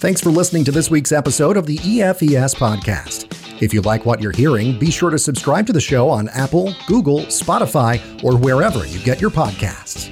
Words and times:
Thanks 0.00 0.22
for 0.22 0.30
listening 0.30 0.64
to 0.64 0.72
this 0.72 0.90
week's 0.90 1.12
episode 1.12 1.58
of 1.58 1.66
the 1.66 1.76
EFES 1.76 2.54
podcast. 2.54 3.60
If 3.60 3.74
you 3.74 3.82
like 3.82 4.06
what 4.06 4.22
you're 4.22 4.32
hearing, 4.32 4.78
be 4.78 4.90
sure 4.90 5.10
to 5.10 5.18
subscribe 5.18 5.66
to 5.66 5.74
the 5.74 5.80
show 5.82 6.08
on 6.08 6.30
Apple, 6.30 6.74
Google, 6.86 7.18
Spotify, 7.26 8.00
or 8.24 8.34
wherever 8.38 8.86
you 8.86 8.98
get 9.00 9.20
your 9.20 9.28
podcasts. 9.28 10.10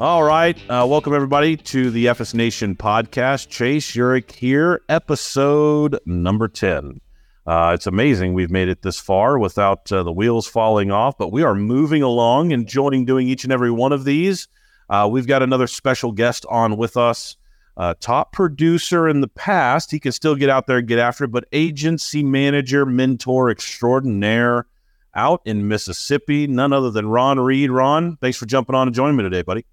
All 0.00 0.24
right. 0.24 0.58
Uh, 0.68 0.84
welcome, 0.84 1.14
everybody, 1.14 1.56
to 1.56 1.92
the 1.92 2.06
EFES 2.06 2.34
Nation 2.34 2.74
podcast. 2.74 3.48
Chase 3.48 3.92
Urich 3.92 4.32
here, 4.32 4.82
episode 4.88 6.00
number 6.04 6.48
10. 6.48 7.00
Uh, 7.46 7.70
it's 7.72 7.86
amazing 7.86 8.34
we've 8.34 8.50
made 8.50 8.66
it 8.66 8.82
this 8.82 8.98
far 8.98 9.38
without 9.38 9.92
uh, 9.92 10.02
the 10.02 10.10
wheels 10.10 10.48
falling 10.48 10.90
off, 10.90 11.16
but 11.16 11.30
we 11.30 11.44
are 11.44 11.54
moving 11.54 12.02
along, 12.02 12.50
enjoying 12.50 13.04
doing 13.04 13.28
each 13.28 13.44
and 13.44 13.52
every 13.52 13.70
one 13.70 13.92
of 13.92 14.02
these. 14.02 14.48
Uh, 14.88 15.08
we've 15.08 15.28
got 15.28 15.40
another 15.40 15.68
special 15.68 16.10
guest 16.10 16.44
on 16.50 16.76
with 16.76 16.96
us. 16.96 17.36
Uh, 17.76 17.94
top 18.00 18.32
producer 18.32 19.08
in 19.08 19.20
the 19.20 19.28
past, 19.28 19.90
he 19.90 19.98
can 19.98 20.12
still 20.12 20.34
get 20.34 20.50
out 20.50 20.66
there 20.66 20.78
and 20.78 20.88
get 20.88 20.98
after 20.98 21.24
it, 21.24 21.28
but 21.28 21.46
agency 21.52 22.22
manager, 22.22 22.84
mentor 22.84 23.50
extraordinaire 23.50 24.66
out 25.14 25.40
in 25.44 25.66
Mississippi, 25.66 26.46
none 26.46 26.72
other 26.72 26.90
than 26.90 27.08
Ron 27.08 27.40
Reid. 27.40 27.70
Ron, 27.70 28.16
thanks 28.16 28.36
for 28.36 28.46
jumping 28.46 28.74
on 28.74 28.88
and 28.88 28.94
joining 28.94 29.16
me 29.16 29.22
today, 29.22 29.42
buddy. 29.42 29.64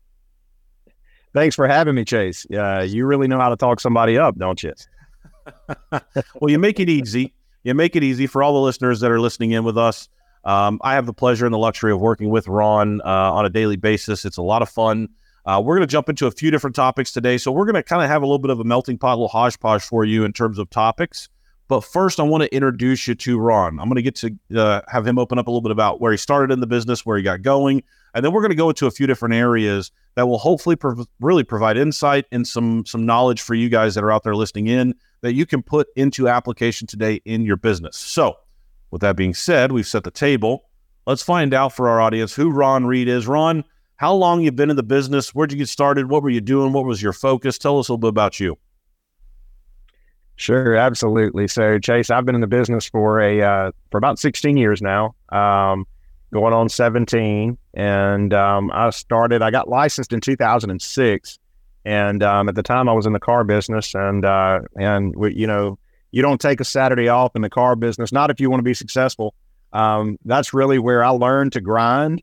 Thanks 1.34 1.56
for 1.56 1.68
having 1.68 1.96
me, 1.96 2.06
Chase. 2.06 2.48
Uh, 2.52 2.86
you 2.88 3.06
really 3.06 3.28
know 3.28 3.40
how 3.40 3.50
to 3.50 3.56
talk 3.56 3.80
somebody 3.80 4.18
up, 4.18 4.38
don't 4.38 4.62
you? 4.64 4.74
well, 5.92 6.50
you 6.50 6.58
make 6.58 6.80
it 6.80 6.90
easy. 6.90 7.34
You 7.64 7.74
make 7.74 7.96
it 7.96 8.04
easy 8.04 8.28
for 8.28 8.42
all 8.42 8.54
the 8.54 8.62
listeners 8.62 9.02
that 9.02 9.12
are 9.12 9.20
listening 9.20 9.52
in 9.52 9.64
with 9.64 9.78
us. 9.78 10.08
Um, 10.46 10.80
I 10.82 10.94
have 10.94 11.06
the 11.06 11.14
pleasure 11.14 11.46
and 11.46 11.54
the 11.54 11.60
luxury 11.60 11.92
of 11.92 12.00
working 12.00 12.30
with 12.30 12.48
Ron 12.48 13.02
uh, 13.02 13.34
on 13.34 13.46
a 13.46 13.50
daily 13.50 13.76
basis. 13.76 14.24
It's 14.24 14.38
a 14.38 14.42
lot 14.42 14.62
of 14.62 14.70
fun. 14.70 15.10
Uh, 15.48 15.62
we're 15.62 15.78
going 15.78 15.88
to 15.88 15.92
jump 15.92 16.10
into 16.10 16.28
a 16.28 16.32
few 16.32 16.52
different 16.52 16.76
topics 16.76 17.14
today. 17.14 17.38
So 17.38 17.54
we're 17.54 17.64
going 17.64 17.76
to 17.76 17.84
kind 17.84 18.04
of 18.04 18.10
have 18.10 18.22
a 18.22 18.26
little 18.26 18.38
bit 18.38 18.52
of 18.52 18.60
a 18.60 18.66
melting 18.66 18.98
pot, 18.98 19.14
a 19.14 19.16
little 19.16 19.30
hodgepodge 19.30 19.82
for 19.82 20.04
you 20.04 20.26
in 20.26 20.34
terms 20.34 20.60
of 20.60 20.70
topics. 20.70 21.30
But 21.70 21.82
first, 21.82 22.20
I 22.20 22.24
want 22.24 22.44
to 22.44 22.54
introduce 22.54 23.08
you 23.08 23.16
to 23.16 23.40
Ron. 23.40 23.80
I'm 23.80 23.88
going 23.88 23.96
to 23.96 24.02
get 24.02 24.16
to 24.16 24.38
uh, 24.56 24.82
have 24.90 25.08
him 25.08 25.18
open 25.18 25.40
up 25.40 25.48
a 25.48 25.50
little 25.50 25.62
bit 25.62 25.72
about 25.72 26.02
where 26.02 26.12
he 26.12 26.18
started 26.18 26.52
in 26.52 26.60
the 26.60 26.68
business, 26.68 27.06
where 27.06 27.18
he 27.18 27.24
got 27.24 27.42
going, 27.42 27.82
and 28.14 28.24
then 28.24 28.32
we're 28.32 28.42
going 28.42 28.52
to 28.52 28.56
go 28.56 28.70
into 28.70 28.88
a 28.88 28.92
few 28.92 29.06
different 29.08 29.36
areas 29.36 29.92
that 30.16 30.28
will 30.28 30.38
hopefully 30.38 30.76
prov- 30.76 31.08
really 31.20 31.44
provide 31.44 31.78
insight 31.78 32.26
and 32.32 32.48
some 32.48 32.86
some 32.86 33.06
knowledge 33.06 33.42
for 33.42 33.54
you 33.54 33.68
guys 33.68 33.96
that 33.96 34.04
are 34.04 34.12
out 34.12 34.24
there 34.24 34.36
listening 34.36 34.68
in 34.68 34.96
that 35.22 35.34
you 35.34 35.46
can 35.46 35.62
put 35.62 35.88
into 35.98 36.30
application 36.30 36.88
today 36.88 37.22
in 37.26 37.44
your 37.44 37.58
business. 37.58 37.98
So, 37.98 38.38
with 38.92 39.02
that 39.02 39.18
being 39.18 39.34
said, 39.34 39.74
we've 39.74 39.88
set 39.88 40.06
the 40.06 40.12
table. 40.12 40.70
Let's 41.06 41.24
find 41.24 41.54
out 41.54 41.74
for 41.74 41.90
our 41.90 42.00
audience 42.00 42.34
who 42.34 42.50
Ron 42.50 42.86
Reid 42.86 43.10
is. 43.10 43.28
Ron, 43.28 43.66
how 43.98 44.14
long 44.14 44.42
you 44.42 44.52
been 44.52 44.70
in 44.70 44.76
the 44.76 44.84
business? 44.84 45.34
Where'd 45.36 45.52
you 45.52 45.58
get 45.58 45.70
started? 45.70 46.10
What 46.10 46.24
were 46.24 46.30
you 46.30 46.42
doing? 46.42 46.72
What 46.72 46.86
was 46.86 47.02
your 47.02 47.14
focus? 47.14 47.58
Tell 47.58 47.80
us 47.80 47.90
a 47.90 47.94
little 47.94 47.98
bit 47.98 48.10
about 48.10 48.40
you. 48.40 48.58
Sure, 50.36 50.76
absolutely. 50.76 51.48
So, 51.48 51.80
Chase, 51.80 52.12
I've 52.12 52.24
been 52.24 52.36
in 52.36 52.42
the 52.42 52.48
business 52.48 52.88
for 52.88 53.20
a 53.20 53.42
uh, 53.42 53.72
for 53.90 53.98
about 53.98 54.20
16 54.20 54.56
years 54.56 54.84
now, 54.84 55.16
um, 55.30 55.88
going 56.32 56.54
on 56.54 56.70
17. 56.70 57.58
And 57.74 58.34
um, 58.36 58.72
I 58.72 58.92
started. 58.92 59.42
I 59.42 59.50
got 59.50 59.68
licensed 59.68 60.14
in 60.14 60.22
2006, 60.22 61.40
and 61.86 62.22
um, 62.22 62.50
at 62.50 62.54
the 62.54 62.62
time 62.62 62.88
I 62.88 62.94
was 62.94 63.08
in 63.08 63.14
the 63.14 63.20
car 63.20 63.44
business, 63.44 63.96
and 63.96 64.24
uh, 64.24 64.60
and 64.80 65.16
we, 65.16 65.34
you 65.34 65.48
know, 65.48 65.80
you 66.12 66.22
don't 66.22 66.40
take 66.40 66.60
a 66.60 66.66
Saturday 66.66 67.08
off 67.08 67.36
in 67.36 67.42
the 67.42 67.50
car 67.50 67.76
business, 67.76 68.12
not 68.12 68.30
if 68.30 68.40
you 68.40 68.52
want 68.52 68.60
to 68.60 68.64
be 68.64 68.76
successful. 68.76 69.34
Um, 69.74 70.20
that's 70.24 70.54
really 70.54 70.78
where 70.78 71.04
I 71.04 71.10
learned 71.10 71.54
to 71.54 71.62
grind 71.62 72.22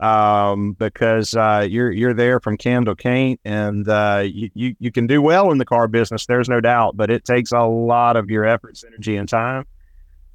um, 0.00 0.72
because 0.72 1.34
uh, 1.34 1.66
you're 1.68 1.90
you're 1.90 2.14
there 2.14 2.40
from 2.40 2.56
can 2.56 2.84
to 2.84 3.38
and 3.44 3.88
uh, 3.88 4.22
you, 4.24 4.50
you 4.54 4.76
you 4.78 4.90
can 4.90 5.06
do 5.06 5.22
well 5.22 5.50
in 5.50 5.58
the 5.58 5.64
car 5.64 5.88
business. 5.88 6.26
There's 6.26 6.48
no 6.48 6.60
doubt, 6.60 6.96
but 6.96 7.10
it 7.10 7.24
takes 7.24 7.52
a 7.52 7.62
lot 7.62 8.16
of 8.16 8.30
your 8.30 8.44
efforts, 8.44 8.84
energy, 8.84 9.16
and 9.16 9.28
time. 9.28 9.66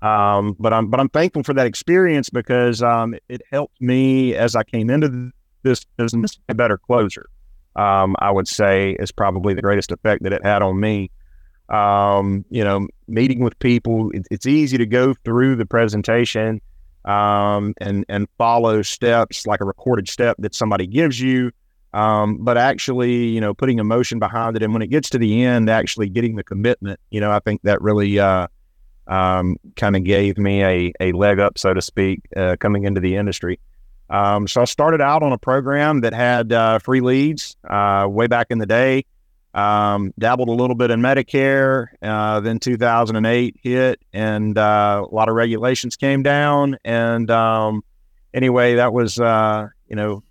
Um, 0.02 0.56
but 0.60 0.74
I'm 0.74 0.90
but 0.90 1.00
I'm 1.00 1.10
thankful 1.10 1.44
for 1.44 1.54
that 1.54 1.68
experience 1.68 2.30
because 2.30 2.82
um, 2.82 3.16
it 3.28 3.42
helped 3.52 3.82
me 3.82 4.34
as 4.34 4.56
I 4.56 4.64
came 4.64 4.90
into 4.90 5.32
this 5.64 5.84
business 5.98 6.40
a 6.48 6.56
better 6.56 6.78
closer. 6.78 7.30
Um, 7.76 8.16
I 8.20 8.32
would 8.32 8.48
say 8.48 8.96
is 9.00 9.12
probably 9.12 9.54
the 9.54 9.62
greatest 9.62 9.92
effect 9.92 10.24
that 10.24 10.34
it 10.34 10.44
had 10.44 10.62
on 10.62 10.80
me. 10.80 11.12
Um, 11.68 12.46
you 12.50 12.64
know, 12.64 12.88
meeting 13.08 13.42
with 13.42 13.60
people, 13.60 14.10
it, 14.12 14.26
it's 14.32 14.48
easy 14.48 14.78
to 14.78 14.86
go 14.86 15.14
through 15.24 15.58
the 15.58 15.66
presentation 15.66 16.62
um, 17.06 17.74
and 17.80 18.06
and 18.10 18.28
follow 18.38 18.82
steps 18.82 19.48
like 19.48 19.62
a 19.62 19.66
recorded 19.66 20.08
step 20.10 20.38
that 20.40 20.56
somebody 20.56 20.88
gives 20.88 21.20
you. 21.20 21.52
Um, 21.92 22.38
but 22.44 22.58
actually, 22.58 23.28
you 23.28 23.42
know, 23.42 23.54
putting 23.54 23.80
emotion 23.80 24.20
behind 24.20 24.56
it, 24.56 24.64
and 24.64 24.74
when 24.74 24.82
it 24.82 24.88
gets 24.88 25.10
to 25.12 25.18
the 25.18 25.44
end, 25.44 25.70
actually 25.70 26.10
getting 26.10 26.36
the 26.36 26.44
commitment, 26.44 27.00
you 27.10 27.20
know, 27.20 27.32
I 27.32 27.40
think 27.40 27.62
that 27.64 27.82
really 27.82 28.20
uh, 28.20 28.48
um, 29.08 29.58
kind 29.76 29.96
of 29.96 30.04
gave 30.04 30.38
me 30.38 30.64
a 30.64 30.94
a 31.00 31.12
leg 31.14 31.40
up, 31.40 31.58
so 31.58 31.74
to 31.74 31.82
speak, 31.82 32.22
uh, 32.36 32.58
coming 32.60 32.84
into 32.84 33.02
the 33.02 33.16
industry. 33.16 33.60
Um, 34.10 34.48
so 34.48 34.62
I 34.62 34.66
started 34.66 35.02
out 35.02 35.22
on 35.24 35.32
a 35.34 35.38
program 35.38 36.02
that 36.02 36.14
had 36.14 36.52
uh, 36.52 36.80
free 36.80 37.02
leads 37.02 37.56
uh, 37.68 38.08
way 38.10 38.28
back 38.28 38.48
in 38.50 38.58
the 38.58 38.66
day. 38.66 39.06
Um, 39.54 40.14
dabbled 40.20 40.48
a 40.48 40.52
little 40.52 40.76
bit 40.76 40.92
in 40.92 41.02
Medicare. 41.02 41.88
Uh, 42.02 42.40
then 42.40 42.60
2008 42.60 43.56
hit, 43.64 44.00
and 44.14 44.58
uh, 44.58 45.06
a 45.10 45.14
lot 45.14 45.28
of 45.28 45.36
regulations 45.36 45.96
came 45.96 46.22
down. 46.22 46.78
And 46.86 47.32
um, 47.32 47.84
anyway, 48.34 48.76
that 48.76 48.94
was 48.94 49.20
uh, 49.20 49.68
you 49.88 49.96
know 49.96 50.24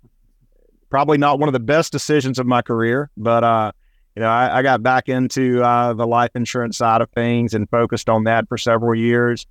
probably 0.89 1.17
not 1.17 1.39
one 1.39 1.49
of 1.49 1.53
the 1.53 1.59
best 1.59 1.91
decisions 1.91 2.39
of 2.39 2.45
my 2.47 2.61
career, 2.61 3.09
but 3.17 3.43
uh, 3.43 3.71
you 4.15 4.21
know 4.21 4.29
I, 4.29 4.59
I, 4.59 4.61
got 4.61 4.81
back 4.81 5.09
into 5.09 5.61
uh, 5.63 5.93
the 5.93 6.07
life 6.07 6.31
insurance 6.35 6.77
side 6.77 7.01
of 7.01 7.09
things 7.11 7.53
and 7.53 7.69
focused 7.69 8.09
on 8.09 8.23
that 8.23 8.47
for 8.47 8.57
several 8.57 8.95
years. 8.95 9.45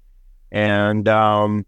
And 0.50 1.06
um, 1.08 1.66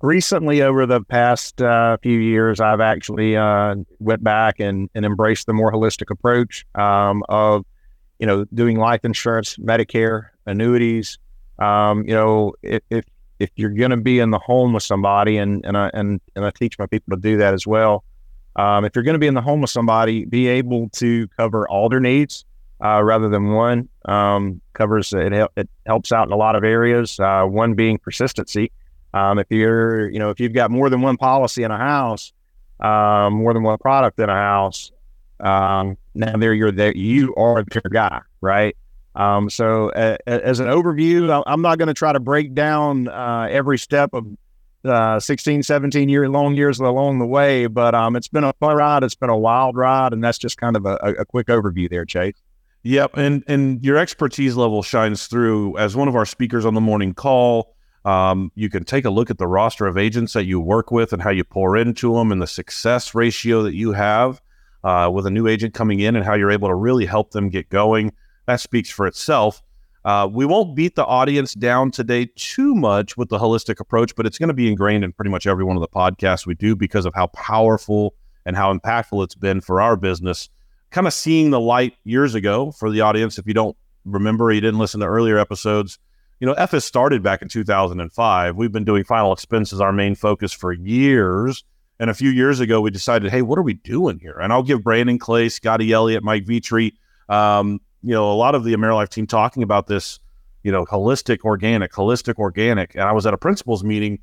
recently 0.00 0.62
over 0.62 0.86
the 0.86 1.02
past 1.02 1.60
uh, 1.60 1.96
few 2.02 2.18
years 2.18 2.60
i've 2.60 2.80
actually 2.80 3.36
uh, 3.36 3.74
went 3.98 4.22
back 4.22 4.60
and, 4.60 4.88
and 4.94 5.04
embraced 5.04 5.46
the 5.46 5.52
more 5.52 5.72
holistic 5.72 6.10
approach 6.10 6.64
um, 6.74 7.22
of 7.28 7.64
you 8.18 8.26
know 8.26 8.44
doing 8.54 8.78
life 8.78 9.04
insurance 9.04 9.56
medicare 9.56 10.28
annuities. 10.46 11.18
Um, 11.58 12.04
you 12.06 12.14
know 12.14 12.54
if, 12.62 12.82
if, 12.90 13.04
if 13.38 13.50
you're 13.56 13.70
going 13.70 13.90
to 13.90 13.96
be 13.96 14.18
in 14.18 14.30
the 14.30 14.38
home 14.38 14.72
with 14.72 14.82
somebody 14.82 15.36
and 15.38 15.64
and 15.64 15.76
I, 15.76 15.90
and, 15.94 16.20
and 16.36 16.44
I 16.44 16.50
teach 16.50 16.78
my 16.78 16.86
people 16.86 17.16
to 17.16 17.20
do 17.20 17.36
that 17.38 17.54
as 17.54 17.66
well 17.66 18.04
um, 18.56 18.84
if 18.84 18.94
you're 18.94 19.04
going 19.04 19.14
to 19.14 19.20
be 19.20 19.26
in 19.26 19.34
the 19.34 19.42
home 19.42 19.60
with 19.60 19.70
somebody 19.70 20.24
be 20.24 20.46
able 20.48 20.88
to 20.90 21.26
cover 21.36 21.68
all 21.68 21.88
their 21.88 22.00
needs 22.00 22.44
uh, 22.84 23.02
rather 23.02 23.28
than 23.28 23.52
one 23.52 23.88
um, 24.04 24.60
covers 24.72 25.12
it, 25.12 25.32
it 25.56 25.68
helps 25.86 26.12
out 26.12 26.28
in 26.28 26.32
a 26.32 26.36
lot 26.36 26.54
of 26.54 26.62
areas 26.62 27.18
uh, 27.18 27.42
one 27.42 27.74
being 27.74 27.98
persistency 27.98 28.70
um, 29.14 29.38
if 29.38 29.46
you're, 29.50 30.08
you 30.10 30.18
know, 30.18 30.30
if 30.30 30.40
you've 30.40 30.52
got 30.52 30.70
more 30.70 30.90
than 30.90 31.00
one 31.00 31.16
policy 31.16 31.62
in 31.62 31.70
a 31.70 31.78
house, 31.78 32.32
um, 32.80 33.34
more 33.34 33.54
than 33.54 33.62
one 33.62 33.78
product 33.78 34.18
in 34.18 34.28
a 34.28 34.34
house, 34.34 34.92
um, 35.40 35.96
now 36.14 36.36
there 36.36 36.52
you're 36.52 36.72
there, 36.72 36.94
you 36.96 37.34
are 37.36 37.62
the 37.62 37.80
guy, 37.90 38.20
right? 38.40 38.76
Um, 39.14 39.50
so 39.50 39.90
uh, 39.90 40.16
as 40.26 40.60
an 40.60 40.68
overview, 40.68 41.42
I'm 41.46 41.62
not 41.62 41.78
going 41.78 41.88
to 41.88 41.94
try 41.94 42.12
to 42.12 42.20
break 42.20 42.54
down 42.54 43.08
uh, 43.08 43.48
every 43.50 43.78
step 43.78 44.10
of 44.12 44.26
uh, 44.84 45.18
16, 45.18 45.62
17 45.64 46.08
year 46.08 46.28
long 46.28 46.54
years 46.54 46.78
along 46.78 47.18
the 47.18 47.26
way, 47.26 47.66
but 47.66 47.94
um, 47.94 48.14
it's 48.14 48.28
been 48.28 48.44
a 48.44 48.52
fun 48.54 48.76
ride. 48.76 49.02
It's 49.02 49.14
been 49.14 49.30
a 49.30 49.36
wild 49.36 49.76
ride, 49.76 50.12
and 50.12 50.22
that's 50.22 50.38
just 50.38 50.56
kind 50.56 50.76
of 50.76 50.86
a, 50.86 50.94
a 51.18 51.24
quick 51.24 51.48
overview 51.48 51.90
there, 51.90 52.04
Chase. 52.04 52.34
Yep, 52.84 53.16
and 53.16 53.42
and 53.48 53.84
your 53.84 53.96
expertise 53.96 54.54
level 54.54 54.82
shines 54.82 55.26
through 55.26 55.76
as 55.78 55.96
one 55.96 56.06
of 56.06 56.14
our 56.14 56.24
speakers 56.24 56.64
on 56.64 56.74
the 56.74 56.80
morning 56.80 57.12
call. 57.12 57.74
Um, 58.04 58.52
you 58.54 58.70
can 58.70 58.84
take 58.84 59.04
a 59.04 59.10
look 59.10 59.30
at 59.30 59.38
the 59.38 59.46
roster 59.46 59.86
of 59.86 59.98
agents 59.98 60.32
that 60.32 60.44
you 60.44 60.60
work 60.60 60.90
with 60.90 61.12
and 61.12 61.20
how 61.20 61.30
you 61.30 61.44
pour 61.44 61.76
into 61.76 62.14
them 62.14 62.32
and 62.32 62.40
the 62.40 62.46
success 62.46 63.14
ratio 63.14 63.62
that 63.62 63.74
you 63.74 63.92
have 63.92 64.40
uh, 64.84 65.10
with 65.12 65.26
a 65.26 65.30
new 65.30 65.46
agent 65.46 65.74
coming 65.74 66.00
in 66.00 66.16
and 66.16 66.24
how 66.24 66.34
you're 66.34 66.50
able 66.50 66.68
to 66.68 66.74
really 66.74 67.06
help 67.06 67.32
them 67.32 67.48
get 67.48 67.68
going. 67.68 68.12
That 68.46 68.60
speaks 68.60 68.90
for 68.90 69.06
itself. 69.06 69.62
Uh, 70.04 70.26
we 70.30 70.46
won't 70.46 70.74
beat 70.74 70.94
the 70.94 71.04
audience 71.04 71.54
down 71.54 71.90
today 71.90 72.30
too 72.36 72.74
much 72.74 73.16
with 73.16 73.28
the 73.28 73.38
holistic 73.38 73.80
approach, 73.80 74.14
but 74.16 74.24
it's 74.24 74.38
going 74.38 74.48
to 74.48 74.54
be 74.54 74.68
ingrained 74.68 75.04
in 75.04 75.12
pretty 75.12 75.30
much 75.30 75.46
every 75.46 75.64
one 75.64 75.76
of 75.76 75.80
the 75.80 75.88
podcasts 75.88 76.46
we 76.46 76.54
do 76.54 76.74
because 76.74 77.04
of 77.04 77.12
how 77.14 77.26
powerful 77.28 78.14
and 78.46 78.56
how 78.56 78.72
impactful 78.72 79.22
it's 79.22 79.34
been 79.34 79.60
for 79.60 79.82
our 79.82 79.96
business. 79.96 80.48
Kind 80.90 81.06
of 81.06 81.12
seeing 81.12 81.50
the 81.50 81.60
light 81.60 81.94
years 82.04 82.34
ago 82.34 82.70
for 82.70 82.90
the 82.90 83.02
audience. 83.02 83.38
If 83.38 83.46
you 83.46 83.52
don't 83.52 83.76
remember, 84.06 84.50
you 84.50 84.62
didn't 84.62 84.78
listen 84.78 85.00
to 85.00 85.06
earlier 85.06 85.36
episodes, 85.36 85.98
you 86.40 86.46
know, 86.46 86.54
EFES 86.54 86.82
started 86.82 87.22
back 87.22 87.42
in 87.42 87.48
2005. 87.48 88.56
We've 88.56 88.72
been 88.72 88.84
doing 88.84 89.04
final 89.04 89.32
expenses 89.32 89.80
our 89.80 89.92
main 89.92 90.14
focus 90.14 90.52
for 90.52 90.72
years. 90.72 91.64
And 92.00 92.10
a 92.10 92.14
few 92.14 92.30
years 92.30 92.60
ago, 92.60 92.80
we 92.80 92.90
decided, 92.90 93.30
hey, 93.30 93.42
what 93.42 93.58
are 93.58 93.62
we 93.62 93.74
doing 93.74 94.20
here? 94.20 94.38
And 94.40 94.52
I'll 94.52 94.62
give 94.62 94.84
Brandon 94.84 95.18
Clay, 95.18 95.48
Scotty 95.48 95.92
Elliott, 95.92 96.22
Mike 96.22 96.44
Vitri, 96.44 96.92
um, 97.28 97.80
you 98.02 98.14
know, 98.14 98.30
a 98.30 98.34
lot 98.34 98.54
of 98.54 98.62
the 98.62 98.72
AmeriLife 98.72 99.08
team 99.08 99.26
talking 99.26 99.64
about 99.64 99.88
this, 99.88 100.20
you 100.62 100.70
know, 100.70 100.84
holistic 100.84 101.40
organic, 101.40 101.92
holistic 101.92 102.36
organic. 102.36 102.94
And 102.94 103.02
I 103.02 103.12
was 103.12 103.26
at 103.26 103.34
a 103.34 103.38
principals 103.38 103.82
meeting 103.82 104.20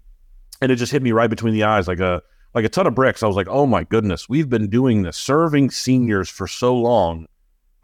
and 0.62 0.72
it 0.72 0.78
just 0.78 0.92
hit 0.92 1.04
me 1.04 1.12
right 1.12 1.30
between 1.30 1.54
the 1.54 1.64
eyes 1.64 1.88
like 1.88 2.00
a 2.00 2.22
like 2.54 2.64
a 2.64 2.70
ton 2.70 2.88
of 2.88 2.96
bricks. 2.96 3.22
I 3.22 3.28
was 3.28 3.36
like, 3.36 3.50
oh 3.50 3.66
my 3.66 3.84
goodness, 3.84 4.30
we've 4.30 4.50
been 4.50 4.70
doing 4.70 5.02
this, 5.04 5.18
serving 5.18 5.72
seniors 5.72 6.30
for 6.30 6.48
so 6.48 6.74
long 6.74 7.28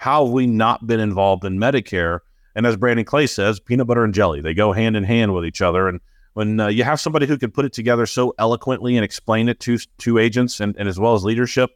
how 0.01 0.25
have 0.25 0.33
we 0.33 0.47
not 0.47 0.87
been 0.87 0.99
involved 0.99 1.45
in 1.45 1.59
Medicare? 1.59 2.21
And 2.55 2.65
as 2.65 2.75
Brandon 2.75 3.05
Clay 3.05 3.27
says, 3.27 3.59
peanut 3.59 3.87
butter 3.87 4.03
and 4.03 4.13
jelly, 4.13 4.41
they 4.41 4.53
go 4.53 4.71
hand 4.71 4.95
in 4.95 5.03
hand 5.03 5.33
with 5.33 5.45
each 5.45 5.61
other. 5.61 5.87
And 5.87 5.99
when 6.33 6.59
uh, 6.59 6.67
you 6.67 6.83
have 6.83 6.99
somebody 6.99 7.25
who 7.25 7.37
can 7.37 7.51
put 7.51 7.65
it 7.65 7.73
together 7.73 8.05
so 8.05 8.33
eloquently 8.39 8.95
and 8.95 9.03
explain 9.03 9.49
it 9.49 9.59
to 9.61 9.77
to 9.99 10.17
agents 10.17 10.59
and, 10.59 10.75
and 10.77 10.87
as 10.87 10.99
well 10.99 11.13
as 11.13 11.23
leadership, 11.23 11.71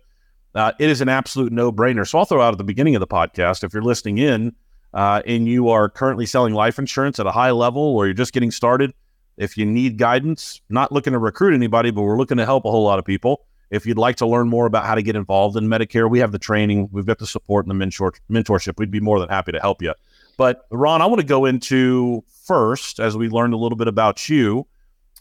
uh, 0.54 0.72
it 0.80 0.90
is 0.90 1.02
an 1.02 1.10
absolute 1.10 1.52
no 1.52 1.72
brainer. 1.72 2.08
So 2.08 2.20
I'll 2.20 2.26
throw 2.26 2.42
out 2.42 2.54
at 2.54 2.58
the 2.58 2.64
beginning 2.64 2.96
of 2.96 3.00
the 3.00 3.08
podcast 3.08 3.64
if 3.64 3.74
you're 3.74 3.84
listening 3.84 4.18
in 4.18 4.56
uh, 4.94 5.22
and 5.26 5.48
you 5.48 5.70
are 5.70 5.90
currently 5.90 6.26
selling 6.26 6.54
life 6.54 6.80
insurance 6.80 7.20
at 7.20 7.28
a 7.28 7.32
high 7.32 7.52
level 7.52 7.82
or 7.82 8.06
you're 8.06 8.14
just 8.14 8.34
getting 8.34 8.52
started, 8.52 8.94
if 9.38 9.58
you 9.58 9.66
need 9.66 9.98
guidance, 9.98 10.62
not 10.70 10.92
looking 10.92 11.12
to 11.12 11.20
recruit 11.20 11.54
anybody, 11.54 11.92
but 11.92 12.04
we're 12.04 12.18
looking 12.18 12.38
to 12.38 12.46
help 12.46 12.64
a 12.66 12.72
whole 12.72 12.84
lot 12.84 13.00
of 13.00 13.06
people. 13.06 13.46
If 13.72 13.86
you'd 13.86 13.98
like 13.98 14.16
to 14.18 14.28
learn 14.28 14.48
more 14.48 14.66
about 14.68 14.86
how 14.86 14.96
to 14.96 15.02
get 15.02 15.16
involved 15.16 15.58
in 15.58 15.68
Medicare, 15.68 16.10
we 16.10 16.20
have 16.20 16.32
the 16.32 16.40
training, 16.40 16.88
we've 16.92 17.06
got 17.06 17.18
the 17.18 17.28
support 17.28 17.66
and 17.66 17.72
the 17.72 17.76
mentor- 17.76 18.14
mentorship. 18.30 18.78
We'd 18.78 18.92
be 18.92 19.02
more 19.02 19.20
than 19.20 19.28
happy 19.28 19.52
to 19.52 19.60
help 19.60 19.82
you. 19.82 19.94
But 20.38 20.66
Ron, 20.72 21.02
I 21.02 21.06
want 21.06 21.22
to 21.22 21.26
go 21.26 21.46
into 21.46 22.24
first, 22.44 23.00
as 23.00 23.16
we 23.18 23.30
learned 23.30 23.54
a 23.54 23.58
little 23.58 23.78
bit 23.78 23.88
about 23.88 24.30
you, 24.30 24.68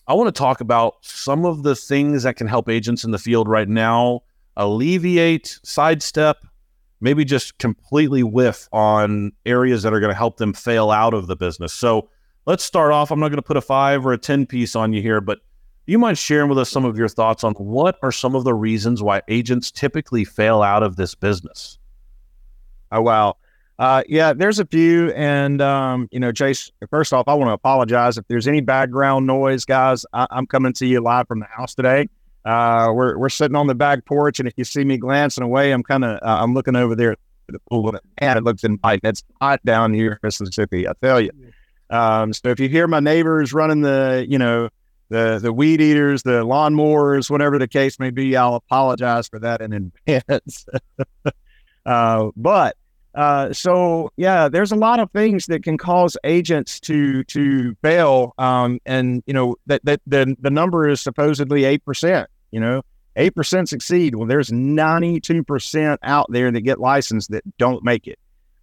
I 0.07 0.15
want 0.15 0.35
to 0.35 0.39
talk 0.39 0.61
about 0.61 0.97
some 1.03 1.47
of 1.47 1.63
the 1.63 1.75
things 1.75 2.25
that 2.25 2.37
can 2.37 2.47
help 2.47 2.69
agents 2.69 3.05
in 3.05 3.11
the 3.11 3.19
field 3.19 3.49
right 3.49 3.69
now 3.69 4.23
alleviate, 4.57 5.59
sidestep, 5.63 6.45
maybe 7.01 7.25
just 7.25 7.59
completely 7.59 8.23
whiff 8.23 8.69
on 8.73 9.33
areas 9.47 9.83
that 9.83 9.93
are 9.93 10.01
going 10.01 10.13
to 10.13 10.17
help 10.17 10.37
them 10.37 10.53
fail 10.53 10.91
out 10.91 11.15
of 11.15 11.27
the 11.27 11.37
business. 11.37 11.73
So 11.73 12.09
let's 12.47 12.65
start 12.65 12.93
off. 12.93 13.11
I'm 13.11 13.21
not 13.21 13.29
going 13.29 13.37
to 13.37 13.43
put 13.43 13.57
a 13.57 13.63
five 13.63 14.07
or 14.07 14.13
a 14.13 14.19
10 14.19 14.47
piece 14.47 14.77
on 14.77 14.93
you 14.93 15.03
here, 15.03 15.21
but 15.21 15.39
do 15.87 15.93
you 15.93 15.99
mind 15.99 16.17
sharing 16.17 16.49
with 16.49 16.59
us 16.59 16.71
some 16.71 16.85
of 16.85 16.97
your 16.97 17.09
thoughts 17.09 17.45
on 17.45 17.53
what 17.55 17.99
are 18.03 18.13
some 18.13 18.35
of 18.35 18.45
the 18.45 18.55
reasons 18.55 19.03
why 19.03 19.23
agents 19.29 19.71
typically 19.71 20.25
fail 20.25 20.63
out 20.63 20.83
of 20.83 20.97
this 20.97 21.15
business? 21.15 21.79
Oh, 22.91 23.03
wow. 23.03 23.37
Uh, 23.79 24.03
yeah, 24.09 24.33
there's 24.33 24.59
a 24.59 24.67
few. 24.67 25.11
And, 25.13 25.61
um, 25.61 26.09
you 26.13 26.21
know, 26.21 26.33
Chase, 26.33 26.71
first 26.91 27.13
off, 27.13 27.25
I 27.27 27.35
want 27.35 27.49
to 27.49 27.53
apologize 27.55 28.19
if 28.19 28.27
there's 28.29 28.47
any 28.47 28.61
background 28.61 29.27
noise, 29.27 29.65
guys. 29.65 30.07
I- 30.13 30.29
am 30.31 30.47
coming 30.47 30.73
to 30.75 30.87
you 30.87 31.01
live 31.01 31.27
from 31.27 31.41
the 31.41 31.47
house 31.47 31.75
today. 31.75 32.09
Uh, 32.45 32.93
we're, 32.95 33.19
we're 33.19 33.29
sitting 33.31 33.57
on 33.57 33.67
the 33.67 33.75
back 33.75 34.05
porch. 34.05 34.39
And 34.39 34.47
if 34.47 34.55
you 34.57 34.65
see 34.65 34.85
me 34.85 34.97
glancing 34.97 35.43
away, 35.43 35.73
I'm 35.73 35.83
kind 35.83 36.05
of, 36.05 36.17
uh, 36.23 36.39
I'm 36.41 36.55
looking 36.55 36.77
over 36.77 36.95
there 36.95 37.13
at 37.13 37.19
the 37.49 37.59
pool 37.71 37.95
and 38.19 38.39
it 38.39 38.45
looks 38.45 38.65
inviting. 38.65 39.09
It's 39.09 39.25
hot 39.41 39.65
down 39.65 39.93
here 39.93 40.13
in 40.13 40.19
Mississippi, 40.23 40.87
I 40.89 40.93
tell 41.03 41.21
you. 41.21 41.31
Um, 41.91 42.33
so 42.33 42.49
if 42.51 42.61
you 42.61 42.69
hear 42.69 42.87
my 42.87 43.01
neighbors 43.01 43.53
running 43.53 43.81
the, 43.81 44.27
you 44.29 44.39
know, 44.39 44.69
the, 45.11 45.39
the 45.41 45.53
weed 45.53 45.81
eaters, 45.81 46.23
the 46.23 46.45
lawnmowers, 46.45 47.31
whatever 47.31 47.59
the 47.59 47.69
case 47.69 47.99
may 47.99 48.11
be, 48.11 48.37
I'll 48.37 48.55
apologize 48.55 49.29
for 49.29 49.39
that 49.41 49.61
in 49.61 49.93
advance. 50.07 50.67
uh, 51.87 52.31
but, 52.37 52.77
uh, 53.15 53.53
so 53.53 54.11
yeah, 54.17 54.49
there's 54.49 54.73
a 54.73 54.77
lot 54.77 54.99
of 54.99 55.11
things 55.13 55.47
that 55.47 55.63
can 55.63 55.79
cause 55.79 56.17
agents 56.25 56.81
to 56.81 57.23
to 57.25 57.75
fail. 57.77 58.35
Um, 58.39 58.81
and 58.87 59.23
you 59.27 59.35
know 59.35 59.57
that 59.67 59.85
that 59.85 60.01
the 60.07 60.37
the 60.41 60.51
number 60.51 60.89
is 60.89 61.01
supposedly 61.01 61.65
eight 61.65 61.85
percent. 61.85 62.29
You 62.51 62.61
know, 62.61 62.83
eight 63.17 63.35
percent 63.35 63.69
succeed. 63.69 64.17
Well, 64.17 64.27
there's 64.27 64.51
ninety 64.51 65.21
two 65.21 65.45
percent 65.45 66.01
out 66.03 66.27
there 66.31 66.51
that 66.51 66.61
get 66.63 66.81
licensed 66.81 67.31
that 67.31 67.45
don't 67.57 67.85
make 67.85 68.09
it. 68.09 68.19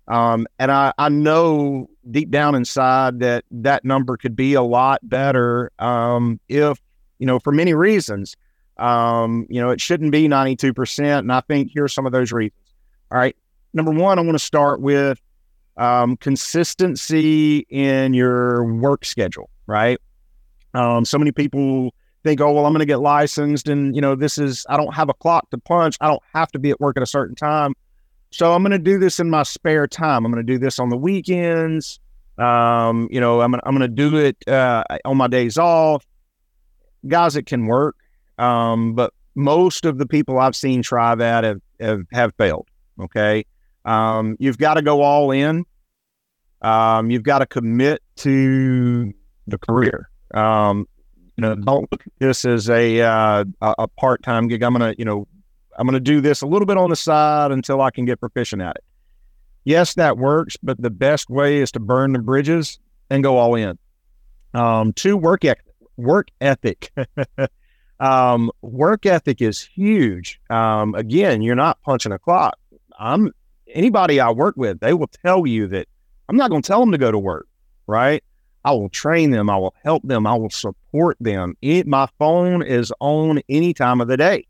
Um, 0.10 0.48
and 0.60 0.70
I 0.70 0.94
I 0.98 1.08
know 1.08 1.90
deep 2.10 2.30
down 2.30 2.56
inside 2.56 3.20
that 3.20 3.46
that 3.52 3.86
number 3.86 4.18
could 4.18 4.36
be 4.36 4.56
a 4.56 4.62
lot 4.62 5.00
better. 5.08 5.72
Um, 5.80 6.42
if 6.50 6.78
you 7.20 7.26
know 7.26 7.40
for 7.40 7.52
many 7.52 7.74
reasons. 7.74 8.36
Um, 8.78 9.46
you 9.48 9.62
know, 9.62 9.70
it 9.70 9.80
shouldn't 9.80 10.12
be 10.12 10.28
ninety 10.28 10.56
two 10.56 10.74
percent, 10.74 11.20
and 11.26 11.32
I 11.32 11.42
think 11.42 11.70
here's 11.72 11.94
some 11.94 12.08
of 12.08 12.12
those 12.12 12.32
reasons. 12.32 12.58
All 13.12 13.18
right 13.20 13.36
number 13.74 13.92
one, 13.92 14.20
I 14.20 14.22
want 14.22 14.38
to 14.38 14.44
start 14.44 14.82
with 14.82 15.20
um, 15.78 16.18
consistency 16.18 17.66
in 17.70 18.14
your 18.14 18.66
work 18.66 19.06
schedule, 19.06 19.50
right? 19.68 20.00
Um, 20.74 21.06
so 21.06 21.18
many 21.18 21.32
people 21.32 21.94
think, 22.24 22.40
oh, 22.40 22.52
well, 22.52 22.66
I'm 22.66 22.72
going 22.72 22.80
to 22.80 22.86
get 22.86 23.00
licensed 23.00 23.68
and, 23.68 23.96
you 23.96 24.02
know, 24.02 24.16
this 24.16 24.38
is, 24.38 24.66
I 24.70 24.78
don't 24.78 24.94
have 24.94 25.10
a 25.10 25.14
clock 25.14 25.50
to 25.52 25.58
punch. 25.58 25.98
I 26.02 26.08
don't 26.08 26.22
have 26.34 26.52
to 26.52 26.60
be 26.60 26.70
at 26.70 26.80
work 26.80 26.98
at 26.98 27.04
a 27.04 27.08
certain 27.08 27.36
time. 27.36 27.74
So 28.32 28.54
I'm 28.54 28.62
going 28.62 28.72
to 28.72 28.80
do 28.80 28.98
this 28.98 29.20
in 29.20 29.30
my 29.30 29.44
spare 29.44 29.88
time. 29.88 30.26
I'm 30.26 30.32
going 30.32 30.46
to 30.46 30.54
do 30.54 30.60
this 30.60 30.80
on 30.80 30.90
the 30.90 30.98
weekends. 30.98 32.00
Um, 32.38 33.10
you 33.12 33.20
know, 33.20 33.42
I'm, 33.42 33.54
I'm 33.56 33.76
going 33.76 33.82
to 33.82 33.88
do 33.88 34.18
it 34.18 34.38
uh, 34.48 34.84
on 35.04 35.18
my 35.18 35.28
days 35.28 35.58
off. 35.58 36.06
Guys, 37.08 37.36
it 37.36 37.46
can 37.46 37.66
work. 37.66 37.96
Um, 38.38 38.94
but 38.94 39.14
most 39.36 39.86
of 39.86 39.98
the 39.98 40.06
people 40.06 40.40
I've 40.40 40.56
seen 40.56 40.82
try 40.82 41.16
that 41.16 41.44
have, 41.44 41.62
have, 41.80 42.04
have 42.14 42.34
failed. 42.36 42.68
Okay. 43.00 43.46
Um, 43.86 44.36
you've 44.40 44.58
got 44.58 44.76
to 44.76 44.82
go 44.82 45.02
all 45.02 45.32
in. 45.32 45.66
Um, 46.62 47.10
you've 47.10 47.24
got 47.24 47.40
to 47.40 47.46
commit 47.46 48.02
to 48.18 49.14
the 49.48 49.58
career. 49.58 50.10
Um, 50.34 50.88
you 51.38 51.42
know, 51.42 51.56
don't 51.56 51.92
look 51.92 52.04
at 52.06 52.14
this 52.20 52.46
as 52.46 52.70
a 52.70 53.02
uh, 53.02 53.46
a 53.62 53.88
part 53.88 54.22
time 54.22 54.48
gig. 54.48 54.62
I'm 54.62 54.74
gonna, 54.74 54.94
you 54.98 55.06
know, 55.06 55.28
I'm 55.78 55.88
gonna 55.88 56.00
do 56.00 56.22
this 56.22 56.42
a 56.42 56.46
little 56.46 56.66
bit 56.66 56.78
on 56.78 56.90
the 56.90 56.96
side 56.96 57.52
until 57.52 57.82
I 57.82 57.90
can 57.90 58.06
get 58.06 58.20
proficient 58.20 58.62
at 58.62 58.76
it. 58.76 58.84
Yes, 59.64 59.96
that 59.96 60.18
works, 60.18 60.58
but 60.62 60.82
the 60.82 60.90
best 60.90 61.30
way 61.30 61.58
is 61.58 61.72
to 61.74 61.80
burn 61.80 62.14
the 62.14 62.20
bridges 62.20 62.80
and 63.10 63.24
go 63.24 63.38
all 63.38 63.56
in. 63.56 63.78
Um, 64.54 64.94
two 64.94 65.18
work 65.18 65.46
ethic. 65.46 65.66
Work 65.98 66.30
ethic. 66.42 66.92
um, 68.00 68.52
work 68.62 69.06
ethic 69.06 69.42
is 69.42 69.62
huge. 69.62 70.40
Um, 70.50 70.96
again, 70.96 71.42
you're 71.42 71.56
not 71.56 71.82
punching 71.84 72.12
a 72.12 72.20
clock. 72.20 72.58
I'm 73.00 73.32
anybody 73.74 74.20
I 74.20 74.32
work 74.32 74.56
with, 74.58 74.80
they 74.80 74.94
will 74.94 75.10
tell 75.26 75.46
you 75.46 75.68
that 75.68 75.88
I'm 76.30 76.38
not 76.38 76.50
going 76.50 76.62
to 76.62 76.68
tell 76.68 76.80
them 76.80 76.92
to 76.92 76.98
go 76.98 77.12
to 77.12 77.20
work, 77.20 77.48
right? 77.88 78.24
I 78.64 78.72
will 78.72 78.90
train 78.90 79.32
them. 79.32 79.50
I 79.50 79.58
will 79.58 79.76
help 79.84 80.04
them. 80.04 80.28
I 80.28 80.36
will 80.36 80.50
support 80.50 81.18
them. 81.20 81.56
It, 81.62 81.88
my 81.88 82.08
phone 82.20 82.62
is 82.62 82.94
on 83.00 83.42
any 83.50 83.74
time 83.74 84.02
of 84.02 84.08
the 84.08 84.18
day. 84.18 84.46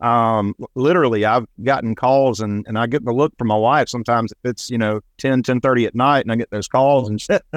Um, 0.00 0.54
literally, 0.74 1.24
I've 1.24 1.46
gotten 1.62 1.94
calls 1.94 2.40
and, 2.40 2.66
and 2.66 2.78
I 2.78 2.86
get 2.86 3.04
the 3.04 3.12
look 3.12 3.32
from 3.38 3.48
my 3.48 3.56
wife 3.56 3.88
sometimes 3.88 4.32
if 4.32 4.38
it's, 4.44 4.70
you 4.70 4.76
know, 4.76 5.00
10, 5.18 5.42
10 5.44 5.60
30 5.60 5.86
at 5.86 5.94
night 5.94 6.24
and 6.24 6.32
I 6.32 6.36
get 6.36 6.50
those 6.50 6.68
calls 6.68 7.08
and 7.08 7.20
shit. 7.20 7.42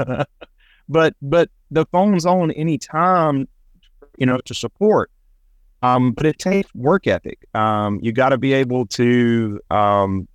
but, 0.87 1.15
but 1.21 1.49
the 1.71 1.85
phone's 1.91 2.25
on 2.25 2.51
any 2.51 2.77
time, 2.77 3.47
you 4.17 4.25
know, 4.25 4.37
to 4.45 4.53
support. 4.53 5.11
Um, 5.81 6.11
but 6.11 6.25
it 6.25 6.39
takes 6.39 6.73
work 6.73 7.05
ethic. 7.07 7.39
Um, 7.53 7.99
you 8.01 8.11
got 8.11 8.29
to 8.29 8.37
be 8.37 8.53
able 8.53 8.85
to, 8.87 9.59
um, 9.69 10.27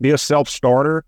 be 0.00 0.10
a 0.10 0.18
self 0.18 0.48
starter 0.48 1.04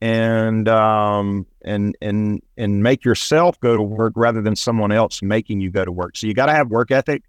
and 0.00 0.68
um, 0.68 1.46
and 1.62 1.96
and 2.00 2.42
and 2.56 2.82
make 2.82 3.04
yourself 3.04 3.58
go 3.60 3.76
to 3.76 3.82
work 3.82 4.12
rather 4.16 4.40
than 4.42 4.56
someone 4.56 4.92
else 4.92 5.22
making 5.22 5.60
you 5.60 5.70
go 5.70 5.84
to 5.84 5.92
work. 5.92 6.16
So 6.16 6.26
you 6.26 6.34
got 6.34 6.46
to 6.46 6.52
have 6.52 6.68
work 6.70 6.90
ethic. 6.90 7.22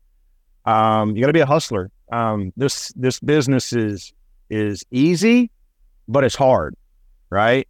Um, 0.66 1.16
you 1.16 1.22
got 1.22 1.28
to 1.28 1.34
be 1.34 1.40
a 1.40 1.46
hustler. 1.46 1.92
Um, 2.12 2.54
this 2.58 2.92
this 2.96 3.20
business 3.20 3.74
is 3.74 4.14
is 4.50 4.84
easy, 4.92 5.52
but 6.08 6.24
it's 6.24 6.36
hard, 6.36 6.76
right? 7.30 7.68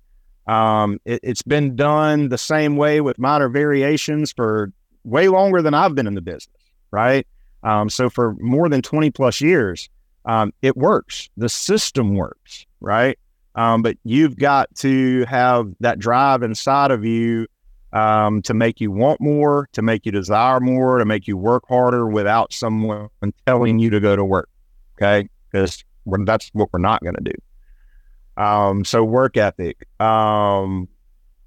Um, 0.47 0.99
it, 1.05 1.23
has 1.23 1.41
been 1.43 1.75
done 1.75 2.29
the 2.29 2.37
same 2.37 2.75
way 2.75 3.01
with 3.01 3.19
minor 3.19 3.49
variations 3.49 4.31
for 4.31 4.71
way 5.03 5.27
longer 5.27 5.61
than 5.61 5.73
I've 5.73 5.93
been 5.93 6.07
in 6.07 6.15
the 6.15 6.21
business, 6.21 6.55
right? 6.91 7.27
Um, 7.63 7.89
so 7.89 8.09
for 8.09 8.33
more 8.39 8.67
than 8.67 8.81
twenty 8.81 9.11
plus 9.11 9.39
years, 9.39 9.89
um, 10.25 10.51
it 10.61 10.75
works. 10.75 11.29
The 11.37 11.49
system 11.49 12.15
works, 12.15 12.65
right? 12.81 13.17
Um, 13.55 13.81
but 13.81 13.97
you've 14.03 14.37
got 14.37 14.73
to 14.75 15.25
have 15.25 15.73
that 15.79 15.99
drive 15.99 16.43
inside 16.43 16.91
of 16.91 17.03
you 17.03 17.47
um, 17.91 18.41
to 18.43 18.53
make 18.53 18.79
you 18.79 18.91
want 18.91 19.19
more, 19.19 19.67
to 19.73 19.81
make 19.81 20.05
you 20.05 20.11
desire 20.11 20.59
more, 20.59 20.99
to 20.99 21.05
make 21.05 21.27
you 21.27 21.35
work 21.37 21.63
harder 21.67 22.07
without 22.07 22.53
someone 22.53 23.09
telling 23.45 23.79
you 23.79 23.89
to 23.89 23.99
go 23.99 24.15
to 24.15 24.23
work. 24.23 24.49
Okay, 24.95 25.27
because 25.51 25.83
that's 26.25 26.49
what 26.53 26.69
we're 26.71 26.79
not 26.79 27.01
going 27.01 27.15
to 27.15 27.23
do. 27.23 28.41
Um, 28.41 28.85
so 28.85 29.03
work 29.03 29.37
ethic. 29.37 29.87
Um, 29.99 30.87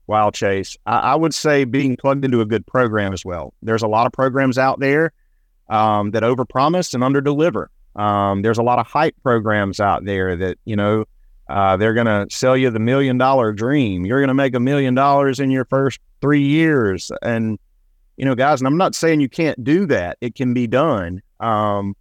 wow, 0.07 0.31
Chase. 0.31 0.77
I, 0.85 0.99
I, 0.99 1.15
would 1.15 1.33
say 1.33 1.65
being 1.65 1.97
plugged 1.97 2.25
into 2.25 2.41
a 2.41 2.47
good 2.47 2.67
program 2.67 3.13
as 3.13 3.25
well. 3.25 3.55
There's 3.63 3.83
a 3.83 3.89
lot 3.89 4.07
of 4.07 4.13
programs 4.13 4.59
out 4.59 4.81
there 4.81 5.13
um, 5.71 6.11
that 6.11 6.23
overpromise 6.23 6.93
and 6.93 7.03
underdeliver. 7.03 7.69
Um, 7.97 8.43
there's 8.43 8.59
a 8.59 8.63
lot 8.63 8.79
of 8.79 8.87
hype 8.87 9.15
programs 9.23 9.81
out 9.81 10.05
there 10.05 10.37
that 10.37 10.59
you 10.65 10.77
know 10.77 11.05
uh, 11.53 11.77
they're 11.77 11.93
going 11.93 12.07
to 12.07 12.27
sell 12.35 12.57
you 12.57 12.71
the 12.71 12.79
million 12.79 13.19
dollar 13.19 13.53
dream. 13.53 14.07
You're 14.07 14.21
going 14.21 14.29
to 14.29 14.35
make 14.35 14.55
a 14.55 14.61
million 14.61 14.95
dollars 14.95 15.39
in 15.39 15.51
your 15.51 15.67
first 15.67 16.01
three 16.23 16.43
years, 16.43 17.13
and 17.21 17.59
you 18.17 18.25
know, 18.25 18.35
guys. 18.35 18.63
And 18.63 18.67
I'm 18.67 18.79
not 18.79 18.95
saying 18.95 19.21
you 19.21 19.29
can't 19.29 19.63
do 19.63 19.85
that; 19.87 20.17
it 20.23 20.35
can 20.35 20.55
be 20.55 20.67
done. 20.67 21.21
Um, 21.41 21.95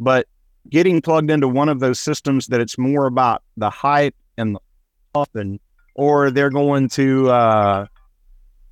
but 0.00 0.26
getting 0.70 1.00
plugged 1.00 1.30
into 1.30 1.46
one 1.46 1.68
of 1.68 1.78
those 1.78 2.00
systems 2.00 2.48
that 2.48 2.60
it's 2.60 2.76
more 2.78 3.06
about 3.06 3.44
the 3.56 3.70
hype 3.70 4.16
and 4.38 4.56
the 4.56 4.60
often, 5.14 5.60
or 5.94 6.32
they're 6.32 6.50
going 6.50 6.88
to, 6.88 7.30
uh, 7.30 7.86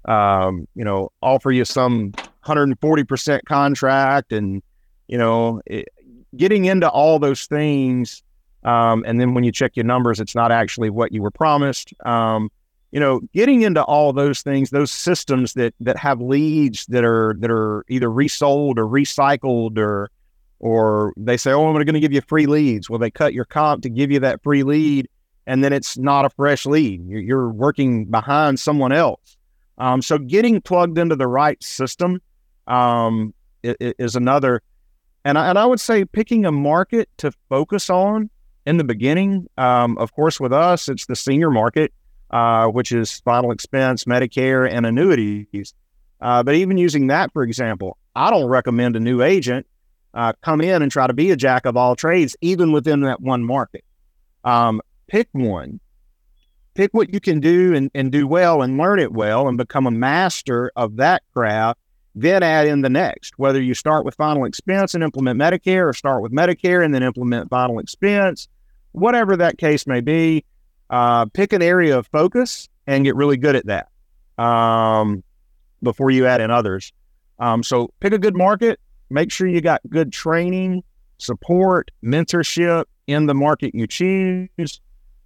um, 0.07 0.67
you 0.75 0.85
know, 0.85 1.13
offer 1.23 1.53
you 1.53 1.65
some 1.65 2.11
140% 2.45 3.41
contract 3.47 4.33
and, 4.33 4.63
you 5.07 5.17
know, 5.17 5.61
it, 5.67 5.89
getting 6.37 6.65
into 6.65 6.89
all 6.89 7.21
those 7.21 7.47
things 7.47 8.25
Um, 8.65 9.05
and 9.07 9.21
then 9.21 9.35
when 9.35 9.45
you 9.45 9.53
check 9.53 9.77
your 9.77 9.85
numbers, 9.85 10.21
it's 10.21 10.35
not 10.35 10.51
actually 10.51 10.91
what 10.91 11.13
you 11.13 11.23
were 11.23 11.31
promised. 11.31 11.93
Um, 12.07 12.51
you 12.93 13.01
know, 13.01 13.21
getting 13.33 13.63
into 13.63 13.83
all 13.83 14.13
those 14.13 14.43
things, 14.43 14.71
those 14.71 14.91
systems 14.91 15.55
that 15.55 15.75
that 15.81 15.97
have 15.97 16.21
leads 16.21 16.87
that 16.87 17.05
are 17.05 17.35
that 17.41 17.51
are 17.51 17.85
either 17.89 18.11
resold 18.11 18.79
or 18.79 18.87
recycled 18.87 19.79
or 19.79 20.11
or 20.61 21.13
they 21.17 21.37
say, 21.37 21.53
oh, 21.53 21.67
I'm 21.67 21.75
going 21.75 21.87
to 21.87 22.01
give 22.01 22.13
you 22.13 22.23
free 22.23 22.47
leads. 22.47 22.89
Well, 22.89 22.99
they 22.99 23.11
cut 23.11 23.35
your 23.35 23.45
comp 23.45 23.83
to 23.83 23.91
give 23.91 24.11
you 24.11 24.21
that 24.21 24.43
free 24.43 24.63
lead, 24.63 25.09
and 25.47 25.63
then 25.63 25.73
it's 25.73 25.99
not 25.99 26.25
a 26.25 26.31
fresh 26.31 26.65
lead. 26.65 27.07
You're, 27.07 27.21
you're 27.21 27.49
working 27.51 28.07
behind 28.07 28.59
someone 28.59 28.93
else. 28.93 29.37
Um, 29.77 30.01
so 30.01 30.17
getting 30.17 30.61
plugged 30.61 30.97
into 30.97 31.17
the 31.17 31.27
right 31.27 31.63
system 31.63 32.23
um, 32.67 33.35
is, 33.63 34.17
another. 34.17 34.63
And 35.25 35.37
I, 35.37 35.49
and 35.49 35.59
I 35.59 35.67
would 35.67 35.81
say 35.81 36.05
picking 36.05 36.47
a 36.47 36.53
market 36.53 37.09
to 37.19 37.33
focus 37.49 37.91
on 37.91 38.31
in 38.67 38.77
the 38.77 38.85
beginning. 38.85 39.49
Um, 39.59 39.99
of 39.99 40.13
course, 40.13 40.41
with 40.41 40.53
us, 40.53 40.89
it's 40.89 41.07
the 41.07 41.17
senior 41.17 41.51
market, 41.51 41.93
uh, 42.31 42.67
which 42.67 42.93
is 42.93 43.21
final 43.21 43.51
expense, 43.51 44.05
Medicare, 44.05 44.71
and 44.71 44.87
annuities. 44.87 45.75
Uh, 46.21 46.43
but 46.43 46.55
even 46.55 46.79
using 46.79 47.09
that, 47.09 47.33
for 47.33 47.43
example, 47.43 47.99
I 48.17 48.31
don't 48.31 48.49
recommend 48.49 48.97
a 48.97 49.01
new 49.01 49.23
agent 49.23 49.67
uh, 50.15 50.33
come 50.43 50.61
in 50.61 50.81
and 50.81 50.91
try 50.91 51.07
to 51.07 51.13
be 51.13 51.31
a 51.31 51.37
jack 51.37 51.67
of 51.67 51.77
all 51.77 51.97
trades, 51.97 52.37
even 52.41 52.73
within 52.73 53.01
that 53.01 53.21
one 53.21 53.45
market. 53.45 53.85
Um, 54.45 54.81
pick 55.09 55.29
one, 55.33 55.81
pick 56.75 56.95
what 56.95 57.13
you 57.13 57.21
can 57.21 57.41
do 57.41 57.75
and, 57.75 57.91
and 57.95 58.13
do 58.13 58.27
well 58.27 58.63
and 58.63 58.79
learn 58.79 59.01
it 59.01 59.13
well 59.13 59.49
and 59.49 59.59
become 59.59 59.87
a 59.87 59.91
master 59.91 60.71
of 60.77 60.97
that 60.97 61.23
craft. 61.35 61.81
Then 62.15 62.43
add 62.43 62.67
in 62.67 62.83
the 62.83 62.91
next, 62.91 63.39
whether 63.39 63.61
you 63.61 63.75
start 63.75 64.05
with 64.05 64.15
final 64.15 64.45
expense 64.45 64.95
and 64.95 65.03
implement 65.03 65.39
Medicare 65.39 65.89
or 65.89 65.93
start 65.93 66.23
with 66.23 66.33
Medicare 66.33 66.85
and 66.85 66.95
then 66.95 67.03
implement 67.03 67.51
final 67.51 67.81
expense, 67.81 68.49
whatever 68.93 69.37
that 69.37 69.59
case 69.59 69.87
may 69.87 70.01
be, 70.01 70.45
uh, 70.91 71.27
pick 71.27 71.53
an 71.53 71.63
area 71.63 71.99
of 71.99 72.07
focus 72.07 72.69
and 72.87 73.05
get 73.05 73.17
really 73.17 73.37
good 73.37 73.57
at 73.57 73.67
that 73.67 73.89
um, 74.43 75.25
before 75.83 76.11
you 76.11 76.27
add 76.27 76.41
in 76.41 76.51
others. 76.51 76.93
Um, 77.41 77.65
so 77.65 77.93
pick 77.99 78.13
a 78.13 78.19
good 78.19 78.37
market, 78.37 78.79
make 79.11 79.33
sure 79.33 79.49
you 79.49 79.61
got 79.61 79.81
good 79.89 80.13
training, 80.13 80.85
support, 81.19 81.91
mentorship 82.05 82.85
in 83.07 83.27
the 83.27 83.35
market 83.35 83.75
you 83.75 83.87
choose. 83.87 84.81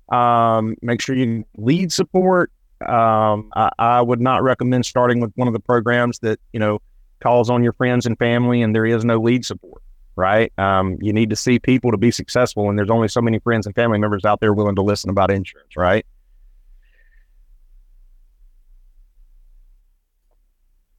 Um, 0.08 0.74
make 0.80 1.02
sure 1.02 1.14
you 1.14 1.44
lead 1.56 1.92
support. 1.92 2.50
Um, 2.86 3.50
I, 3.56 3.70
I, 3.78 4.02
would 4.02 4.20
not 4.20 4.42
recommend 4.42 4.86
starting 4.86 5.20
with 5.20 5.32
one 5.34 5.48
of 5.48 5.54
the 5.54 5.60
programs 5.60 6.20
that 6.20 6.38
you 6.52 6.60
know 6.60 6.80
calls 7.20 7.50
on 7.50 7.62
your 7.62 7.72
friends 7.72 8.06
and 8.06 8.16
family, 8.18 8.62
and 8.62 8.74
there 8.74 8.86
is 8.86 9.04
no 9.04 9.18
lead 9.18 9.44
support. 9.44 9.82
Right? 10.14 10.52
Um, 10.58 10.98
you 11.00 11.12
need 11.12 11.30
to 11.30 11.36
see 11.36 11.58
people 11.58 11.90
to 11.90 11.96
be 11.96 12.10
successful, 12.10 12.68
and 12.68 12.78
there's 12.78 12.90
only 12.90 13.08
so 13.08 13.20
many 13.20 13.38
friends 13.38 13.66
and 13.66 13.74
family 13.74 13.98
members 13.98 14.24
out 14.24 14.40
there 14.40 14.52
willing 14.52 14.76
to 14.76 14.82
listen 14.82 15.10
about 15.10 15.30
insurance. 15.30 15.76
Right? 15.76 16.04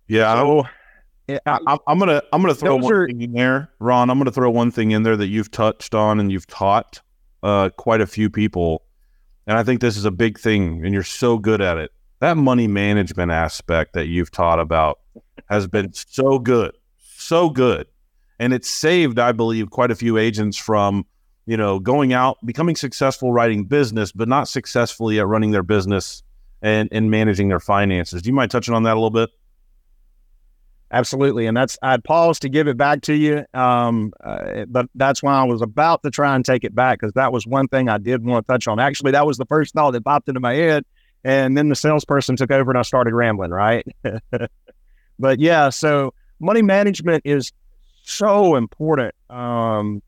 Yeah. 0.07 0.33
So, 0.33 0.67
I, 1.45 1.77
am 1.87 1.99
gonna 1.99 2.21
I'm 2.33 2.41
gonna 2.41 2.55
throw 2.55 2.75
one 2.75 2.93
are, 2.93 3.07
thing 3.07 3.21
in 3.21 3.33
there, 3.33 3.69
Ron. 3.79 4.09
I'm 4.09 4.17
gonna 4.17 4.31
throw 4.31 4.49
one 4.49 4.71
thing 4.71 4.91
in 4.91 5.03
there 5.03 5.15
that 5.15 5.27
you've 5.27 5.51
touched 5.51 5.93
on 5.93 6.19
and 6.19 6.31
you've 6.31 6.47
taught 6.47 7.01
uh, 7.43 7.69
quite 7.69 8.01
a 8.01 8.07
few 8.07 8.29
people, 8.29 8.83
and 9.49 9.57
I 9.57 9.63
think 9.63 9.81
this 9.81 9.97
is 9.97 10.05
a 10.05 10.11
big 10.11 10.39
thing, 10.39 10.85
and 10.85 10.93
you're 10.93 11.01
so 11.01 11.39
good 11.39 11.59
at 11.59 11.77
it. 11.77 11.91
That 12.19 12.37
money 12.37 12.67
management 12.67 13.31
aspect 13.31 13.93
that 13.93 14.05
you've 14.05 14.29
taught 14.29 14.59
about 14.59 14.99
has 15.49 15.65
been 15.65 15.91
so 15.91 16.37
good, 16.37 16.77
so 16.99 17.49
good, 17.49 17.87
and 18.37 18.53
it's 18.53 18.69
saved, 18.69 19.17
I 19.17 19.31
believe, 19.31 19.71
quite 19.71 19.89
a 19.89 19.95
few 19.95 20.19
agents 20.19 20.55
from 20.55 21.03
you 21.47 21.57
know 21.57 21.79
going 21.79 22.13
out, 22.13 22.37
becoming 22.45 22.75
successful 22.75 23.33
writing 23.33 23.63
business, 23.63 24.11
but 24.11 24.27
not 24.27 24.47
successfully 24.47 25.19
at 25.19 25.25
running 25.25 25.49
their 25.49 25.63
business 25.63 26.21
and 26.61 26.87
and 26.91 27.09
managing 27.09 27.49
their 27.49 27.59
finances. 27.59 28.21
Do 28.21 28.29
you 28.29 28.35
mind 28.35 28.51
touching 28.51 28.75
on 28.75 28.83
that 28.83 28.93
a 28.93 28.99
little 28.99 29.09
bit? 29.09 29.31
Absolutely, 30.91 31.45
and 31.45 31.55
that's 31.55 31.77
I'd 31.83 32.03
pause 32.03 32.39
to 32.39 32.49
give 32.49 32.67
it 32.67 32.75
back 32.75 33.01
to 33.01 33.13
you, 33.13 33.45
um, 33.53 34.11
uh, 34.23 34.65
but 34.67 34.87
that's 34.95 35.21
why 35.21 35.33
I 35.33 35.43
was 35.43 35.61
about 35.61 36.01
to 36.01 36.09
try 36.09 36.35
and 36.35 36.43
take 36.43 36.63
it 36.63 36.73
back 36.73 36.99
because 36.99 37.13
that 37.13 37.31
was 37.31 37.45
one 37.45 37.67
thing 37.67 37.89
I 37.89 37.99
did 37.99 38.25
want 38.25 38.47
to 38.47 38.51
touch 38.51 38.67
on. 38.67 38.79
Actually, 38.79 39.11
that 39.11 39.27
was 39.27 39.37
the 39.37 39.45
first 39.45 39.75
thought 39.75 39.91
that 39.91 40.03
popped 40.03 40.29
into 40.29 40.39
my 40.39 40.55
head, 40.55 40.85
and 41.23 41.55
then 41.55 41.69
the 41.69 41.75
salesperson 41.75 42.37
took 42.37 42.49
over 42.49 42.71
and 42.71 42.77
I 42.77 42.81
started 42.81 43.13
rambling. 43.13 43.51
Right, 43.51 43.85
but 45.19 45.39
yeah, 45.39 45.69
so 45.69 46.15
money 46.39 46.63
management 46.63 47.21
is 47.23 47.51
so 48.01 48.55
important, 48.55 49.13
um, 49.29 50.01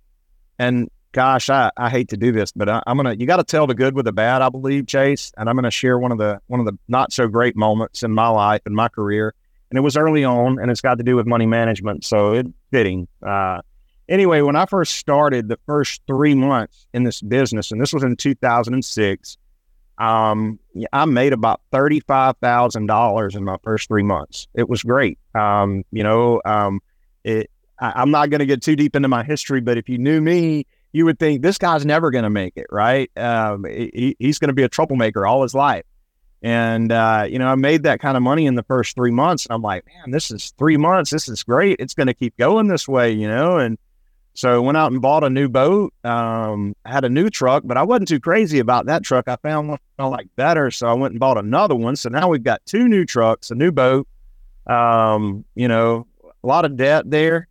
and 0.58 0.90
gosh, 1.12 1.52
I, 1.52 1.70
I 1.78 1.92
hate 1.92 2.10
to 2.10 2.18
do 2.18 2.32
this, 2.32 2.52
but 2.54 2.70
I, 2.70 2.82
am 2.88 2.98
gonna 2.98 3.14
you 3.14 3.28
got 3.28 3.38
to 3.38 3.44
tell 3.44 3.68
the 3.68 3.76
good 3.76 3.94
with 3.94 4.06
the 4.06 4.14
bad, 4.14 4.42
I 4.42 4.50
believe, 4.50 4.88
Chase, 4.88 5.32
and 5.38 5.48
I'm 5.48 5.56
gonna 5.56 5.70
share 5.70 6.00
one 6.00 6.12
of 6.12 6.18
the 6.18 6.42
one 6.48 6.60
of 6.60 6.66
the 6.66 6.76
not 6.88 7.14
so 7.14 7.28
great 7.28 7.56
moments 7.56 8.02
in 8.02 8.12
my 8.12 8.30
life 8.30 8.62
and 8.66 8.76
my 8.76 8.88
career 8.88 9.36
and 9.72 9.78
it 9.78 9.82
was 9.82 9.96
early 9.96 10.26
on, 10.26 10.60
and 10.60 10.70
it's 10.70 10.82
got 10.82 10.98
to 10.98 11.04
do 11.04 11.16
with 11.16 11.26
money 11.26 11.46
management, 11.46 12.04
so 12.04 12.34
it 12.34 12.46
fitting. 12.72 13.08
Uh, 13.26 13.62
anyway, 14.10 14.42
when 14.42 14.58
I 14.58 14.66
first 14.66 14.98
started, 14.98 15.48
the 15.48 15.58
first 15.66 16.02
three 16.06 16.36
months 16.36 16.86
in 16.94 17.06
this 17.06 17.22
business, 17.22 17.72
and 17.72 17.82
this 17.82 17.94
was 17.94 18.04
in 18.04 18.18
2006, 18.18 19.38
um, 19.98 20.60
I 20.92 21.06
made 21.06 21.32
about 21.32 21.62
thirty-five 21.72 22.36
thousand 22.42 22.88
dollars 22.88 23.36
in 23.36 23.46
my 23.46 23.56
first 23.64 23.88
three 23.88 24.04
months. 24.04 24.48
It 24.54 24.68
was 24.68 24.84
great. 24.84 25.18
Um, 25.36 25.84
you 25.92 26.04
know, 26.04 26.42
um, 26.44 26.82
it. 27.24 27.50
I, 27.80 28.02
am 28.02 28.12
not 28.12 28.30
going 28.30 28.40
to 28.40 28.46
get 28.46 28.62
too 28.62 28.76
deep 28.76 28.96
into 28.96 29.08
my 29.08 29.24
history, 29.24 29.62
but 29.62 29.78
if 29.78 29.90
you 29.90 29.98
knew 29.98 30.22
me, 30.22 30.68
you 30.92 31.06
would 31.06 31.18
think 31.18 31.42
this 31.42 31.58
guy's 31.58 31.86
never 31.86 32.12
going 32.12 32.24
to 32.24 32.30
make 32.30 32.54
it, 32.56 32.68
right? 32.70 33.10
Um, 33.18 33.66
he, 33.66 34.16
he's 34.20 34.38
going 34.38 34.50
to 34.50 34.54
be 34.54 34.64
a 34.64 34.70
troublemaker 34.70 35.26
all 35.26 35.42
his 35.42 35.56
life. 35.56 35.84
And, 36.44 36.92
uh, 36.92 37.28
you 37.30 37.38
know, 37.38 37.48
I 37.48 37.56
made 37.56 37.84
that 37.84 38.00
kind 38.00 38.18
of 38.18 38.24
money 38.24 38.46
in 38.48 38.56
the 38.56 38.64
first 38.64 38.96
three 38.96 39.12
months. 39.12 39.46
And 39.46 39.54
I'm 39.54 39.62
like, 39.62 39.86
man, 39.86 40.12
this 40.12 40.32
is 40.32 40.54
three 40.58 40.78
months. 40.78 41.12
This 41.12 41.28
is 41.28 41.44
great. 41.44 41.78
It's 41.80 41.94
going 41.94 42.08
to 42.08 42.14
keep 42.14 42.36
going 42.38 42.68
this 42.68 42.88
way, 42.88 43.12
you 43.12 43.28
know? 43.28 43.58
And 43.58 43.78
so 44.34 44.56
I 44.56 44.58
went 44.58 44.78
out 44.78 44.92
and 44.92 45.02
bought 45.02 45.24
a 45.24 45.30
new 45.30 45.50
boat. 45.50 45.94
Um, 46.04 46.76
had 46.86 47.06
a 47.06 47.10
new 47.10 47.30
truck, 47.30 47.64
but 47.66 47.78
I 47.78 47.84
wasn't 47.84 48.08
too 48.08 48.20
crazy 48.20 48.58
about 48.58 48.88
that 48.88 49.04
truck. 49.04 49.28
I 49.28 49.36
found 49.38 49.70
one 49.70 49.80
I 50.00 50.06
like 50.06 50.30
better. 50.36 50.72
So 50.72 50.88
I 50.88 50.94
went 50.94 51.12
and 51.12 51.20
bought 51.20 51.38
another 51.38 51.76
one. 51.76 51.96
So 51.96 52.10
now 52.10 52.28
we've 52.28 52.44
got 52.44 52.66
two 52.66 52.88
new 52.88 53.06
trucks, 53.06 53.52
a 53.52 53.56
new 53.56 53.72
boat, 53.72 54.08
um, 54.66 55.46
you 55.54 55.68
know, 55.68 56.08
a 56.44 56.48
lot 56.48 56.66
of 56.66 56.76
debt 56.76 57.10
there. 57.10 57.48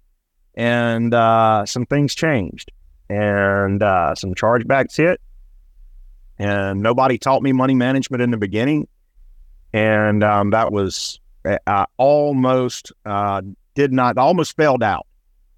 And 0.54 1.14
uh, 1.14 1.64
some 1.64 1.86
things 1.86 2.14
changed 2.14 2.72
and 3.08 3.82
uh, 3.82 4.16
some 4.16 4.34
chargebacks 4.34 4.96
hit 4.96 5.20
and 6.40 6.80
nobody 6.80 7.18
taught 7.18 7.42
me 7.42 7.52
money 7.52 7.74
management 7.74 8.22
in 8.22 8.30
the 8.30 8.38
beginning, 8.38 8.88
and 9.74 10.24
um, 10.24 10.50
that 10.50 10.72
was 10.72 11.20
I 11.44 11.58
uh, 11.66 11.86
almost 11.98 12.92
uh, 13.04 13.42
did 13.74 13.92
not 13.92 14.16
almost 14.16 14.56
failed 14.56 14.82
out. 14.82 15.06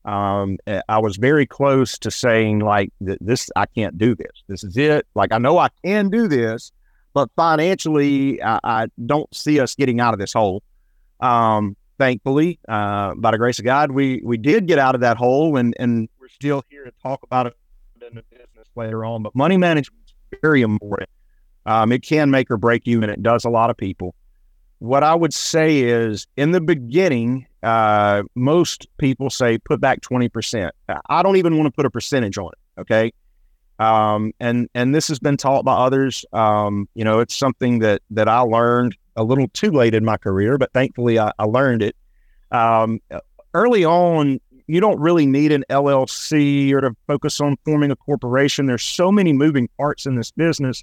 Um, 0.05 0.59
eh, 0.67 0.81
I 0.89 0.99
was 0.99 1.17
very 1.17 1.47
close 1.47 1.97
to 2.01 2.11
saying 2.11 2.59
like 2.59 2.91
this 3.01 3.49
I 3.55 3.67
can't 3.67 3.97
do 3.97 4.17
this. 4.17 4.43
This 4.49 4.65
is 4.65 4.77
it. 4.77 5.07
Like 5.15 5.33
I 5.33 5.39
know 5.39 5.57
I 5.57 5.69
can 5.85 6.11
do 6.11 6.27
this, 6.27 6.73
but 7.15 7.31
financially 7.37 8.43
I, 8.43 8.59
I 8.65 8.87
don't 9.07 9.33
see 9.33 9.61
us 9.61 9.77
getting 9.77 10.01
out 10.01 10.15
of 10.15 10.19
this 10.19 10.33
hole. 10.33 10.65
Um, 11.21 11.77
thankfully, 11.97 12.59
uh, 12.69 13.15
by 13.15 13.31
the 13.31 13.39
grace 13.39 13.61
of 13.61 13.65
God, 13.65 13.93
we 13.93 14.21
we 14.25 14.37
did 14.37 14.67
get 14.67 14.81
out 14.81 14.97
of 14.97 15.03
that 15.03 15.17
hole, 15.17 15.57
and 15.57 15.77
and 15.79 16.09
we're 16.21 16.27
still 16.27 16.65
here 16.71 16.83
to 16.83 16.93
talk 17.01 17.23
about 17.23 17.47
it 17.47 17.55
in 18.01 18.17
the 18.17 18.25
business 18.31 18.69
later 18.75 19.05
on. 19.05 19.23
But 19.23 19.37
money 19.37 19.57
management 19.57 20.02
very 20.41 20.63
important. 20.63 21.11
Um, 21.67 21.93
it 21.93 22.03
can 22.03 22.31
make 22.31 22.51
or 22.51 22.57
break 22.57 22.87
you, 22.87 23.03
and 23.03 23.11
it 23.11 23.23
does 23.23 23.45
a 23.45 23.51
lot 23.51 23.71
of 23.71 23.77
people. 23.77 24.15
What 24.79 25.05
I 25.05 25.15
would 25.15 25.33
say 25.33 25.81
is, 25.81 26.27
in 26.37 26.51
the 26.51 26.61
beginning, 26.61 27.47
uh, 27.63 28.25
most 28.35 28.89
people 28.99 29.31
say 29.31 29.59
put 29.59 29.81
back 29.81 30.01
twenty 30.01 30.29
percent. 30.29 30.75
I 31.09 31.23
don't 31.23 31.37
even 31.37 31.57
want 31.57 31.67
to 31.67 31.71
put 31.71 31.87
a 31.87 31.91
percentage 31.91 32.37
on 32.37 32.51
it. 32.53 32.81
Okay, 32.81 33.13
um, 33.79 34.33
and 34.41 34.69
and 34.75 34.95
this 34.95 35.07
has 35.09 35.21
been 35.21 35.37
taught 35.37 35.65
by 35.65 35.75
others. 35.75 36.25
Um, 36.33 36.89
you 36.95 37.05
know, 37.05 37.21
it's 37.21 37.37
something 37.37 37.79
that 37.79 38.03
that 38.11 38.29
I 38.29 38.41
learned 38.41 38.97
a 39.15 39.23
little 39.23 39.47
too 39.49 39.71
late 39.71 39.95
in 39.95 40.05
my 40.05 40.17
career, 40.17 40.59
but 40.59 40.73
thankfully 40.73 41.19
I, 41.19 41.31
I 41.39 41.45
learned 41.45 41.83
it. 41.83 41.95
Um, 42.51 43.01
early 43.55 43.85
on, 43.85 44.41
you 44.73 44.81
don't 44.81 44.99
really 44.99 45.27
need 45.27 45.53
an 45.53 45.67
LLC 45.69 46.73
or 46.73 46.81
to 46.81 46.97
focus 47.07 47.43
on 47.43 47.59
forming 47.63 47.91
a 47.91 47.97
corporation. 47.97 48.65
There's 48.65 48.83
so 48.83 49.13
many 49.13 49.35
moving 49.35 49.69
parts 49.79 50.07
in 50.07 50.17
this 50.17 50.31
business 50.31 50.83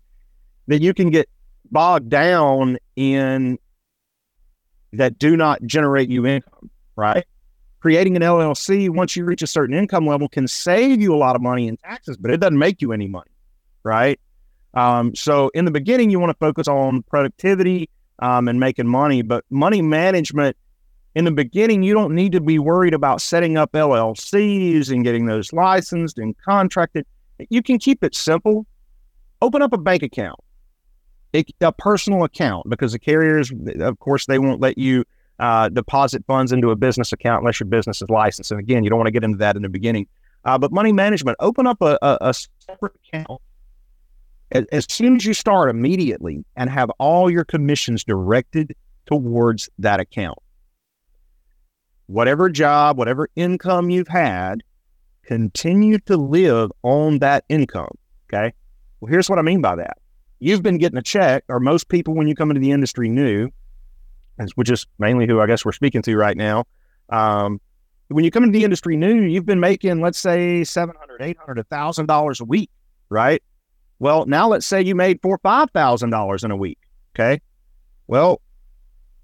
that 0.68 0.80
you 0.80 0.94
can 0.94 1.10
get 1.10 1.28
bogged 1.72 2.08
down 2.08 2.78
in 2.96 3.58
that 4.94 5.18
do 5.18 5.36
not 5.36 5.64
generate 5.64 6.08
you 6.08 6.28
income, 6.28 6.70
right? 6.96 7.26
Creating 7.80 8.16
an 8.16 8.22
LLC 8.22 8.92
once 8.92 9.16
you 9.16 9.26
reach 9.26 9.42
a 9.42 9.48
certain 9.48 9.76
income 9.76 10.06
level 10.06 10.30
can 10.30 10.48
save 10.48 11.02
you 11.02 11.16
a 11.16 11.18
lot 11.18 11.36
of 11.36 11.42
money 11.42 11.68
in 11.68 11.76
taxes, 11.78 12.16
but 12.16 12.30
it 12.30 12.40
doesn't 12.40 12.60
make 12.60 12.84
you 12.84 12.94
any 12.94 13.08
money, 13.08 13.32
right? 13.82 14.20
Um, 14.76 15.16
so 15.16 15.50
in 15.56 15.66
the 15.66 15.72
beginning, 15.72 16.12
you 16.12 16.20
want 16.20 16.30
to 16.30 16.38
focus 16.38 16.68
on 16.68 17.02
productivity 17.02 17.90
um, 18.20 18.50
and 18.50 18.60
making 18.60 18.86
money, 18.86 19.24
but 19.24 19.46
money 19.50 19.82
management 19.82 20.56
in 21.20 21.26
the 21.26 21.32
beginning, 21.32 21.84
you 21.84 21.94
don't 21.94 22.16
need 22.16 22.32
to 22.32 22.40
be 22.40 22.60
worried 22.60 22.94
about 22.94 23.22
setting 23.22 23.58
up 23.58 23.74
LLCs 23.74 24.90
and 24.90 25.04
getting 25.04 25.26
those 25.26 25.52
licensed 25.52 26.18
and 26.18 26.34
contracted. 26.38 27.06
You 27.50 27.62
can 27.62 27.78
keep 27.78 28.06
it 28.06 28.16
simple. 28.16 28.66
Open 29.42 29.62
up 29.62 29.74
a 29.74 29.78
bank 29.78 30.02
account, 30.02 30.40
a, 31.34 31.44
personal 31.74 32.24
account, 32.24 32.70
because 32.70 32.94
the 32.94 33.00
carriers, 33.00 33.52
of 33.82 34.00
course, 34.00 34.28
they 34.28 34.40
won't 34.40 34.62
let 34.62 34.78
you 34.78 35.04
uh, 35.40 35.68
deposit 35.68 36.24
funds 36.26 36.54
into 36.54 36.72
a 36.72 36.78
business 36.78 37.12
account 37.12 37.42
unless 37.42 37.60
your 37.60 37.68
business 37.68 38.02
is 38.02 38.10
licensed. 38.10 38.52
And 38.52 38.60
again, 38.62 38.86
you 38.86 38.90
don't 38.90 38.98
want 38.98 39.08
to 39.08 39.12
get 39.12 39.26
into 39.26 39.40
that 39.40 39.58
in 39.58 39.62
the 39.62 39.70
beginning. 39.70 40.08
Uh, 40.46 40.58
but 40.58 40.72
money 40.72 40.94
management, 40.94 41.36
open 41.42 41.68
up 41.68 41.82
a, 41.82 42.00
a, 42.02 42.18
a 42.22 42.34
separate 42.34 42.94
account 42.96 43.42
as, 44.54 44.64
as 44.72 44.86
soon 44.90 45.18
as 45.18 45.26
you 45.26 45.34
start 45.34 45.70
immediately 45.70 46.46
and 46.56 46.70
have 46.70 46.90
all 46.98 47.30
your 47.30 47.44
commissions 47.44 48.06
directed 48.06 48.74
towards 49.06 49.70
that 49.80 50.00
account. 50.00 50.40
Whatever 52.10 52.50
job, 52.50 52.98
whatever 52.98 53.30
income 53.36 53.92
you've 53.92 54.08
had, 54.08 54.64
continue 55.22 56.00
to 56.00 56.18
live 56.18 56.72
on 56.82 57.20
that 57.20 57.46
income. 57.50 57.96
Okay. 58.28 58.52
Well, 59.00 59.12
here's 59.12 59.30
what 59.30 59.38
I 59.38 59.44
mean 59.44 59.62
by 59.62 59.76
that. 59.76 60.00
You've 60.40 60.64
been 60.64 60.80
getting 60.80 60.98
a 60.98 61.04
check, 61.04 61.44
or 61.50 61.60
most 61.60 61.88
people, 61.88 62.16
when 62.16 62.28
you 62.28 62.34
come 62.34 62.50
into 62.50 62.62
the 62.62 62.72
industry 62.72 63.10
new, 63.10 63.52
which 64.56 64.72
is 64.72 64.88
mainly 64.98 65.28
who 65.28 65.40
I 65.40 65.46
guess 65.46 65.64
we're 65.64 65.72
speaking 65.72 66.02
to 66.02 66.18
right 66.18 66.36
now. 66.36 66.66
Um, 67.10 67.62
when 68.08 68.26
you 68.26 68.32
come 68.32 68.44
into 68.44 68.58
the 68.58 68.64
industry 68.64 68.98
new, 68.98 69.22
you've 69.22 69.46
been 69.46 69.60
making, 69.60 70.02
let's 70.02 70.18
say, 70.18 70.64
700, 70.64 71.22
800, 71.22 71.70
$1,000 71.70 72.42
a 72.42 72.46
week, 72.46 72.72
right? 73.10 73.44
Well, 74.00 74.26
now 74.26 74.48
let's 74.48 74.66
say 74.66 74.82
you 74.82 74.96
made 74.96 75.22
four, 75.22 75.38
$5,000 75.38 76.44
in 76.44 76.50
a 76.50 76.58
week. 76.58 76.80
Okay. 77.16 77.40
Well, 78.08 78.42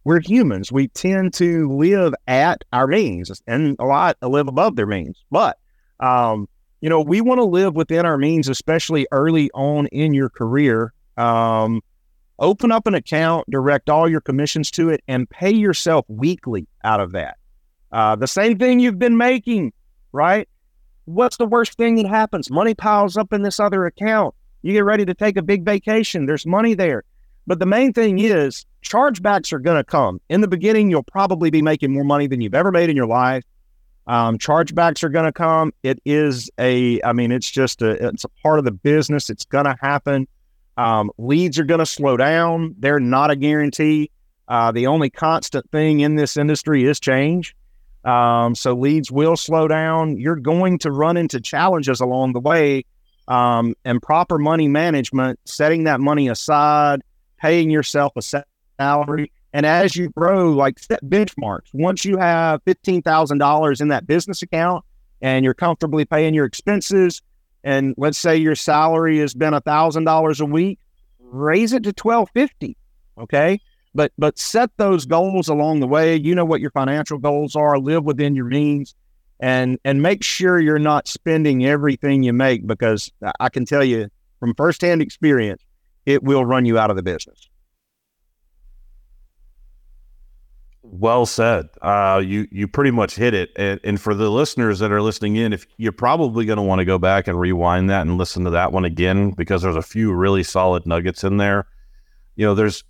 we're 0.05 0.21
humans. 0.21 0.71
We 0.71 0.87
tend 0.89 1.33
to 1.35 1.69
live 1.75 2.13
at 2.27 2.63
our 2.71 2.87
means 2.87 3.41
and 3.47 3.75
a 3.79 3.85
lot 3.85 4.15
live 4.21 4.47
above 4.47 4.75
their 4.75 4.85
means. 4.85 5.21
But, 5.31 5.57
um, 5.99 6.47
you 6.79 6.89
know, 6.89 7.01
we 7.01 7.21
want 7.21 7.39
to 7.39 7.43
live 7.43 7.75
within 7.75 8.05
our 8.05 8.17
means, 8.17 8.47
especially 8.47 9.07
early 9.11 9.49
on 9.51 9.87
in 9.87 10.13
your 10.13 10.29
career. 10.29 10.93
Um, 11.17 11.81
open 12.37 12.71
up 12.71 12.85
an 12.85 12.93
account, 12.93 13.49
direct 13.49 13.89
all 13.89 14.07
your 14.07 14.21
commissions 14.21 14.69
to 14.71 14.89
it, 14.89 15.03
and 15.07 15.27
pay 15.29 15.51
yourself 15.51 16.05
weekly 16.07 16.67
out 16.83 16.99
of 16.99 17.11
that. 17.13 17.37
Uh, 17.91 18.15
the 18.15 18.27
same 18.27 18.59
thing 18.59 18.79
you've 18.79 18.99
been 18.99 19.17
making, 19.17 19.73
right? 20.11 20.47
What's 21.05 21.37
the 21.37 21.47
worst 21.47 21.77
thing 21.77 21.95
that 21.95 22.05
happens? 22.05 22.51
Money 22.51 22.75
piles 22.75 23.17
up 23.17 23.33
in 23.33 23.41
this 23.41 23.59
other 23.59 23.85
account. 23.85 24.35
You 24.61 24.73
get 24.73 24.85
ready 24.85 25.05
to 25.05 25.13
take 25.15 25.37
a 25.37 25.41
big 25.41 25.65
vacation. 25.65 26.27
There's 26.27 26.45
money 26.45 26.75
there. 26.75 27.03
But 27.47 27.59
the 27.59 27.65
main 27.65 27.93
thing 27.93 28.19
is 28.19 28.65
chargebacks 28.83 29.53
are 29.53 29.59
going 29.59 29.77
to 29.77 29.83
come. 29.83 30.19
In 30.29 30.41
the 30.41 30.47
beginning, 30.47 30.89
you'll 30.89 31.03
probably 31.03 31.49
be 31.49 31.61
making 31.61 31.93
more 31.93 32.03
money 32.03 32.27
than 32.27 32.41
you've 32.41 32.55
ever 32.55 32.71
made 32.71 32.89
in 32.89 32.95
your 32.95 33.07
life. 33.07 33.43
Um, 34.07 34.37
chargebacks 34.37 35.03
are 35.03 35.09
going 35.09 35.25
to 35.25 35.31
come. 35.31 35.73
It 35.83 35.99
is 36.05 36.49
a, 36.59 37.01
I 37.01 37.13
mean, 37.13 37.31
it's 37.31 37.49
just 37.49 37.81
a, 37.81 38.07
it's 38.07 38.23
a 38.23 38.29
part 38.43 38.59
of 38.59 38.65
the 38.65 38.71
business. 38.71 39.29
It's 39.29 39.45
going 39.45 39.65
to 39.65 39.75
happen. 39.81 40.27
Um, 40.77 41.09
leads 41.17 41.57
are 41.57 41.63
going 41.63 41.79
to 41.79 41.85
slow 41.85 42.17
down. 42.17 42.75
They're 42.77 42.99
not 42.99 43.31
a 43.31 43.35
guarantee. 43.35 44.11
Uh, 44.47 44.71
the 44.71 44.87
only 44.87 45.09
constant 45.09 45.69
thing 45.71 46.01
in 46.01 46.15
this 46.15 46.37
industry 46.37 46.83
is 46.85 46.99
change. 46.99 47.55
Um, 48.03 48.53
so 48.53 48.75
leads 48.75 49.11
will 49.11 49.35
slow 49.35 49.67
down. 49.67 50.17
You're 50.17 50.35
going 50.35 50.77
to 50.79 50.91
run 50.91 51.17
into 51.17 51.41
challenges 51.41 51.99
along 51.99 52.33
the 52.33 52.39
way. 52.39 52.85
Um, 53.27 53.73
and 53.83 53.99
proper 53.99 54.37
money 54.37 54.67
management, 54.67 55.39
setting 55.45 55.85
that 55.85 55.99
money 55.99 56.27
aside, 56.27 57.01
paying 57.37 57.69
yourself 57.69 58.13
a 58.15 58.43
salary. 58.79 59.31
And 59.53 59.65
as 59.65 59.95
you 59.95 60.09
grow, 60.09 60.51
like 60.51 60.79
set 60.79 61.03
benchmarks. 61.03 61.73
Once 61.73 62.03
you 62.03 62.17
have 62.17 62.63
$15,000 62.65 63.81
in 63.81 63.87
that 63.87 64.05
business 64.05 64.41
account 64.41 64.83
and 65.21 65.45
you're 65.45 65.53
comfortably 65.53 66.05
paying 66.05 66.33
your 66.33 66.45
expenses, 66.45 67.21
and 67.63 67.95
let's 67.97 68.17
say 68.17 68.35
your 68.35 68.55
salary 68.55 69.19
has 69.19 69.33
been 69.33 69.53
$1,000 69.53 70.39
a 70.39 70.45
week, 70.45 70.79
raise 71.19 71.73
it 71.73 71.83
to 71.83 71.89
1250 71.89 72.77
Okay 73.17 73.59
but 73.95 74.11
but 74.17 74.37
set 74.37 74.69
those 74.77 75.05
goals 75.05 75.47
along 75.47 75.79
the 75.79 75.87
way. 75.87 76.15
You 76.17 76.35
know 76.35 76.45
what 76.45 76.61
your 76.61 76.69
financial 76.71 77.17
goals 77.17 77.55
are. 77.55 77.79
Live 77.79 78.03
within 78.03 78.35
your 78.35 78.45
means, 78.45 78.93
and 79.39 79.79
and 79.85 80.01
make 80.03 80.23
sure 80.23 80.59
you're 80.59 80.77
not 80.77 81.07
spending 81.07 81.65
everything 81.65 82.21
you 82.21 82.33
make 82.33 82.67
because 82.67 83.11
I 83.39 83.49
can 83.49 83.65
tell 83.65 83.83
you 83.83 84.09
from 84.39 84.53
firsthand 84.53 85.01
experience, 85.01 85.63
it 86.05 86.23
will 86.23 86.45
run 86.45 86.65
you 86.65 86.77
out 86.77 86.89
of 86.89 86.95
the 86.95 87.03
business. 87.03 87.49
Well 90.83 91.25
said. 91.25 91.67
Uh, 91.81 92.21
you 92.23 92.47
you 92.51 92.67
pretty 92.67 92.91
much 92.91 93.15
hit 93.15 93.33
it. 93.33 93.51
And, 93.55 93.79
and 93.83 93.99
for 93.99 94.13
the 94.13 94.29
listeners 94.29 94.79
that 94.79 94.91
are 94.91 95.01
listening 95.01 95.35
in, 95.35 95.51
if 95.51 95.65
you're 95.77 95.91
probably 95.91 96.45
going 96.45 96.57
to 96.57 96.63
want 96.63 96.79
to 96.79 96.85
go 96.85 96.99
back 96.99 97.27
and 97.27 97.39
rewind 97.39 97.89
that 97.89 98.01
and 98.01 98.17
listen 98.17 98.43
to 98.43 98.51
that 98.51 98.71
one 98.71 98.85
again 98.85 99.31
because 99.31 99.63
there's 99.63 99.75
a 99.75 99.81
few 99.81 100.13
really 100.13 100.43
solid 100.43 100.85
nuggets 100.85 101.23
in 101.23 101.37
there. 101.37 101.67
You 102.35 102.45
know, 102.45 102.53
there's 102.53 102.83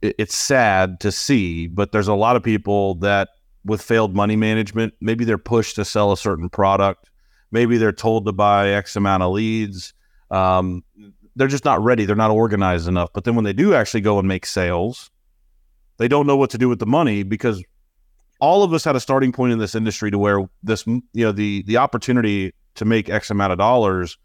it's 0.00 0.36
sad 0.36 0.98
to 1.00 1.12
see, 1.12 1.68
but 1.68 1.92
there's 1.92 2.08
a 2.08 2.14
lot 2.14 2.36
of 2.36 2.42
people 2.42 2.96
that 2.96 3.28
with 3.64 3.80
failed 3.80 4.16
money 4.16 4.34
management, 4.34 4.94
maybe 5.00 5.24
they're 5.24 5.38
pushed 5.38 5.76
to 5.76 5.84
sell 5.84 6.10
a 6.10 6.16
certain 6.16 6.48
product, 6.48 7.10
maybe 7.52 7.76
they're 7.76 7.92
told 7.92 8.26
to 8.26 8.32
buy 8.32 8.70
X 8.70 8.96
amount 8.96 9.22
of 9.22 9.32
leads. 9.32 9.94
Um, 10.30 10.82
they're 11.36 11.48
just 11.48 11.64
not 11.64 11.82
ready. 11.82 12.04
They're 12.04 12.16
not 12.16 12.30
organized 12.30 12.88
enough. 12.88 13.10
But 13.12 13.24
then 13.24 13.34
when 13.34 13.44
they 13.44 13.52
do 13.52 13.74
actually 13.74 14.02
go 14.02 14.18
and 14.18 14.28
make 14.28 14.46
sales, 14.46 15.10
they 15.98 16.08
don't 16.08 16.26
know 16.26 16.36
what 16.36 16.50
to 16.50 16.58
do 16.58 16.68
with 16.68 16.78
the 16.78 16.86
money 16.86 17.22
because 17.22 17.62
all 18.40 18.62
of 18.62 18.72
us 18.72 18.84
had 18.84 18.96
a 18.96 19.00
starting 19.00 19.32
point 19.32 19.52
in 19.52 19.58
this 19.58 19.74
industry 19.74 20.10
to 20.10 20.18
where 20.18 20.48
this, 20.62 20.86
you 20.86 21.02
know, 21.14 21.32
the 21.32 21.62
the 21.62 21.76
opportunity 21.76 22.52
to 22.74 22.84
make 22.84 23.08
X 23.08 23.30
amount 23.30 23.52
of 23.52 23.58
dollars, 23.58 24.18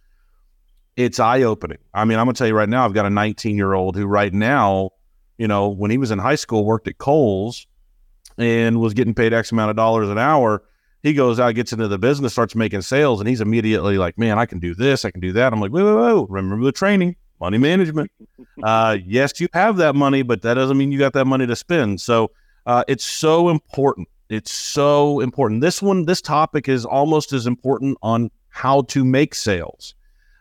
it's 0.96 1.20
eye 1.20 1.43
opening. 1.43 1.78
I 1.93 2.06
mean, 2.06 2.17
I'm 2.17 2.26
gonna 2.26 2.34
tell 2.34 2.48
you 2.48 2.56
right 2.56 2.70
now, 2.70 2.86
I've 2.86 2.93
got 2.93 3.06
a 3.06 3.10
19 3.10 3.56
year 3.56 3.74
old 3.74 3.96
who 3.96 4.06
right 4.06 4.34
now 4.34 4.91
you 5.38 5.48
know, 5.48 5.70
when 5.70 5.91
he 5.91 5.98
was 5.98 6.12
in 6.12 6.20
high 6.20 6.36
school, 6.36 6.65
worked 6.65 6.88
at 6.88 6.98
Kohl's 6.98 7.67
and 8.38 8.80
was 8.80 8.93
getting 8.93 9.13
paid 9.13 9.34
X 9.34 9.52
amount 9.52 9.70
of 9.70 9.76
dollars 9.76 10.10
an 10.10 10.17
hour. 10.17 10.63
He 11.08 11.13
goes 11.13 11.39
out, 11.39 11.56
gets 11.56 11.72
into 11.72 11.88
the 11.88 11.98
business, 11.98 12.34
starts 12.34 12.54
making 12.54 12.82
sales, 12.82 13.22
and 13.22 13.30
he's 13.30 13.39
immediately 13.39 13.98
like, 13.98 14.17
"Man, 14.17 14.38
I 14.38 14.46
can 14.46 14.60
do 14.60 14.76
this, 14.76 15.06
I 15.06 15.12
can 15.12 15.22
do 15.22 15.32
that." 15.34 15.54
I'm 15.54 15.62
like, 15.62 15.72
"Whoa, 15.72 15.86
whoa, 15.86 15.96
whoa! 15.96 16.28
Remember 16.30 16.65
the 16.65 16.72
training, 16.72 17.15
money 17.39 17.58
management. 17.58 18.12
uh, 18.63 18.98
yes, 19.06 19.39
you 19.39 19.48
have 19.54 19.78
that 19.78 19.96
money, 19.96 20.22
but 20.22 20.41
that 20.41 20.56
doesn't 20.56 20.78
mean 20.78 20.91
you 20.91 21.00
got 21.00 21.13
that 21.13 21.26
money 21.26 21.48
to 21.48 21.56
spend. 21.56 22.02
So 22.02 22.32
uh, 22.65 22.84
it's 22.88 23.06
so 23.06 23.50
important. 23.50 24.10
It's 24.30 24.52
so 24.52 25.22
important. 25.22 25.62
This 25.62 25.82
one, 25.82 26.06
this 26.06 26.22
topic 26.22 26.67
is 26.67 26.86
almost 26.86 27.32
as 27.32 27.48
important 27.48 27.98
on 28.02 28.30
how 28.50 28.82
to 28.82 29.06
make 29.06 29.34
sales. 29.34 29.96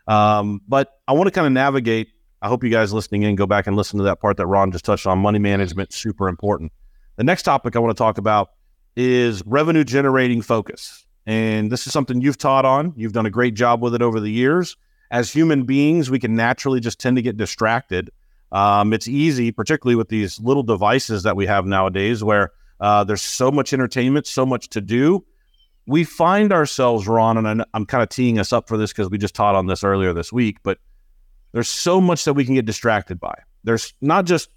Um, 0.07 0.61
but 0.67 0.99
I 1.07 1.13
want 1.13 1.27
to 1.27 1.31
kind 1.31 1.47
of 1.47 1.53
navigate 1.53 2.09
I 2.41 2.47
hope 2.49 2.63
you 2.63 2.69
guys 2.69 2.93
listening 2.93 3.23
in 3.23 3.35
go 3.35 3.47
back 3.47 3.67
and 3.67 3.75
listen 3.75 3.97
to 3.97 4.03
that 4.03 4.19
part 4.21 4.37
that 4.37 4.45
Ron 4.45 4.71
just 4.71 4.85
touched 4.85 5.07
on. 5.07 5.19
Money 5.19 5.39
management, 5.39 5.91
super 5.91 6.27
important. 6.27 6.71
The 7.15 7.23
next 7.23 7.43
topic 7.43 7.75
I 7.75 7.79
want 7.79 7.95
to 7.97 7.99
talk 7.99 8.19
about 8.19 8.51
is 8.97 9.43
revenue 9.45 9.83
generating 9.83 10.41
focus. 10.41 11.05
And 11.27 11.71
this 11.71 11.85
is 11.85 11.93
something 11.93 12.19
you've 12.19 12.39
taught 12.39 12.65
on. 12.65 12.93
You've 12.97 13.13
done 13.13 13.27
a 13.27 13.29
great 13.29 13.53
job 13.53 13.81
with 13.81 13.93
it 13.93 14.01
over 14.01 14.19
the 14.19 14.31
years. 14.31 14.75
As 15.11 15.31
human 15.31 15.63
beings, 15.63 16.09
we 16.09 16.19
can 16.19 16.35
naturally 16.35 16.79
just 16.79 16.99
tend 16.99 17.15
to 17.15 17.21
get 17.21 17.37
distracted. 17.37 18.09
Um, 18.51 18.93
it's 18.93 19.07
easy, 19.07 19.51
particularly 19.51 19.95
with 19.95 20.09
these 20.09 20.39
little 20.39 20.63
devices 20.63 21.23
that 21.23 21.35
we 21.35 21.45
have 21.45 21.65
nowadays, 21.65 22.23
where 22.23 22.51
uh, 22.79 23.03
there's 23.03 23.21
so 23.21 23.51
much 23.51 23.71
entertainment, 23.71 24.25
so 24.25 24.45
much 24.45 24.69
to 24.69 24.81
do. 24.81 25.23
We 25.85 26.03
find 26.03 26.51
ourselves, 26.51 27.07
Ron, 27.07 27.45
and 27.45 27.63
I'm 27.73 27.85
kind 27.85 28.01
of 28.01 28.09
teeing 28.09 28.39
us 28.39 28.51
up 28.51 28.67
for 28.67 28.77
this 28.77 28.91
because 28.91 29.09
we 29.09 29.17
just 29.17 29.35
taught 29.35 29.55
on 29.55 29.67
this 29.67 29.83
earlier 29.83 30.11
this 30.11 30.33
week, 30.33 30.57
but 30.63 30.79
there's 31.51 31.69
so 31.69 32.01
much 32.01 32.25
that 32.25 32.33
we 32.33 32.45
can 32.45 32.55
get 32.55 32.65
distracted 32.65 33.19
by. 33.19 33.35
There's 33.63 33.93
not 34.01 34.25
just 34.25 34.49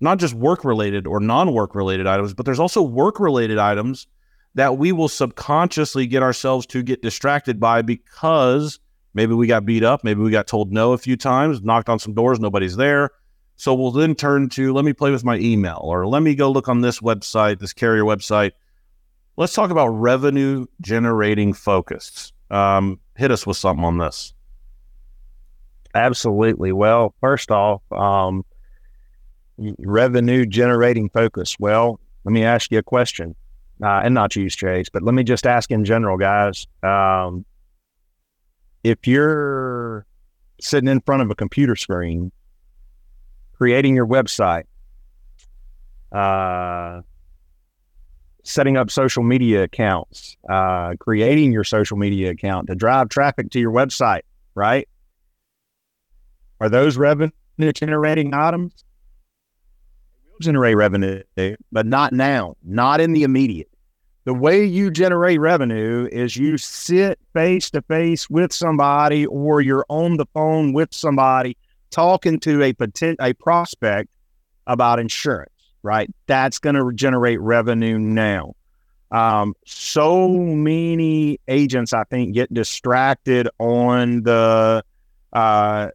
not 0.00 0.18
just 0.18 0.34
work 0.34 0.64
related 0.64 1.06
or 1.06 1.20
non-work 1.20 1.74
related 1.74 2.06
items, 2.06 2.34
but 2.34 2.44
there's 2.46 2.60
also 2.60 2.82
work 2.82 3.20
related 3.20 3.58
items 3.58 4.06
that 4.54 4.78
we 4.78 4.92
will 4.92 5.08
subconsciously 5.08 6.06
get 6.06 6.22
ourselves 6.22 6.66
to 6.66 6.82
get 6.82 7.02
distracted 7.02 7.58
by 7.58 7.82
because 7.82 8.78
maybe 9.14 9.34
we 9.34 9.46
got 9.46 9.64
beat 9.64 9.82
up, 9.82 10.04
maybe 10.04 10.20
we 10.20 10.30
got 10.30 10.46
told 10.46 10.72
no 10.72 10.92
a 10.92 10.98
few 10.98 11.16
times, 11.16 11.62
knocked 11.62 11.88
on 11.88 11.98
some 11.98 12.14
doors, 12.14 12.38
nobody's 12.38 12.76
there. 12.76 13.10
So 13.56 13.74
we'll 13.74 13.92
then 13.92 14.14
turn 14.14 14.48
to 14.50 14.72
let 14.72 14.84
me 14.84 14.92
play 14.92 15.10
with 15.10 15.24
my 15.24 15.36
email 15.36 15.80
or 15.82 16.06
let 16.06 16.22
me 16.22 16.34
go 16.34 16.50
look 16.50 16.68
on 16.68 16.80
this 16.80 17.00
website, 17.00 17.60
this 17.60 17.72
carrier 17.72 18.02
website. 18.02 18.52
Let's 19.36 19.54
talk 19.54 19.70
about 19.70 19.88
revenue 19.88 20.66
generating 20.80 21.52
focus. 21.52 22.32
Um, 22.50 23.00
hit 23.16 23.30
us 23.30 23.46
with 23.46 23.56
something 23.56 23.84
on 23.84 23.98
this. 23.98 24.34
Absolutely. 25.94 26.72
Well, 26.72 27.14
first 27.20 27.50
off, 27.50 27.80
um, 27.92 28.44
revenue 29.78 30.46
generating 30.46 31.08
focus. 31.10 31.56
Well, 31.58 32.00
let 32.24 32.32
me 32.32 32.44
ask 32.44 32.70
you 32.70 32.78
a 32.78 32.82
question, 32.82 33.34
uh, 33.82 34.00
and 34.04 34.14
not 34.14 34.34
use 34.36 34.56
Chase, 34.56 34.88
but 34.88 35.02
let 35.02 35.14
me 35.14 35.24
just 35.24 35.46
ask 35.46 35.70
in 35.70 35.84
general, 35.84 36.16
guys. 36.16 36.66
Um, 36.82 37.44
if 38.82 39.06
you're 39.06 40.06
sitting 40.60 40.88
in 40.88 41.00
front 41.00 41.22
of 41.22 41.30
a 41.30 41.34
computer 41.34 41.76
screen, 41.76 42.32
creating 43.54 43.94
your 43.94 44.06
website, 44.06 44.64
uh, 46.12 47.00
setting 48.44 48.76
up 48.76 48.90
social 48.90 49.22
media 49.22 49.62
accounts, 49.62 50.36
uh, 50.48 50.94
creating 51.00 51.52
your 51.52 51.64
social 51.64 51.96
media 51.96 52.30
account 52.30 52.66
to 52.66 52.74
drive 52.74 53.08
traffic 53.08 53.50
to 53.50 53.58
your 53.58 53.72
website, 53.72 54.22
right? 54.54 54.86
Are 56.60 56.68
those 56.68 56.96
revenue 56.96 57.30
generating 57.74 58.34
items? 58.34 58.84
Generate 60.40 60.76
revenue, 60.76 61.22
but 61.72 61.86
not 61.86 62.12
now, 62.12 62.56
not 62.64 63.00
in 63.00 63.12
the 63.12 63.22
immediate. 63.22 63.68
The 64.24 64.34
way 64.34 64.64
you 64.64 64.90
generate 64.90 65.38
revenue 65.38 66.08
is 66.10 66.36
you 66.36 66.56
sit 66.56 67.18
face 67.34 67.70
to 67.70 67.82
face 67.82 68.30
with 68.30 68.52
somebody 68.52 69.26
or 69.26 69.60
you're 69.60 69.84
on 69.88 70.16
the 70.16 70.24
phone 70.32 70.72
with 70.72 70.94
somebody 70.94 71.56
talking 71.90 72.40
to 72.40 72.62
a 72.62 72.72
potent, 72.72 73.18
a 73.20 73.34
prospect 73.34 74.10
about 74.66 74.98
insurance, 74.98 75.52
right? 75.82 76.10
That's 76.26 76.58
going 76.58 76.74
to 76.74 76.90
generate 76.94 77.38
revenue 77.40 77.98
now. 77.98 78.54
Um, 79.10 79.54
so 79.66 80.28
many 80.28 81.38
agents, 81.46 81.92
I 81.92 82.04
think, 82.04 82.34
get 82.34 82.52
distracted 82.52 83.48
on 83.58 84.22
the 84.22 84.82
uh, 85.32 85.88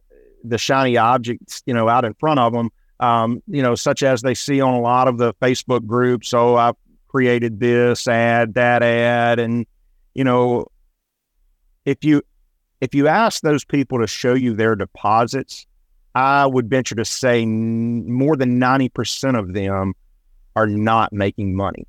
the 0.44 0.56
shiny 0.56 0.96
objects, 0.96 1.62
you 1.66 1.74
know, 1.74 1.88
out 1.88 2.04
in 2.04 2.14
front 2.14 2.40
of 2.40 2.52
them. 2.52 2.70
Um, 3.00 3.42
you 3.46 3.62
know, 3.62 3.74
such 3.74 4.02
as 4.02 4.22
they 4.22 4.34
see 4.34 4.60
on 4.60 4.74
a 4.74 4.80
lot 4.80 5.08
of 5.08 5.18
the 5.18 5.34
Facebook 5.34 5.86
groups. 5.86 6.28
So 6.28 6.56
I've 6.56 6.76
created 7.08 7.58
this 7.58 8.06
ad, 8.06 8.54
that 8.54 8.82
ad, 8.82 9.38
and 9.38 9.66
you 10.14 10.22
know, 10.22 10.66
if 11.84 12.04
you 12.04 12.22
if 12.80 12.94
you 12.94 13.08
ask 13.08 13.42
those 13.42 13.64
people 13.64 13.98
to 14.00 14.06
show 14.06 14.34
you 14.34 14.54
their 14.54 14.76
deposits, 14.76 15.66
I 16.14 16.46
would 16.46 16.68
venture 16.68 16.94
to 16.94 17.04
say 17.04 17.46
more 17.46 18.36
than 18.36 18.58
ninety 18.58 18.90
percent 18.90 19.36
of 19.36 19.54
them 19.54 19.94
are 20.54 20.66
not 20.66 21.12
making 21.12 21.56
money 21.56 21.86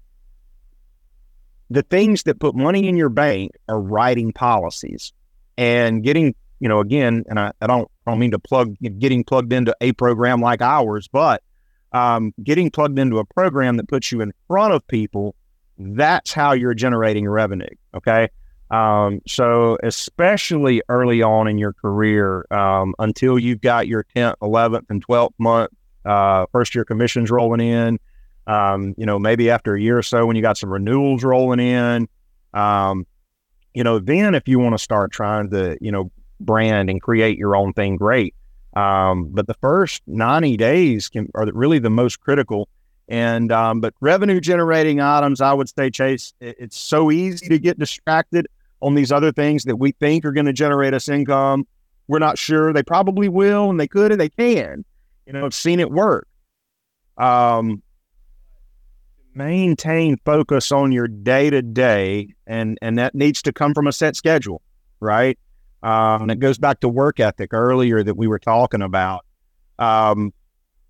the 1.71 1.83
things 1.83 2.23
that 2.23 2.37
put 2.37 2.53
money 2.53 2.89
in 2.89 2.97
your 2.97 3.07
bank 3.07 3.51
are 3.69 3.79
writing 3.79 4.33
policies 4.33 5.13
and 5.57 6.03
getting, 6.03 6.35
you 6.59 6.67
know, 6.67 6.81
again, 6.81 7.23
and 7.29 7.39
I, 7.39 7.53
I 7.61 7.67
don't, 7.67 7.89
I 8.11 8.13
don't 8.13 8.19
mean 8.19 8.31
to 8.31 8.39
plug 8.39 8.75
getting 8.99 9.23
plugged 9.23 9.53
into 9.53 9.73
a 9.79 9.93
program 9.93 10.41
like 10.41 10.61
ours, 10.61 11.07
but 11.07 11.41
um, 11.93 12.33
getting 12.43 12.69
plugged 12.69 12.99
into 12.99 13.19
a 13.19 13.25
program 13.25 13.77
that 13.77 13.87
puts 13.87 14.11
you 14.11 14.19
in 14.19 14.33
front 14.49 14.73
of 14.73 14.85
people, 14.87 15.33
that's 15.77 16.33
how 16.33 16.51
you're 16.51 16.73
generating 16.73 17.25
revenue. 17.25 17.69
Okay. 17.95 18.27
Um, 18.69 19.21
so 19.25 19.77
especially 19.81 20.81
early 20.89 21.21
on 21.21 21.47
in 21.47 21.57
your 21.57 21.71
career, 21.71 22.45
um, 22.51 22.93
until 22.99 23.39
you've 23.39 23.61
got 23.61 23.87
your 23.87 24.05
10th, 24.13 24.35
11th, 24.41 24.89
and 24.89 25.05
12th 25.07 25.33
month, 25.37 25.71
uh, 26.03 26.47
first 26.51 26.75
year 26.75 26.83
commissions 26.83 27.31
rolling 27.31 27.61
in, 27.61 27.97
um, 28.45 28.93
you 28.97 29.05
know, 29.05 29.19
maybe 29.19 29.49
after 29.49 29.75
a 29.75 29.81
year 29.81 29.97
or 29.97 30.03
so 30.03 30.25
when 30.25 30.35
you 30.35 30.41
got 30.41 30.57
some 30.57 30.69
renewals 30.69 31.23
rolling 31.23 31.61
in, 31.61 32.09
um, 32.53 33.07
you 33.73 33.85
know, 33.85 33.99
then 33.99 34.35
if 34.35 34.49
you 34.49 34.59
want 34.59 34.73
to 34.73 34.83
start 34.83 35.13
trying 35.13 35.49
to, 35.51 35.77
you 35.79 35.93
know, 35.93 36.11
brand 36.45 36.89
and 36.89 37.01
create 37.01 37.37
your 37.37 37.55
own 37.55 37.73
thing, 37.73 37.97
great. 37.97 38.35
Um, 38.75 39.29
but 39.31 39.47
the 39.47 39.53
first 39.55 40.01
90 40.07 40.57
days 40.57 41.09
can, 41.09 41.29
are 41.35 41.45
really 41.53 41.79
the 41.79 41.89
most 41.89 42.19
critical. 42.19 42.69
And, 43.07 43.51
um, 43.51 43.81
but 43.81 43.93
revenue 43.99 44.39
generating 44.39 45.01
items, 45.01 45.41
I 45.41 45.53
would 45.53 45.69
say, 45.69 45.89
Chase, 45.89 46.33
it, 46.39 46.55
it's 46.59 46.79
so 46.79 47.11
easy 47.11 47.49
to 47.49 47.59
get 47.59 47.77
distracted 47.77 48.47
on 48.81 48.95
these 48.95 49.11
other 49.11 49.31
things 49.31 49.63
that 49.65 49.75
we 49.75 49.91
think 49.91 50.25
are 50.25 50.31
going 50.31 50.45
to 50.45 50.53
generate 50.53 50.93
us 50.93 51.09
income. 51.09 51.67
We're 52.07 52.19
not 52.19 52.37
sure 52.37 52.73
they 52.73 52.83
probably 52.83 53.29
will, 53.29 53.69
and 53.69 53.79
they 53.79 53.87
could, 53.87 54.11
and 54.11 54.19
they 54.19 54.29
can. 54.29 54.83
You 55.25 55.33
know, 55.33 55.45
I've 55.45 55.53
seen 55.53 55.79
it 55.79 55.91
work. 55.91 56.27
Um, 57.17 57.81
maintain 59.33 60.17
focus 60.25 60.71
on 60.71 60.91
your 60.91 61.07
day 61.07 61.49
to 61.49 61.61
day, 61.61 62.33
and 62.47 62.77
and 62.81 62.97
that 62.97 63.15
needs 63.15 63.41
to 63.43 63.53
come 63.53 63.73
from 63.73 63.87
a 63.87 63.91
set 63.91 64.15
schedule, 64.15 64.61
right? 64.99 65.37
Um, 65.83 66.23
and 66.23 66.31
it 66.31 66.39
goes 66.39 66.57
back 66.57 66.79
to 66.81 66.89
work 66.89 67.19
ethic 67.19 67.53
earlier 67.53 68.03
that 68.03 68.15
we 68.15 68.27
were 68.27 68.39
talking 68.39 68.81
about. 68.81 69.25
Um, 69.79 70.33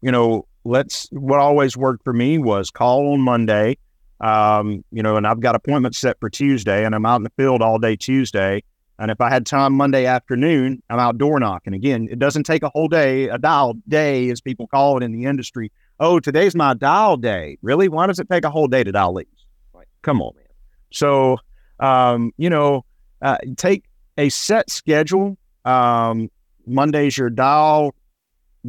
you 0.01 0.11
know, 0.11 0.47
let's 0.63 1.07
what 1.11 1.39
always 1.39 1.77
worked 1.77 2.03
for 2.03 2.13
me 2.13 2.37
was 2.37 2.69
call 2.69 3.13
on 3.13 3.21
Monday. 3.21 3.77
Um, 4.19 4.83
you 4.91 5.01
know, 5.01 5.15
and 5.17 5.25
I've 5.25 5.39
got 5.39 5.55
appointments 5.55 5.97
set 5.97 6.19
for 6.19 6.29
Tuesday, 6.29 6.85
and 6.85 6.93
I'm 6.93 7.05
out 7.05 7.17
in 7.17 7.23
the 7.23 7.31
field 7.37 7.61
all 7.61 7.79
day 7.79 7.95
Tuesday. 7.95 8.63
And 8.99 9.09
if 9.09 9.19
I 9.19 9.29
had 9.29 9.47
time 9.47 9.73
Monday 9.73 10.05
afternoon, 10.05 10.83
I'm 10.91 10.99
out 10.99 11.17
door 11.17 11.39
knocking. 11.39 11.73
Again, 11.73 12.07
it 12.11 12.19
doesn't 12.19 12.43
take 12.43 12.61
a 12.61 12.69
whole 12.69 12.87
day, 12.87 13.29
a 13.29 13.39
dial 13.39 13.73
day, 13.87 14.29
as 14.29 14.41
people 14.41 14.67
call 14.67 14.97
it 14.97 15.03
in 15.03 15.11
the 15.11 15.25
industry, 15.25 15.71
oh, 15.99 16.19
today's 16.19 16.53
my 16.53 16.75
dial 16.75 17.17
day. 17.17 17.57
Really? 17.63 17.89
Why 17.89 18.05
does 18.05 18.19
it 18.19 18.29
take 18.29 18.45
a 18.45 18.51
whole 18.51 18.67
day 18.67 18.83
to 18.83 18.91
dial 18.91 19.13
leads? 19.13 19.45
Like, 19.73 19.87
come 20.03 20.21
on, 20.21 20.35
man. 20.35 20.45
So, 20.91 21.37
um, 21.79 22.31
you 22.37 22.49
know, 22.49 22.85
uh, 23.23 23.37
take 23.57 23.85
a 24.21 24.29
set 24.29 24.69
schedule. 24.69 25.37
Um, 25.65 26.29
Monday's 26.67 27.17
your 27.17 27.29
dial 27.29 27.95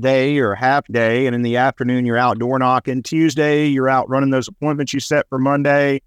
day 0.01 0.39
or 0.39 0.55
half 0.55 0.87
day, 0.87 1.27
and 1.27 1.35
in 1.35 1.43
the 1.43 1.59
afternoon 1.59 2.07
you're 2.07 2.17
out 2.17 2.39
door 2.39 2.59
knocking. 2.59 3.03
Tuesday 3.03 3.67
you're 3.67 3.89
out 3.89 4.09
running 4.09 4.31
those 4.31 4.49
appointments 4.49 4.95
you 4.95 5.01
set 5.01 5.29
for 5.29 5.39
Monday, 5.39 6.01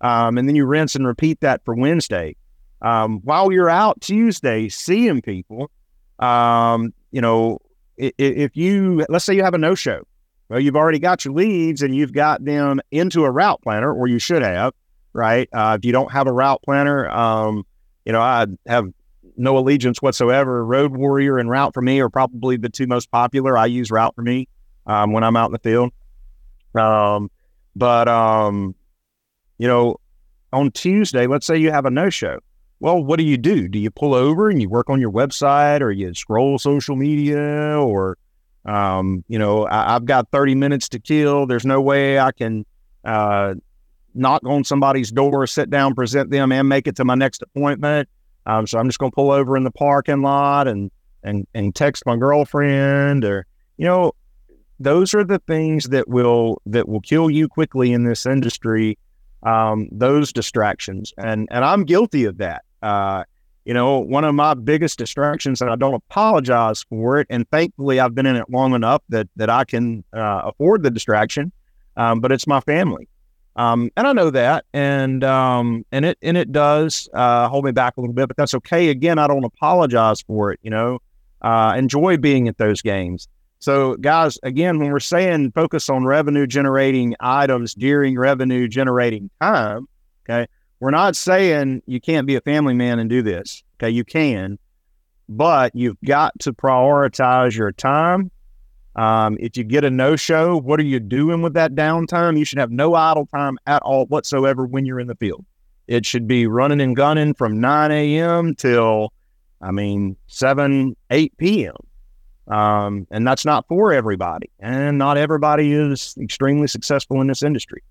um, 0.00 0.38
and 0.38 0.48
then 0.48 0.54
you 0.54 0.64
rinse 0.64 0.94
and 0.94 1.06
repeat 1.06 1.40
that 1.40 1.64
for 1.64 1.74
Wednesday. 1.74 2.36
Um, 2.82 3.20
while 3.24 3.50
you're 3.50 3.70
out 3.70 4.00
Tuesday 4.00 4.68
seeing 4.68 5.20
people, 5.20 5.70
um, 6.20 6.94
you 7.10 7.20
know, 7.20 7.58
if, 7.96 8.12
if 8.18 8.56
you 8.56 9.04
let's 9.08 9.24
say 9.24 9.34
you 9.34 9.42
have 9.42 9.54
a 9.54 9.58
no 9.58 9.74
show, 9.74 10.04
well, 10.48 10.60
you've 10.60 10.76
already 10.76 11.00
got 11.00 11.24
your 11.24 11.34
leads 11.34 11.82
and 11.82 11.96
you've 11.96 12.12
got 12.12 12.44
them 12.44 12.80
into 12.92 13.24
a 13.24 13.30
route 13.30 13.60
planner, 13.62 13.92
or 13.92 14.06
you 14.06 14.20
should 14.20 14.42
have, 14.42 14.72
right? 15.12 15.48
Uh, 15.52 15.76
if 15.80 15.84
you 15.84 15.90
don't 15.90 16.12
have 16.12 16.28
a 16.28 16.32
route 16.32 16.62
planner, 16.62 17.08
um, 17.10 17.64
you 18.04 18.12
know, 18.12 18.20
I 18.20 18.46
have 18.66 18.88
no 19.36 19.58
allegiance 19.58 20.00
whatsoever. 20.00 20.64
Road 20.64 20.96
Warrior 20.96 21.38
and 21.38 21.48
Route4Me 21.48 22.00
are 22.00 22.10
probably 22.10 22.56
the 22.56 22.68
two 22.68 22.86
most 22.86 23.10
popular. 23.10 23.56
I 23.58 23.66
use 23.66 23.90
Route4Me 23.90 24.46
um, 24.86 25.12
when 25.12 25.24
I'm 25.24 25.36
out 25.36 25.46
in 25.46 25.52
the 25.52 25.58
field. 25.58 25.92
Um, 26.74 27.30
but, 27.76 28.08
um, 28.08 28.74
you 29.58 29.66
know, 29.68 29.96
on 30.52 30.70
Tuesday, 30.70 31.26
let's 31.26 31.46
say 31.46 31.56
you 31.56 31.70
have 31.70 31.86
a 31.86 31.90
no 31.90 32.10
show. 32.10 32.38
Well, 32.80 33.02
what 33.02 33.16
do 33.16 33.24
you 33.24 33.36
do? 33.36 33.68
Do 33.68 33.78
you 33.78 33.90
pull 33.90 34.14
over 34.14 34.50
and 34.50 34.60
you 34.60 34.68
work 34.68 34.90
on 34.90 35.00
your 35.00 35.10
website 35.10 35.80
or 35.80 35.90
you 35.90 36.12
scroll 36.14 36.58
social 36.58 36.96
media 36.96 37.78
or 37.78 38.18
um, 38.64 39.24
you 39.28 39.38
know, 39.38 39.66
I, 39.66 39.92
have 39.92 40.06
got 40.06 40.30
30 40.30 40.54
minutes 40.54 40.88
to 40.90 40.98
kill. 40.98 41.46
There's 41.46 41.66
no 41.66 41.80
way 41.80 42.18
I 42.18 42.32
can 42.32 42.64
uh, 43.04 43.54
knock 44.14 44.42
on 44.44 44.64
somebody's 44.64 45.10
door, 45.10 45.46
sit 45.46 45.70
down, 45.70 45.94
present 45.94 46.30
them, 46.30 46.52
and 46.52 46.68
make 46.68 46.86
it 46.86 46.96
to 46.96 47.04
my 47.04 47.14
next 47.14 47.42
appointment. 47.42 48.08
Um, 48.46 48.66
so 48.66 48.78
I'm 48.78 48.88
just 48.88 48.98
going 48.98 49.10
to 49.10 49.14
pull 49.14 49.30
over 49.30 49.56
in 49.56 49.64
the 49.64 49.70
parking 49.70 50.22
lot 50.22 50.68
and 50.68 50.90
and 51.22 51.46
and 51.54 51.74
text 51.74 52.04
my 52.06 52.16
girlfriend, 52.16 53.24
or 53.24 53.46
you 53.78 53.86
know, 53.86 54.12
those 54.78 55.14
are 55.14 55.24
the 55.24 55.38
things 55.40 55.84
that 55.84 56.08
will 56.08 56.60
that 56.66 56.88
will 56.88 57.00
kill 57.00 57.30
you 57.30 57.48
quickly 57.48 57.92
in 57.92 58.04
this 58.04 58.26
industry. 58.26 58.98
Um, 59.42 59.88
those 59.90 60.32
distractions, 60.32 61.12
and 61.18 61.48
and 61.50 61.64
I'm 61.64 61.84
guilty 61.84 62.24
of 62.24 62.38
that. 62.38 62.64
Uh, 62.82 63.24
you 63.64 63.72
know, 63.72 63.98
one 63.98 64.24
of 64.24 64.34
my 64.34 64.54
biggest 64.54 64.98
distractions, 64.98 65.62
and 65.62 65.70
I 65.70 65.76
don't 65.76 65.94
apologize 65.94 66.82
for 66.82 67.18
it. 67.18 67.26
And 67.30 67.48
thankfully, 67.50 67.98
I've 67.98 68.14
been 68.14 68.26
in 68.26 68.36
it 68.36 68.50
long 68.50 68.74
enough 68.74 69.02
that 69.08 69.28
that 69.36 69.48
I 69.48 69.64
can 69.64 70.04
uh, 70.12 70.42
afford 70.44 70.82
the 70.82 70.90
distraction. 70.90 71.50
Um, 71.96 72.20
but 72.20 72.32
it's 72.32 72.46
my 72.46 72.60
family, 72.60 73.08
um, 73.56 73.90
and 73.96 74.06
I 74.06 74.12
know 74.12 74.30
that, 74.30 74.64
and 74.72 75.22
um, 75.22 75.84
and 75.92 76.04
it 76.04 76.18
and 76.22 76.36
it 76.36 76.50
does 76.50 77.08
uh, 77.14 77.48
hold 77.48 77.64
me 77.64 77.72
back 77.72 77.96
a 77.96 78.00
little 78.00 78.14
bit, 78.14 78.28
but 78.28 78.36
that's 78.36 78.54
okay. 78.54 78.88
Again, 78.88 79.18
I 79.18 79.26
don't 79.26 79.44
apologize 79.44 80.22
for 80.22 80.52
it. 80.52 80.58
You 80.62 80.70
know, 80.70 80.98
uh, 81.42 81.74
enjoy 81.76 82.16
being 82.16 82.48
at 82.48 82.58
those 82.58 82.82
games. 82.82 83.28
So, 83.60 83.96
guys, 83.96 84.38
again, 84.42 84.78
when 84.78 84.90
we're 84.90 85.00
saying 85.00 85.52
focus 85.52 85.88
on 85.88 86.04
revenue 86.04 86.46
generating 86.46 87.14
items 87.20 87.74
during 87.74 88.18
revenue 88.18 88.68
generating 88.68 89.30
time, 89.40 89.88
okay, 90.28 90.46
we're 90.80 90.90
not 90.90 91.16
saying 91.16 91.82
you 91.86 92.00
can't 92.00 92.26
be 92.26 92.34
a 92.34 92.40
family 92.40 92.74
man 92.74 92.98
and 92.98 93.08
do 93.08 93.22
this. 93.22 93.62
Okay, 93.76 93.88
you 93.88 94.04
can, 94.04 94.58
but 95.28 95.74
you've 95.74 95.96
got 96.04 96.38
to 96.40 96.52
prioritize 96.52 97.56
your 97.56 97.72
time. 97.72 98.30
Um, 98.96 99.36
if 99.40 99.56
you 99.56 99.64
get 99.64 99.84
a 99.84 99.90
no 99.90 100.16
show, 100.16 100.56
what 100.56 100.78
are 100.78 100.84
you 100.84 101.00
doing 101.00 101.42
with 101.42 101.54
that 101.54 101.74
downtime? 101.74 102.38
You 102.38 102.44
should 102.44 102.58
have 102.58 102.70
no 102.70 102.94
idle 102.94 103.26
time 103.26 103.58
at 103.66 103.82
all 103.82 104.06
whatsoever 104.06 104.66
when 104.66 104.86
you're 104.86 105.00
in 105.00 105.08
the 105.08 105.16
field. 105.16 105.44
It 105.86 106.06
should 106.06 106.26
be 106.26 106.46
running 106.46 106.80
and 106.80 106.94
gunning 106.96 107.34
from 107.34 107.60
9 107.60 107.90
a.m. 107.90 108.54
till, 108.54 109.12
I 109.60 109.70
mean, 109.70 110.16
7, 110.28 110.96
8 111.10 111.36
p.m. 111.36 111.74
Um, 112.46 113.06
and 113.10 113.26
that's 113.26 113.44
not 113.44 113.66
for 113.68 113.92
everybody. 113.92 114.50
And 114.60 114.98
not 114.98 115.16
everybody 115.16 115.72
is 115.72 116.14
extremely 116.20 116.68
successful 116.68 117.20
in 117.20 117.26
this 117.26 117.42
industry. 117.42 117.82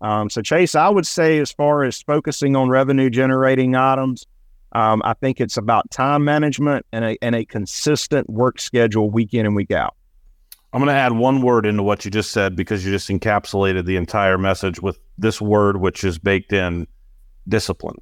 Um, 0.00 0.30
so, 0.30 0.40
Chase, 0.42 0.74
I 0.74 0.88
would 0.88 1.06
say, 1.06 1.38
as 1.38 1.52
far 1.52 1.84
as 1.84 2.02
focusing 2.02 2.56
on 2.56 2.70
revenue 2.70 3.10
generating 3.10 3.74
items, 3.76 4.26
um, 4.72 5.02
I 5.04 5.14
think 5.14 5.40
it's 5.40 5.56
about 5.56 5.90
time 5.90 6.24
management 6.24 6.86
and 6.92 7.04
a, 7.04 7.18
and 7.22 7.34
a 7.34 7.44
consistent 7.44 8.28
work 8.30 8.60
schedule 8.60 9.10
week 9.10 9.34
in 9.34 9.44
and 9.44 9.54
week 9.54 9.70
out. 9.70 9.94
I'm 10.72 10.80
going 10.80 10.94
to 10.94 11.00
add 11.00 11.12
one 11.12 11.42
word 11.42 11.66
into 11.66 11.82
what 11.82 12.04
you 12.04 12.10
just 12.10 12.30
said 12.30 12.54
because 12.54 12.84
you 12.84 12.92
just 12.92 13.08
encapsulated 13.08 13.86
the 13.86 13.96
entire 13.96 14.38
message 14.38 14.80
with 14.80 15.00
this 15.18 15.40
word, 15.40 15.78
which 15.78 16.04
is 16.04 16.18
baked 16.18 16.52
in 16.52 16.86
discipline. 17.48 17.96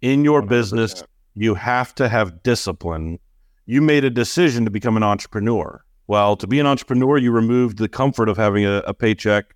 In 0.00 0.24
your 0.24 0.42
100%. 0.42 0.48
business, 0.48 1.04
you 1.34 1.54
have 1.54 1.94
to 1.96 2.08
have 2.08 2.42
discipline. 2.42 3.18
You 3.66 3.82
made 3.82 4.04
a 4.04 4.10
decision 4.10 4.64
to 4.64 4.70
become 4.70 4.96
an 4.96 5.02
entrepreneur. 5.02 5.84
Well, 6.06 6.36
to 6.36 6.46
be 6.46 6.58
an 6.60 6.66
entrepreneur, 6.66 7.18
you 7.18 7.30
removed 7.30 7.78
the 7.78 7.88
comfort 7.88 8.28
of 8.28 8.36
having 8.36 8.64
a, 8.64 8.78
a 8.86 8.94
paycheck 8.94 9.54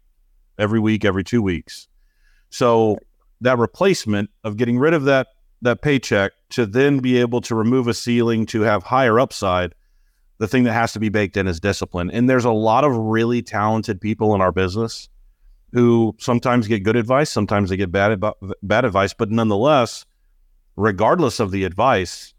every 0.59 0.79
week, 0.79 1.05
every 1.05 1.25
two 1.25 1.43
weeks. 1.43 1.89
So 2.51 2.99
that 3.41 3.59
replacement 3.59 4.31
of 4.45 4.57
getting 4.57 4.79
rid 4.79 4.95
of 4.95 5.05
that 5.05 5.29
that 5.63 5.81
paycheck 5.81 6.33
to 6.51 6.67
then 6.67 7.01
be 7.01 7.19
able 7.19 7.41
to 7.41 7.55
remove 7.55 7.89
a 7.89 7.95
ceiling 7.95 8.47
to 8.47 8.61
have 8.61 8.83
higher 8.83 9.19
upside, 9.19 9.75
the 10.39 10.49
thing 10.49 10.65
that 10.65 10.73
has 10.73 10.93
to 10.93 11.01
be 11.01 11.09
baked 11.09 11.37
in 11.37 11.47
is 11.47 11.61
discipline. 11.61 12.11
And 12.11 12.29
there's 12.29 12.45
a 12.45 12.51
lot 12.51 12.85
of 12.85 12.97
really 12.97 13.43
talented 13.43 14.01
people 14.01 14.35
in 14.35 14.41
our 14.41 14.53
business 14.53 15.09
who 15.73 16.15
sometimes 16.19 16.69
get 16.69 16.85
good 16.85 16.97
advice, 16.97 17.31
sometimes 17.31 17.71
they 17.71 17.77
get 17.77 17.91
bad 17.93 18.23
bad 18.63 18.85
advice, 18.85 19.13
but 19.13 19.31
nonetheless, 19.31 20.07
regardless 20.77 21.41
of 21.41 21.51
the 21.51 21.65
advice, 21.65 22.35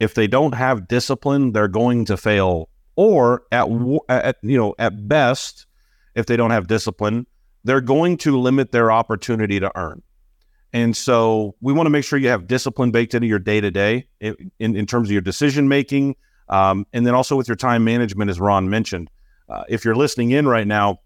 if 0.00 0.14
they 0.14 0.26
don't 0.26 0.54
have 0.54 0.88
discipline, 0.88 1.52
they're 1.52 1.68
going 1.68 2.04
to 2.06 2.16
fail. 2.16 2.68
Or 2.96 3.44
at, 3.52 3.68
at 4.08 4.36
you 4.42 4.58
know 4.58 4.74
at 4.78 5.08
best, 5.08 5.66
if 6.14 6.26
they 6.26 6.36
don't 6.36 6.50
have 6.50 6.66
discipline, 6.66 7.26
they're 7.64 7.80
going 7.80 8.18
to 8.18 8.38
limit 8.38 8.72
their 8.72 8.90
opportunity 8.92 9.60
to 9.60 9.70
earn. 9.76 10.02
And 10.72 10.96
so 10.96 11.54
we 11.60 11.72
want 11.72 11.86
to 11.86 11.90
make 11.90 12.04
sure 12.04 12.18
you 12.18 12.28
have 12.28 12.46
discipline 12.46 12.90
baked 12.90 13.14
into 13.14 13.26
your 13.26 13.38
day 13.38 13.60
to 13.60 13.70
day 13.70 14.08
in 14.20 14.50
in 14.58 14.86
terms 14.86 15.08
of 15.08 15.12
your 15.12 15.20
decision 15.22 15.68
making, 15.68 16.16
um, 16.48 16.86
and 16.92 17.06
then 17.06 17.14
also 17.14 17.36
with 17.36 17.48
your 17.48 17.56
time 17.56 17.84
management, 17.84 18.30
as 18.30 18.40
Ron 18.40 18.68
mentioned. 18.68 19.10
Uh, 19.48 19.64
if 19.68 19.84
you're 19.84 19.94
listening 19.94 20.30
in 20.30 20.46
right 20.46 20.66
now, 20.66 21.00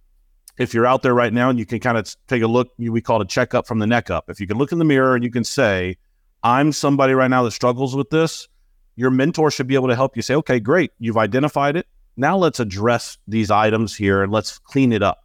if 0.59 0.73
you're 0.73 0.87
out 0.87 1.03
there 1.03 1.15
right 1.15 1.33
now 1.33 1.51
and 1.51 1.59
you 1.59 1.67
can 1.67 1.81
kind 1.81 1.99
of 1.99 2.15
take 2.29 2.43
a 2.43 2.47
look, 2.47 2.69
we 2.79 3.01
call 3.01 3.21
it 3.21 3.25
a 3.25 3.29
checkup 3.29 3.67
from 3.67 3.79
the 3.79 3.87
neck 3.87 4.11
up. 4.11 4.31
If 4.31 4.41
you 4.41 4.47
can 4.47 4.57
look 4.57 4.73
in 4.73 4.79
the 4.79 4.85
mirror 4.85 5.15
and 5.15 5.23
you 5.23 5.31
can 5.31 5.45
say, 5.45 5.97
I'm 6.43 6.73
somebody 6.73 7.13
right 7.13 7.29
now 7.29 7.43
that 7.43 7.51
struggles 7.51 7.95
with 7.95 8.11
this, 8.11 8.49
your 8.95 9.11
mentor 9.11 9.51
should 9.51 9.67
be 9.67 9.75
able 9.75 9.89
to 9.89 9.97
help 9.97 10.17
you 10.17 10.23
say, 10.23 10.35
okay, 10.37 10.61
great, 10.61 10.93
you've 10.99 11.19
identified 11.19 11.77
it. 11.77 11.87
Now 12.17 12.37
let's 12.39 12.61
address 12.61 13.19
these 13.29 13.51
items 13.51 13.95
here 13.95 14.23
and 14.23 14.33
let's 14.33 14.59
clean 14.59 14.93
it 14.93 15.03
up. 15.03 15.23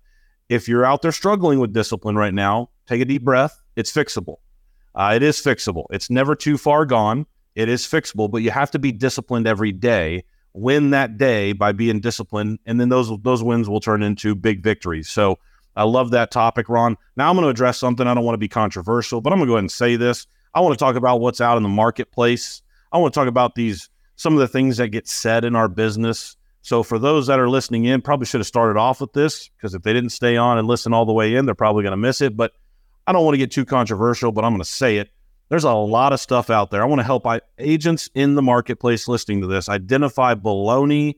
If 0.50 0.68
you're 0.68 0.86
out 0.86 1.02
there 1.02 1.14
struggling 1.14 1.60
with 1.60 1.72
discipline 1.72 2.18
right 2.18 2.34
now, 2.34 2.70
take 2.86 3.02
a 3.02 3.06
deep 3.06 3.24
breath. 3.24 3.62
It's 3.78 3.92
fixable. 3.92 4.38
Uh, 4.94 5.14
it 5.16 5.24
is 5.24 5.38
fixable. 5.38 5.86
It's 5.92 6.10
never 6.10 6.36
too 6.36 6.58
far 6.58 6.86
gone. 6.86 7.26
It 7.56 7.70
is 7.70 7.86
fixable, 7.86 8.30
but 8.30 8.42
you 8.42 8.52
have 8.52 8.72
to 8.72 8.80
be 8.80 8.92
disciplined 8.92 9.48
every 9.48 9.72
day. 9.72 10.24
Win 10.54 10.90
that 10.90 11.18
day 11.18 11.54
by 11.54 11.72
being 11.72 12.00
disciplined, 12.00 12.60
and 12.66 12.80
then 12.80 12.90
those 12.90 13.10
those 13.22 13.44
wins 13.44 13.70
will 13.70 13.80
turn 13.80 14.04
into 14.04 14.36
big 14.36 14.62
victories. 14.64 15.10
So 15.10 15.40
I 15.76 15.84
love 15.84 16.12
that 16.12 16.32
topic, 16.32 16.68
Ron. 16.68 16.98
Now 17.16 17.30
I'm 17.30 17.36
going 17.36 17.46
to 17.46 17.50
address 17.50 17.78
something. 17.78 18.06
I 18.06 18.14
don't 18.14 18.26
want 18.26 18.34
to 18.34 18.40
be 18.40 18.50
controversial, 18.50 19.22
but 19.22 19.32
I'm 19.32 19.40
going 19.40 19.48
to 19.48 19.52
go 19.52 19.56
ahead 19.56 19.64
and 19.64 19.72
say 19.72 19.96
this. 19.96 20.28
I 20.54 20.60
want 20.60 20.74
to 20.74 20.84
talk 20.84 20.96
about 20.96 21.22
what's 21.22 21.40
out 21.40 21.56
in 21.58 21.64
the 21.64 21.70
marketplace. 21.70 22.62
I 22.92 22.98
want 22.98 23.14
to 23.14 23.20
talk 23.20 23.28
about 23.30 23.56
these 23.56 23.90
some 24.16 24.34
of 24.34 24.40
the 24.40 24.48
things 24.48 24.78
that 24.78 24.90
get 24.90 25.08
said 25.08 25.46
in 25.46 25.56
our 25.56 25.68
business. 25.68 26.36
So 26.62 26.84
for 26.84 27.00
those 27.00 27.28
that 27.28 27.40
are 27.40 27.50
listening 27.50 27.86
in, 27.86 28.02
probably 28.02 28.26
should 28.26 28.40
have 28.40 28.48
started 28.48 28.78
off 28.78 29.02
with 29.02 29.14
this 29.14 29.50
because 29.50 29.74
if 29.74 29.82
they 29.82 29.94
didn't 29.94 30.12
stay 30.12 30.38
on 30.38 30.58
and 30.58 30.68
listen 30.68 30.94
all 30.94 31.06
the 31.06 31.14
way 31.14 31.36
in, 31.36 31.46
they're 31.46 31.56
probably 31.56 31.84
going 31.84 31.92
to 31.92 31.98
miss 31.98 32.22
it. 32.22 32.38
But 32.38 32.52
I 33.08 33.14
don't 33.14 33.26
want 33.26 33.34
to 33.34 33.40
get 33.40 33.52
too 33.52 33.66
controversial, 33.66 34.32
but 34.32 34.44
I'm 34.44 34.52
going 34.52 34.62
to 34.62 34.70
say 34.70 34.98
it. 34.98 35.10
There's 35.52 35.66
a 35.66 35.74
lot 35.74 36.14
of 36.14 36.20
stuff 36.20 36.50
out 36.50 36.72
there. 36.72 36.82
I 36.82 36.86
want 36.86 37.00
to 37.00 37.04
help 37.04 37.28
agents 37.60 38.10
in 38.16 38.36
the 38.36 38.42
marketplace 38.42 39.08
listening 39.08 39.42
to 39.42 39.48
this 39.48 39.70
identify 39.70 40.34
baloney 40.34 41.18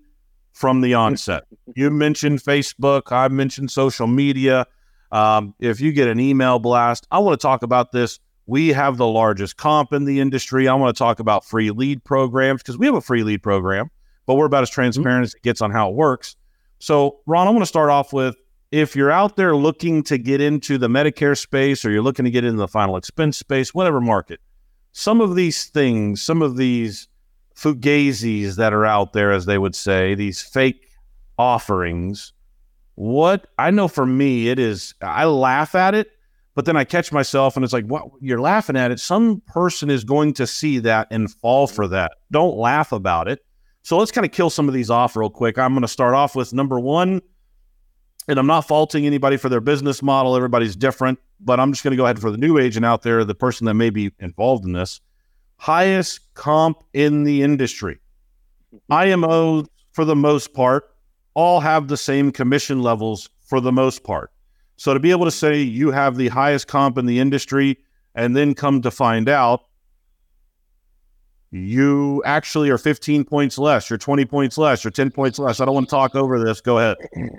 from 0.51 0.81
the 0.81 0.95
onset. 0.95 1.43
you 1.75 1.89
mentioned 1.89 2.39
Facebook. 2.41 3.11
I 3.11 3.29
mentioned 3.29 3.71
social 3.71 4.07
media. 4.07 4.67
Um, 5.11 5.53
if 5.59 5.79
you 5.79 5.93
get 5.93 6.07
an 6.07 6.19
email 6.19 6.59
blast, 6.59 7.07
I 7.11 7.19
want 7.19 7.39
to 7.39 7.41
talk 7.41 7.63
about 7.63 7.91
this 7.91 8.19
we 8.45 8.69
have 8.69 8.97
the 8.97 9.07
largest 9.07 9.57
comp 9.57 9.93
in 9.93 10.05
the 10.05 10.19
industry. 10.19 10.67
I 10.67 10.73
want 10.73 10.95
to 10.95 10.97
talk 10.97 11.19
about 11.19 11.45
free 11.45 11.71
lead 11.71 12.03
programs 12.03 12.61
because 12.61 12.77
we 12.77 12.85
have 12.85 12.95
a 12.95 13.01
free 13.01 13.23
lead 13.23 13.41
program, 13.41 13.89
but 14.25 14.35
we're 14.35 14.45
about 14.45 14.63
as 14.63 14.69
transparent 14.69 15.17
mm-hmm. 15.17 15.23
as 15.23 15.33
it 15.35 15.41
gets 15.43 15.61
on 15.61 15.71
how 15.71 15.89
it 15.89 15.95
works. 15.95 16.35
So, 16.79 17.19
Ron, 17.25 17.47
I 17.47 17.51
want 17.51 17.61
to 17.61 17.67
start 17.67 17.89
off 17.89 18.11
with 18.11 18.35
if 18.73 18.95
you're 18.95 19.11
out 19.11 19.35
there 19.35 19.55
looking 19.55 20.01
to 20.03 20.17
get 20.17 20.41
into 20.41 20.77
the 20.77 20.87
Medicare 20.87 21.37
space 21.37 21.85
or 21.85 21.91
you're 21.91 22.01
looking 22.01 22.25
to 22.25 22.31
get 22.31 22.43
into 22.43 22.57
the 22.57 22.67
final 22.67 22.97
expense 22.97 23.37
space, 23.37 23.73
whatever 23.73 24.01
market, 24.01 24.39
some 24.91 25.21
of 25.21 25.35
these 25.35 25.65
things, 25.65 26.21
some 26.21 26.41
of 26.41 26.57
these 26.57 27.07
fugazis 27.55 28.55
that 28.55 28.73
are 28.73 28.85
out 28.85 29.13
there, 29.13 29.31
as 29.31 29.45
they 29.45 29.57
would 29.57 29.75
say, 29.75 30.15
these 30.15 30.41
fake 30.41 30.89
offerings, 31.37 32.33
what 32.95 33.47
I 33.59 33.69
know 33.69 33.87
for 33.87 34.05
me, 34.05 34.49
it 34.49 34.57
is, 34.57 34.95
I 35.01 35.25
laugh 35.25 35.75
at 35.75 35.93
it 35.93 36.09
but 36.55 36.65
then 36.65 36.77
I 36.77 36.83
catch 36.83 37.11
myself 37.11 37.55
and 37.55 37.63
it's 37.63 37.73
like, 37.73 37.85
what 37.85 38.03
you're 38.21 38.39
laughing 38.41 38.77
at 38.77 38.91
it. 38.91 38.99
Some 38.99 39.41
person 39.47 39.89
is 39.89 40.03
going 40.03 40.33
to 40.35 40.45
see 40.45 40.79
that 40.79 41.07
and 41.09 41.31
fall 41.31 41.67
for 41.67 41.87
that. 41.87 42.13
Don't 42.31 42.57
laugh 42.57 42.91
about 42.91 43.27
it. 43.27 43.43
So 43.81 43.97
let's 43.97 44.11
kind 44.11 44.25
of 44.25 44.31
kill 44.31 44.49
some 44.49 44.67
of 44.67 44.73
these 44.73 44.89
off 44.89 45.15
real 45.15 45.29
quick. 45.29 45.57
I'm 45.57 45.73
going 45.73 45.81
to 45.81 45.87
start 45.87 46.13
off 46.13 46.35
with 46.35 46.53
number 46.53 46.79
one, 46.79 47.21
and 48.27 48.39
I'm 48.39 48.47
not 48.47 48.61
faulting 48.61 49.05
anybody 49.05 49.37
for 49.37 49.49
their 49.49 49.61
business 49.61 50.01
model. 50.01 50.35
Everybody's 50.35 50.75
different, 50.75 51.19
but 51.39 51.59
I'm 51.59 51.71
just 51.71 51.83
going 51.83 51.91
to 51.91 51.97
go 51.97 52.05
ahead 52.05 52.19
for 52.19 52.31
the 52.31 52.37
new 52.37 52.57
agent 52.57 52.85
out 52.85 53.01
there, 53.01 53.23
the 53.25 53.35
person 53.35 53.65
that 53.65 53.73
may 53.73 53.89
be 53.89 54.11
involved 54.19 54.65
in 54.65 54.73
this. 54.73 55.01
Highest 55.57 56.33
comp 56.33 56.83
in 56.93 57.23
the 57.23 57.41
industry. 57.41 57.99
IMO, 58.89 59.65
for 59.91 60.05
the 60.05 60.15
most 60.15 60.53
part, 60.53 60.95
all 61.33 61.59
have 61.59 61.87
the 61.87 61.97
same 61.97 62.31
commission 62.31 62.81
levels 62.81 63.29
for 63.41 63.59
the 63.59 63.71
most 63.71 64.03
part. 64.03 64.31
So 64.77 64.93
to 64.93 64.99
be 64.99 65.11
able 65.11 65.25
to 65.25 65.31
say 65.31 65.61
you 65.61 65.91
have 65.91 66.15
the 66.15 66.29
highest 66.29 66.67
comp 66.67 66.97
in 66.97 67.05
the 67.05 67.19
industry 67.19 67.77
and 68.15 68.35
then 68.35 68.53
come 68.53 68.81
to 68.81 68.91
find 68.91 69.29
out 69.29 69.65
you 71.51 72.23
actually 72.25 72.71
are 72.71 72.79
15 72.79 73.25
points 73.25 73.59
less, 73.59 73.89
you're 73.89 73.99
20 73.99 74.25
points 74.25 74.57
less, 74.57 74.83
you're 74.83 74.91
10 74.91 75.11
points 75.11 75.37
less. 75.37 75.59
I 75.59 75.65
don't 75.65 75.75
want 75.75 75.87
to 75.87 75.91
talk 75.91 76.15
over 76.15 76.43
this. 76.43 76.61
Go 76.61 76.79
ahead. 76.79 76.97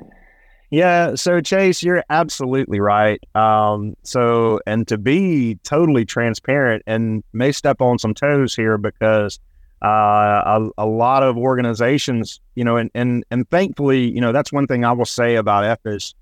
Yeah, 0.70 1.14
so 1.14 1.40
Chase, 1.40 1.82
you're 1.82 2.04
absolutely 2.10 2.80
right. 2.80 3.20
Um, 3.34 3.94
so, 4.02 4.60
and 4.66 4.88
to 4.88 4.98
be 4.98 5.58
totally 5.62 6.04
transparent, 6.04 6.82
and 6.86 7.22
may 7.32 7.52
step 7.52 7.80
on 7.80 7.98
some 7.98 8.14
toes 8.14 8.54
here 8.54 8.76
because 8.78 9.38
uh, 9.84 9.86
a, 9.86 10.68
a, 10.78 10.86
lot 10.86 11.22
of 11.22 11.36
organizations, 11.36 12.40
you 12.54 12.64
know, 12.64 12.76
and 12.76 12.90
and 12.94 13.24
and 13.30 13.48
thankfully, 13.50 14.10
you 14.10 14.20
know, 14.20 14.32
that's 14.32 14.52
one 14.52 14.66
thing 14.66 14.84
I 14.84 14.92
will 14.92 15.04
say 15.04 15.36
about 15.36 15.78
EFES 15.78 16.14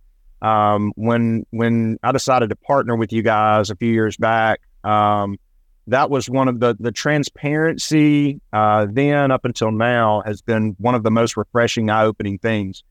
um, 0.42 0.92
when 0.96 1.46
when 1.50 1.98
I 2.02 2.12
decided 2.12 2.50
to 2.50 2.56
partner 2.56 2.96
with 2.96 3.12
you 3.12 3.22
guys 3.22 3.70
a 3.70 3.76
few 3.76 3.92
years 3.92 4.16
back, 4.16 4.60
um, 4.84 5.38
that 5.86 6.10
was 6.10 6.28
one 6.28 6.48
of 6.48 6.60
the 6.60 6.76
the 6.78 6.92
transparency 6.92 8.40
uh, 8.52 8.86
then 8.90 9.30
up 9.30 9.44
until 9.44 9.70
now 9.70 10.22
has 10.26 10.42
been 10.42 10.74
one 10.78 10.94
of 10.94 11.04
the 11.04 11.10
most 11.10 11.36
refreshing, 11.36 11.88
eye 11.88 12.04
opening 12.04 12.38
things. 12.38 12.82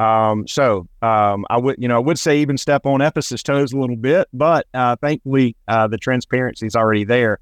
Um, 0.00 0.46
so 0.48 0.88
um, 1.02 1.44
I 1.50 1.58
would 1.58 1.76
you 1.78 1.88
know 1.88 1.96
I 1.96 2.00
would 2.00 2.18
say 2.18 2.40
even 2.40 2.56
step 2.56 2.86
on 2.86 3.00
EFES' 3.00 3.42
toes 3.42 3.72
a 3.72 3.78
little 3.78 3.96
bit, 3.96 4.28
but 4.32 4.66
uh, 4.72 4.96
thankfully 4.96 5.56
uh, 5.68 5.88
the 5.88 5.98
transparency 5.98 6.66
is 6.66 6.74
already 6.74 7.04
there. 7.04 7.38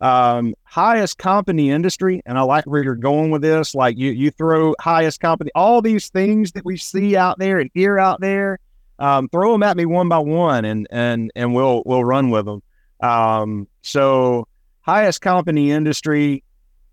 Um, 0.00 0.54
highest 0.62 1.18
company 1.18 1.70
industry, 1.70 2.22
and 2.24 2.38
I 2.38 2.42
like 2.42 2.64
where 2.66 2.84
you're 2.84 2.94
going 2.94 3.30
with 3.30 3.42
this. 3.42 3.74
Like 3.74 3.98
you 3.98 4.12
you 4.12 4.30
throw 4.30 4.74
highest 4.80 5.20
company, 5.20 5.50
all 5.54 5.82
these 5.82 6.08
things 6.08 6.52
that 6.52 6.64
we 6.64 6.76
see 6.76 7.16
out 7.16 7.38
there 7.38 7.58
and 7.58 7.70
hear 7.74 7.98
out 7.98 8.20
there 8.20 8.60
um, 8.98 9.28
throw 9.28 9.52
them 9.52 9.62
at 9.62 9.76
me 9.76 9.86
one 9.86 10.08
by 10.08 10.18
one, 10.18 10.64
and 10.64 10.86
and 10.90 11.30
and 11.36 11.54
we'll 11.54 11.82
we'll 11.86 12.04
run 12.04 12.30
with 12.30 12.46
them. 12.46 12.62
Um, 13.00 13.68
so 13.82 14.48
highest 14.82 15.20
company 15.20 15.70
industry. 15.70 16.42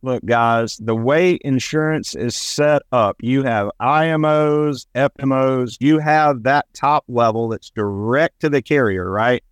Look, 0.05 0.23
guys, 0.23 0.77
the 0.77 0.95
way 0.95 1.39
insurance 1.41 2.13
is 2.13 2.35
set 2.35 2.83
up, 2.91 3.17
you 3.21 3.41
have 3.41 3.71
IMOs, 3.81 4.85
FMOs, 4.93 5.77
you 5.79 5.97
have 5.97 6.43
that 6.43 6.67
top 6.73 7.05
level 7.07 7.49
that's 7.49 7.71
direct 7.71 8.41
to 8.41 8.49
the 8.49 8.61
carrier, 8.61 9.09
right? 9.09 9.43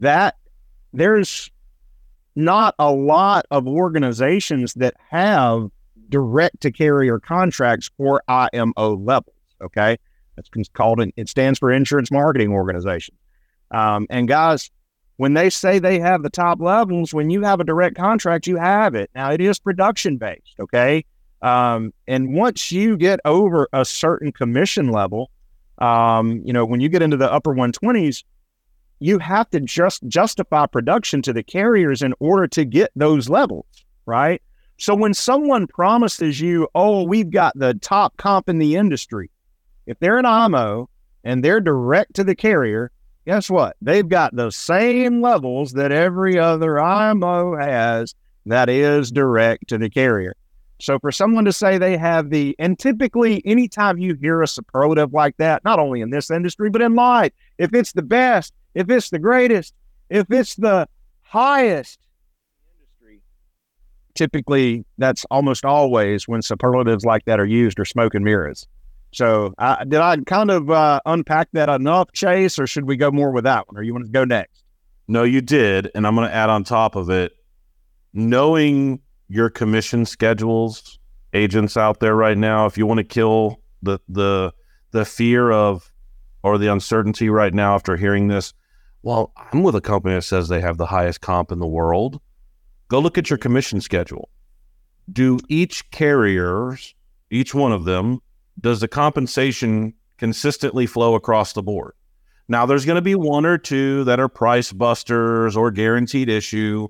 That 0.00 0.36
there's 0.92 1.50
not 2.36 2.74
a 2.78 2.92
lot 2.92 3.46
of 3.50 3.66
organizations 3.66 4.74
that 4.74 4.92
have 5.08 5.70
direct 6.10 6.60
to 6.60 6.70
carrier 6.70 7.18
contracts 7.18 7.90
for 7.96 8.22
IMO 8.28 8.94
levels. 8.94 9.36
Okay. 9.62 9.96
It's 10.36 10.68
called 10.74 11.00
it 11.16 11.28
stands 11.30 11.58
for 11.58 11.72
Insurance 11.72 12.10
Marketing 12.10 12.52
Organization. 12.52 13.14
Um, 13.70 14.06
and 14.10 14.28
guys, 14.28 14.70
when 15.18 15.34
they 15.34 15.50
say 15.50 15.78
they 15.78 15.98
have 15.98 16.22
the 16.22 16.30
top 16.30 16.60
levels, 16.60 17.12
when 17.12 17.28
you 17.28 17.42
have 17.42 17.58
a 17.60 17.64
direct 17.64 17.96
contract, 17.96 18.46
you 18.46 18.56
have 18.56 18.94
it. 18.94 19.10
Now 19.14 19.32
it 19.32 19.40
is 19.40 19.58
production 19.58 20.16
based, 20.16 20.54
okay. 20.60 21.04
Um, 21.42 21.92
and 22.06 22.34
once 22.34 22.72
you 22.72 22.96
get 22.96 23.20
over 23.24 23.68
a 23.72 23.84
certain 23.84 24.30
commission 24.32 24.90
level, 24.90 25.30
um, 25.78 26.40
you 26.44 26.52
know, 26.52 26.64
when 26.64 26.80
you 26.80 26.88
get 26.88 27.02
into 27.02 27.16
the 27.16 27.30
upper 27.30 27.52
120s, 27.52 28.22
you 29.00 29.18
have 29.18 29.50
to 29.50 29.60
just 29.60 30.06
justify 30.06 30.66
production 30.66 31.20
to 31.22 31.32
the 31.32 31.42
carriers 31.42 32.00
in 32.00 32.14
order 32.20 32.46
to 32.48 32.64
get 32.64 32.92
those 32.94 33.28
levels, 33.28 33.66
right? 34.06 34.40
So 34.76 34.94
when 34.94 35.14
someone 35.14 35.66
promises 35.66 36.40
you, 36.40 36.68
oh, 36.76 37.02
we've 37.02 37.30
got 37.30 37.58
the 37.58 37.74
top 37.74 38.16
comp 38.18 38.48
in 38.48 38.58
the 38.58 38.76
industry, 38.76 39.30
if 39.86 39.98
they're 39.98 40.18
an 40.18 40.26
IMO 40.26 40.88
and 41.24 41.44
they're 41.44 41.60
direct 41.60 42.14
to 42.14 42.24
the 42.24 42.36
carrier, 42.36 42.92
guess 43.28 43.50
what? 43.50 43.76
They've 43.82 44.08
got 44.08 44.34
the 44.34 44.50
same 44.50 45.20
levels 45.20 45.74
that 45.74 45.92
every 45.92 46.38
other 46.38 46.80
IMO 46.80 47.58
has. 47.58 48.14
that 48.46 48.70
is 48.70 49.12
direct 49.12 49.68
to 49.68 49.76
the 49.76 49.90
carrier. 49.90 50.34
So 50.80 50.98
for 50.98 51.12
someone 51.12 51.44
to 51.44 51.52
say 51.52 51.76
they 51.76 51.98
have 51.98 52.30
the, 52.30 52.56
and 52.58 52.78
typically 52.78 53.42
anytime 53.44 53.98
you 53.98 54.14
hear 54.14 54.40
a 54.40 54.48
superlative 54.48 55.12
like 55.12 55.36
that, 55.36 55.62
not 55.62 55.78
only 55.78 56.00
in 56.00 56.08
this 56.08 56.30
industry, 56.30 56.70
but 56.70 56.80
in 56.80 56.94
life, 56.94 57.32
if 57.58 57.74
it's 57.74 57.92
the 57.92 58.00
best, 58.00 58.54
if 58.74 58.88
it's 58.88 59.10
the 59.10 59.18
greatest, 59.18 59.74
if 60.08 60.30
it's 60.30 60.54
the 60.54 60.88
highest 61.20 61.98
industry, 62.78 63.20
typically 64.14 64.86
that's 64.96 65.26
almost 65.30 65.66
always 65.66 66.26
when 66.26 66.40
superlatives 66.40 67.04
like 67.04 67.26
that 67.26 67.38
are 67.38 67.44
used 67.44 67.78
or 67.78 67.84
smoke 67.84 68.14
and 68.14 68.24
mirrors. 68.24 68.66
So 69.12 69.54
uh, 69.58 69.84
did 69.84 70.00
I 70.00 70.16
kind 70.18 70.50
of 70.50 70.70
uh, 70.70 71.00
unpack 71.06 71.48
that 71.52 71.68
enough, 71.68 72.12
Chase, 72.12 72.58
or 72.58 72.66
should 72.66 72.84
we 72.84 72.96
go 72.96 73.10
more 73.10 73.30
with 73.30 73.44
that 73.44 73.66
one? 73.68 73.78
Or 73.78 73.82
you 73.82 73.92
want 73.92 74.04
to 74.04 74.10
go 74.10 74.24
next? 74.24 74.62
No, 75.08 75.22
you 75.22 75.40
did, 75.40 75.90
and 75.94 76.06
I'm 76.06 76.14
going 76.14 76.28
to 76.28 76.34
add 76.34 76.50
on 76.50 76.64
top 76.64 76.94
of 76.94 77.08
it, 77.08 77.32
knowing 78.12 79.00
your 79.28 79.48
commission 79.48 80.04
schedules, 80.04 80.98
agents 81.32 81.76
out 81.76 82.00
there 82.00 82.14
right 82.14 82.36
now. 82.36 82.66
If 82.66 82.76
you 82.76 82.86
want 82.86 82.98
to 82.98 83.04
kill 83.04 83.60
the 83.82 83.98
the 84.08 84.52
the 84.90 85.04
fear 85.04 85.50
of 85.50 85.90
or 86.42 86.58
the 86.58 86.70
uncertainty 86.70 87.30
right 87.30 87.52
now 87.54 87.74
after 87.74 87.96
hearing 87.96 88.28
this, 88.28 88.52
well, 89.02 89.32
I'm 89.52 89.62
with 89.62 89.74
a 89.74 89.80
company 89.80 90.14
that 90.14 90.22
says 90.22 90.48
they 90.48 90.60
have 90.60 90.76
the 90.76 90.86
highest 90.86 91.20
comp 91.20 91.50
in 91.52 91.58
the 91.58 91.66
world. 91.66 92.20
Go 92.88 92.98
look 92.98 93.18
at 93.18 93.30
your 93.30 93.38
commission 93.38 93.80
schedule. 93.80 94.28
Do 95.10 95.38
each 95.48 95.90
carriers, 95.90 96.94
each 97.30 97.54
one 97.54 97.72
of 97.72 97.84
them, 97.84 98.20
does 98.60 98.80
the 98.80 98.88
compensation 98.88 99.94
consistently 100.16 100.86
flow 100.86 101.14
across 101.14 101.52
the 101.52 101.62
board? 101.62 101.94
Now, 102.48 102.64
there's 102.64 102.86
going 102.86 102.96
to 102.96 103.02
be 103.02 103.14
one 103.14 103.44
or 103.44 103.58
two 103.58 104.04
that 104.04 104.18
are 104.20 104.28
price 104.28 104.72
busters 104.72 105.56
or 105.56 105.70
guaranteed 105.70 106.28
issue 106.28 106.88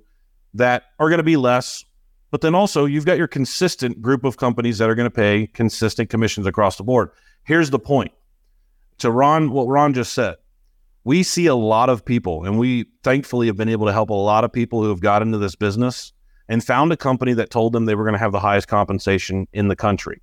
that 0.54 0.84
are 0.98 1.08
going 1.08 1.18
to 1.18 1.24
be 1.24 1.36
less. 1.36 1.84
But 2.30 2.42
then 2.42 2.54
also, 2.54 2.84
you've 2.84 3.06
got 3.06 3.18
your 3.18 3.26
consistent 3.26 4.00
group 4.00 4.24
of 4.24 4.36
companies 4.36 4.78
that 4.78 4.88
are 4.88 4.94
going 4.94 5.10
to 5.10 5.14
pay 5.14 5.48
consistent 5.48 6.10
commissions 6.10 6.46
across 6.46 6.76
the 6.76 6.84
board. 6.84 7.10
Here's 7.42 7.70
the 7.70 7.78
point 7.78 8.12
to 8.98 9.10
Ron, 9.10 9.50
what 9.50 9.66
Ron 9.66 9.94
just 9.94 10.14
said. 10.14 10.36
We 11.04 11.22
see 11.22 11.46
a 11.46 11.54
lot 11.54 11.88
of 11.88 12.04
people, 12.04 12.44
and 12.44 12.58
we 12.58 12.86
thankfully 13.02 13.46
have 13.46 13.56
been 13.56 13.68
able 13.68 13.86
to 13.86 13.92
help 13.92 14.10
a 14.10 14.14
lot 14.14 14.44
of 14.44 14.52
people 14.52 14.82
who 14.82 14.90
have 14.90 15.00
got 15.00 15.22
into 15.22 15.38
this 15.38 15.56
business 15.56 16.12
and 16.48 16.62
found 16.62 16.92
a 16.92 16.96
company 16.96 17.32
that 17.32 17.50
told 17.50 17.72
them 17.72 17.86
they 17.86 17.94
were 17.94 18.04
going 18.04 18.14
to 18.14 18.18
have 18.18 18.32
the 18.32 18.40
highest 18.40 18.68
compensation 18.68 19.46
in 19.52 19.68
the 19.68 19.76
country 19.76 20.20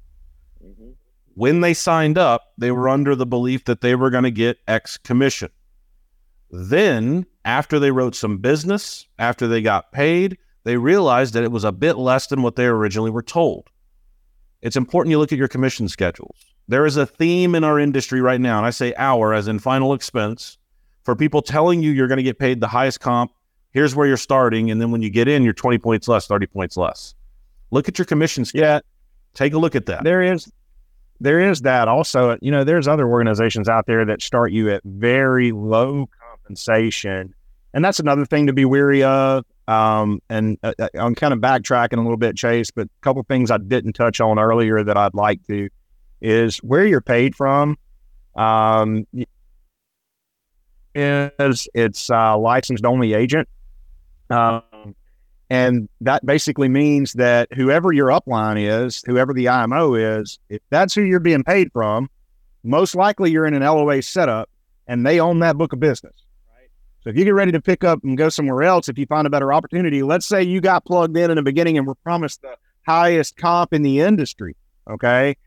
when 1.36 1.62
they 1.62 1.74
signed 1.74 2.17
up, 2.17 2.54
they 2.58 2.71
were 2.71 2.89
under 2.89 3.15
the 3.15 3.26
belief 3.26 3.65
that 3.65 3.82
they 3.82 3.95
were 3.95 4.10
going 4.10 4.24
to 4.24 4.32
get 4.32 4.58
X 4.67 4.98
commission. 4.98 5.50
Then, 6.50 7.26
after 7.43 7.80
they 7.80 7.91
wrote 7.91 8.15
some 8.15 8.38
business, 8.38 9.06
after 9.19 9.48
they 9.48 9.62
got 9.62 9.91
paid, 9.91 10.38
they 10.63 10.78
realized 10.78 11.34
that 11.34 11.43
it 11.43 11.52
was 11.52 11.63
a 11.63 11.71
bit 11.71 11.98
less 11.98 12.28
than 12.28 12.41
what 12.41 12.56
they 12.56 12.65
originally 12.65 13.12
were 13.12 13.21
told. 13.21 13.69
It's 14.62 14.78
important 14.78 15.12
you 15.12 15.19
look 15.19 15.34
at 15.34 15.38
your 15.38 15.50
commission 15.50 15.89
schedules. 15.89 16.45
There 16.67 16.86
is 16.86 16.98
a 16.98 17.06
theme 17.06 17.54
in 17.54 17.63
our 17.63 17.80
industry 17.80 18.21
right 18.21 18.41
now, 18.41 18.58
and 18.58 18.65
I 18.65 18.71
say 18.71 18.93
our 18.98 19.34
as 19.34 19.48
in 19.48 19.60
final 19.60 19.93
expense, 19.93 20.58
for 21.04 21.15
people 21.15 21.41
telling 21.41 21.84
you 21.84 21.91
you're 21.91 22.08
going 22.08 22.17
to 22.17 22.24
get 22.24 22.39
paid 22.39 22.62
the 22.62 22.67
highest 22.67 23.00
comp. 23.00 23.32
Here's 23.71 23.93
where 23.93 24.08
you're 24.08 24.17
starting. 24.17 24.71
And 24.71 24.82
then 24.82 24.89
when 24.89 25.02
you 25.02 25.10
get 25.10 25.28
in, 25.28 25.43
you're 25.43 25.54
20 25.54 25.78
points 25.78 26.08
less, 26.08 26.26
30 26.28 26.48
points 26.48 26.78
less. 26.78 27.13
Look 27.71 27.88
at 27.89 28.00
your 28.00 28.06
commission 28.06 28.45
schedule. 28.45 28.65
Yeah. 28.65 28.80
Take 29.34 29.54
a 29.54 29.60
look 29.60 29.76
at 29.76 29.86
that. 29.88 30.04
There 30.04 30.24
is 30.24 30.50
there 31.19 31.39
is 31.39 31.62
that 31.62 31.88
also. 31.88 32.38
You 32.41 32.51
know, 32.51 32.63
there's 32.63 32.88
other 32.88 33.08
organizations 33.08 33.69
out 33.69 33.86
there 33.86 34.06
that 34.06 34.21
start 34.21 34.51
you 34.51 34.71
at 34.71 34.82
very 34.84 35.51
low 35.51 36.10
compensation, 36.30 37.34
and 37.73 37.84
that's 37.84 37.99
another 37.99 38.25
thing 38.25 38.47
to 38.47 38.54
be 38.54 38.65
weary 38.65 39.04
of. 39.04 39.45
Um, 39.67 40.21
and 40.30 40.60
uh, 40.63 40.73
uh 40.78 40.89
I'm 40.95 41.15
kind 41.15 41.34
of 41.34 41.39
backtracking 41.39 41.97
a 41.97 42.01
little 42.01 42.17
bit, 42.17 42.36
Chase, 42.36 42.71
but 42.71 42.86
a 42.86 43.01
couple 43.01 43.23
things 43.23 43.49
I 43.49 43.58
didn't 43.58 43.93
touch 43.93 44.21
on 44.21 44.38
earlier 44.38 44.84
that 44.84 44.97
I'd 44.97 45.15
like 45.15 45.45
to 45.47 45.69
is 46.21 46.58
where 46.58 46.86
you're 46.86 47.01
paid 47.01 47.36
from. 47.36 47.78
Um, 48.36 49.06
is 50.93 51.67
it's 51.73 52.10
uh, 52.10 52.38
licensed 52.38 52.86
only 52.86 53.13
agent. 53.13 53.47
Um, 54.30 54.62
and 55.49 55.88
that 56.01 56.25
basically 56.25 56.69
means 56.69 57.13
that 57.13 57.53
whoever 57.53 57.91
your 57.91 58.08
upline 58.08 58.58
is, 58.58 59.03
whoever 59.05 59.34
the 59.34 59.47
IMO 59.47 59.93
is, 59.93 60.39
if 60.49 60.62
that's 60.69 60.93
who 60.93 61.01
you're 61.01 61.19
being 61.19 61.43
paid 61.43 61.71
from, 61.71 62.10
most 62.63 62.95
likely 62.95 63.31
you're 63.31 63.45
in 63.45 63.53
an 63.53 63.62
LOA 63.62 64.01
setup 64.01 64.49
and 64.88 65.05
they 65.05 65.19
own 65.19 65.39
that 65.39 65.58
book 65.58 65.73
of 65.73 65.79
business. 65.79 66.13
So 67.01 67.12
if 67.12 67.17
you 67.17 67.23
get 67.23 67.36
ready 67.36 67.51
to 67.51 67.62
pick 67.62 67.84
up 67.84 68.03
and 68.03 68.17
go 68.17 68.29
somewhere 68.29 68.63
else, 68.63 68.89
if 68.89 68.97
you 68.97 69.05
find 69.05 69.27
a 69.27 69.29
better 69.29 69.53
opportunity, 69.53 70.01
let's 70.01 70.25
say 70.25 70.41
you 70.41 70.60
got 70.60 70.86
plugged 70.86 71.15
in 71.15 71.29
in 71.29 71.36
the 71.36 71.43
beginning 71.43 71.77
and 71.77 71.86
were 71.86 71.93
promised 71.93 72.41
the 72.41 72.55
highest 72.88 73.38
comp 73.38 73.73
in 73.73 73.84
the 73.84 73.99
industry. 73.99 74.55
Okay. 74.89 75.38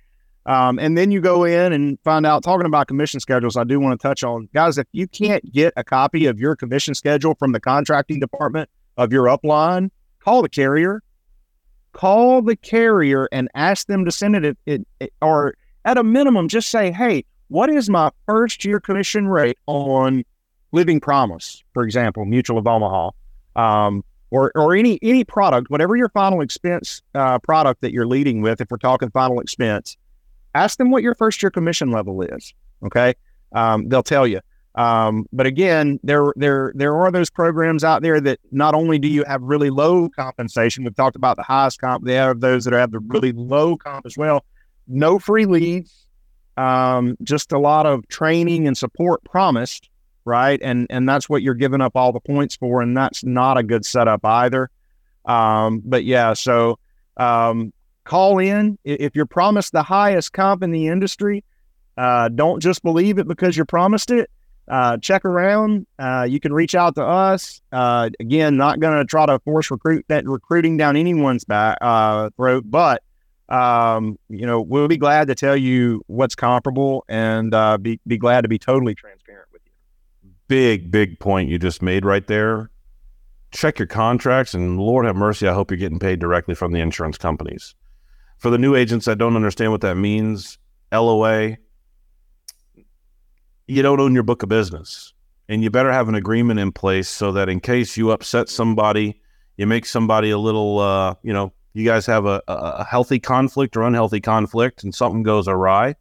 Um, 0.46 0.78
and 0.78 0.96
then 0.96 1.10
you 1.10 1.20
go 1.20 1.42
in 1.42 1.72
and 1.72 1.98
find 2.04 2.24
out, 2.24 2.44
talking 2.44 2.64
about 2.64 2.86
commission 2.86 3.18
schedules, 3.18 3.56
I 3.56 3.64
do 3.64 3.80
want 3.80 4.00
to 4.00 4.08
touch 4.08 4.22
on 4.22 4.48
guys, 4.54 4.78
if 4.78 4.86
you 4.92 5.08
can't 5.08 5.52
get 5.52 5.72
a 5.76 5.82
copy 5.82 6.26
of 6.26 6.38
your 6.38 6.54
commission 6.54 6.94
schedule 6.94 7.34
from 7.34 7.50
the 7.50 7.60
contracting 7.60 8.20
department, 8.20 8.70
of 8.98 9.12
your 9.12 9.26
upline, 9.26 9.90
call 10.20 10.42
the 10.42 10.48
carrier. 10.48 11.02
Call 11.92 12.42
the 12.42 12.54
carrier 12.54 13.28
and 13.32 13.48
ask 13.54 13.86
them 13.86 14.04
to 14.04 14.12
send 14.12 14.36
it, 14.36 14.58
it, 14.66 14.86
it, 15.00 15.12
or 15.22 15.54
at 15.84 15.96
a 15.96 16.04
minimum, 16.04 16.48
just 16.48 16.68
say, 16.68 16.92
hey, 16.92 17.24
what 17.48 17.70
is 17.70 17.88
my 17.88 18.10
first 18.26 18.64
year 18.64 18.78
commission 18.78 19.26
rate 19.26 19.56
on 19.66 20.22
Living 20.72 21.00
Promise, 21.00 21.64
for 21.72 21.82
example, 21.82 22.26
Mutual 22.26 22.58
of 22.58 22.66
Omaha, 22.66 23.10
um, 23.56 24.04
or 24.30 24.52
or 24.54 24.76
any 24.76 24.98
any 25.00 25.24
product, 25.24 25.70
whatever 25.70 25.96
your 25.96 26.10
final 26.10 26.42
expense 26.42 27.00
uh, 27.14 27.38
product 27.38 27.80
that 27.80 27.92
you're 27.92 28.06
leading 28.06 28.42
with. 28.42 28.60
If 28.60 28.70
we're 28.70 28.76
talking 28.76 29.10
final 29.10 29.40
expense, 29.40 29.96
ask 30.54 30.76
them 30.76 30.90
what 30.90 31.02
your 31.02 31.14
first 31.14 31.42
year 31.42 31.50
commission 31.50 31.90
level 31.90 32.20
is. 32.20 32.52
Okay, 32.84 33.14
um, 33.52 33.88
they'll 33.88 34.02
tell 34.02 34.26
you. 34.26 34.40
Um, 34.74 35.26
but 35.32 35.46
again, 35.46 35.98
there 36.02 36.32
there 36.36 36.72
there 36.74 36.96
are 36.96 37.10
those 37.10 37.30
programs 37.30 37.82
out 37.82 38.02
there 38.02 38.20
that 38.20 38.38
not 38.52 38.74
only 38.74 38.98
do 38.98 39.08
you 39.08 39.24
have 39.24 39.42
really 39.42 39.70
low 39.70 40.08
compensation, 40.08 40.84
we've 40.84 40.94
talked 40.94 41.16
about 41.16 41.36
the 41.36 41.42
highest 41.42 41.80
comp, 41.80 42.04
they 42.04 42.14
have 42.14 42.40
those 42.40 42.64
that 42.64 42.74
have 42.74 42.92
the 42.92 43.00
really 43.00 43.32
low 43.32 43.76
comp 43.76 44.06
as 44.06 44.16
well. 44.16 44.44
No 44.86 45.18
free 45.18 45.46
leads, 45.46 46.06
um, 46.56 47.16
just 47.22 47.52
a 47.52 47.58
lot 47.58 47.86
of 47.86 48.06
training 48.08 48.66
and 48.66 48.76
support 48.76 49.24
promised, 49.24 49.88
right? 50.24 50.60
And 50.62 50.86
and 50.90 51.08
that's 51.08 51.28
what 51.28 51.42
you're 51.42 51.54
giving 51.54 51.80
up 51.80 51.96
all 51.96 52.12
the 52.12 52.20
points 52.20 52.54
for, 52.54 52.82
and 52.82 52.96
that's 52.96 53.24
not 53.24 53.58
a 53.58 53.62
good 53.62 53.84
setup 53.84 54.24
either. 54.24 54.70
Um, 55.24 55.82
but 55.84 56.04
yeah, 56.04 56.34
so 56.34 56.78
um, 57.16 57.72
call 58.04 58.38
in 58.38 58.78
if 58.84 59.16
you're 59.16 59.26
promised 59.26 59.72
the 59.72 59.82
highest 59.82 60.32
comp 60.32 60.62
in 60.62 60.70
the 60.70 60.86
industry. 60.86 61.42
Uh, 61.96 62.28
don't 62.28 62.60
just 62.60 62.84
believe 62.84 63.18
it 63.18 63.26
because 63.26 63.56
you're 63.56 63.66
promised 63.66 64.12
it 64.12 64.30
uh, 64.68 64.98
check 64.98 65.24
around. 65.24 65.86
Uh, 65.98 66.26
you 66.28 66.40
can 66.40 66.52
reach 66.52 66.74
out 66.74 66.94
to 66.96 67.04
us. 67.04 67.60
Uh, 67.72 68.10
again, 68.20 68.56
not 68.56 68.80
going 68.80 68.96
to 68.98 69.04
try 69.04 69.26
to 69.26 69.38
force 69.40 69.70
recruit 69.70 70.04
that 70.08 70.26
recruiting 70.26 70.76
down 70.76 70.96
anyone's 70.96 71.44
back 71.44 71.78
uh, 71.80 72.30
throat, 72.36 72.64
but 72.66 73.02
um, 73.48 74.18
you 74.28 74.46
know 74.46 74.60
we'll 74.60 74.88
be 74.88 74.98
glad 74.98 75.28
to 75.28 75.34
tell 75.34 75.56
you 75.56 76.02
what's 76.06 76.34
comparable 76.34 77.04
and 77.08 77.54
uh, 77.54 77.78
be 77.78 77.98
be 78.06 78.18
glad 78.18 78.42
to 78.42 78.48
be 78.48 78.58
totally 78.58 78.94
transparent 78.94 79.48
with 79.52 79.62
you. 79.64 80.30
Big 80.48 80.90
big 80.90 81.18
point 81.18 81.48
you 81.48 81.58
just 81.58 81.82
made 81.82 82.04
right 82.04 82.26
there. 82.26 82.70
Check 83.50 83.78
your 83.78 83.88
contracts, 83.88 84.52
and 84.52 84.78
Lord 84.78 85.06
have 85.06 85.16
mercy, 85.16 85.48
I 85.48 85.54
hope 85.54 85.70
you're 85.70 85.78
getting 85.78 85.98
paid 85.98 86.18
directly 86.18 86.54
from 86.54 86.72
the 86.72 86.80
insurance 86.80 87.16
companies. 87.16 87.74
For 88.36 88.50
the 88.50 88.58
new 88.58 88.74
agents 88.74 89.06
that 89.06 89.16
don't 89.16 89.36
understand 89.36 89.72
what 89.72 89.80
that 89.80 89.96
means, 89.96 90.58
LOA 90.92 91.56
you 93.68 93.82
don't 93.82 94.00
own 94.00 94.14
your 94.14 94.22
book 94.22 94.42
of 94.42 94.48
business. 94.48 95.12
And 95.48 95.62
you 95.62 95.70
better 95.70 95.92
have 95.92 96.08
an 96.08 96.14
agreement 96.14 96.58
in 96.58 96.72
place 96.72 97.08
so 97.08 97.32
that 97.32 97.48
in 97.48 97.60
case 97.60 97.96
you 97.96 98.10
upset 98.10 98.48
somebody, 98.48 99.20
you 99.56 99.66
make 99.66 99.86
somebody 99.86 100.30
a 100.30 100.38
little, 100.38 100.78
uh, 100.78 101.14
you 101.22 101.32
know, 101.32 101.52
you 101.74 101.84
guys 101.84 102.06
have 102.06 102.26
a, 102.26 102.42
a 102.48 102.84
healthy 102.84 103.18
conflict 103.18 103.76
or 103.76 103.82
unhealthy 103.82 104.20
conflict 104.20 104.82
and 104.82 104.94
something 104.94 105.22
goes 105.22 105.46
awry. 105.46 105.94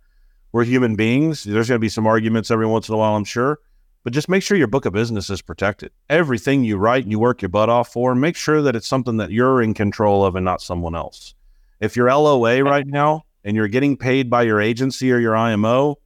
We're 0.52 0.64
human 0.64 0.96
beings. 0.96 1.44
There's 1.44 1.68
going 1.68 1.78
to 1.78 1.80
be 1.80 1.90
some 1.90 2.08
arguments 2.08 2.52
every 2.52 2.66
once 2.66 2.90
in 2.90 2.96
a 2.96 2.98
while, 2.98 3.16
I'm 3.16 3.26
sure. 3.26 3.60
But 4.04 4.14
just 4.14 4.30
make 4.30 4.44
sure 4.44 4.58
your 4.58 4.68
book 4.68 4.86
of 4.86 4.94
business 4.94 5.30
is 5.30 5.42
protected. 5.42 5.92
Everything 6.10 6.64
you 6.64 6.78
write 6.78 7.04
and 7.04 7.12
you 7.12 7.20
work 7.20 7.42
your 7.42 7.50
butt 7.50 7.70
off 7.70 7.92
for, 7.92 8.16
make 8.16 8.38
sure 8.38 8.62
that 8.62 8.76
it's 8.76 8.88
something 8.88 9.18
that 9.18 9.32
you're 9.32 9.62
in 9.62 9.74
control 9.74 10.26
of 10.26 10.36
and 10.36 10.46
not 10.46 10.62
someone 10.62 10.96
else. 10.96 11.36
If 11.80 11.96
you're 11.96 12.10
LOA 12.10 12.64
right 12.64 12.88
now 12.88 13.26
and 13.44 13.56
you're 13.56 13.68
getting 13.68 13.98
paid 13.98 14.30
by 14.30 14.44
your 14.44 14.62
agency 14.62 15.12
or 15.12 15.20
your 15.20 15.36
IMO, 15.36 15.98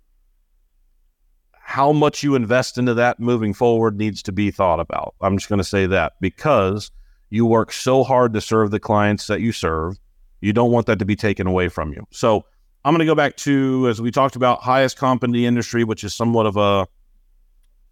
how 1.72 1.94
much 1.94 2.22
you 2.22 2.36
invest 2.36 2.78
into 2.78 2.94
that 2.94 3.18
moving 3.18 3.54
forward 3.54 3.98
needs 3.98 4.22
to 4.22 4.34
be 4.34 4.52
thought 4.52 4.82
about. 4.82 5.16
I'm 5.22 5.38
just 5.38 5.48
going 5.48 5.60
to 5.60 5.64
say 5.64 5.86
that 5.86 6.14
because 6.20 6.92
you 7.30 7.46
work 7.46 7.72
so 7.72 8.04
hard 8.04 8.34
to 8.34 8.42
serve 8.42 8.72
the 8.72 8.80
clients 8.80 9.28
that 9.28 9.40
you 9.40 9.54
serve, 9.54 9.98
you 10.42 10.52
don't 10.52 10.74
want 10.74 10.86
that 10.88 11.00
to 11.00 11.06
be 11.06 11.16
taken 11.16 11.48
away 11.48 11.70
from 11.70 11.94
you. 11.94 12.06
So 12.12 12.44
I'm 12.84 12.92
going 12.92 13.00
to 13.00 13.06
go 13.06 13.16
back 13.16 13.38
to, 13.38 13.88
as 13.88 14.02
we 14.02 14.12
talked 14.12 14.36
about, 14.36 14.62
highest 14.62 14.98
comp 14.98 15.24
in 15.24 15.32
the 15.32 15.46
industry, 15.46 15.86
which 15.86 16.04
is 16.04 16.14
somewhat 16.14 16.46
of 16.46 16.58
a 16.58 16.90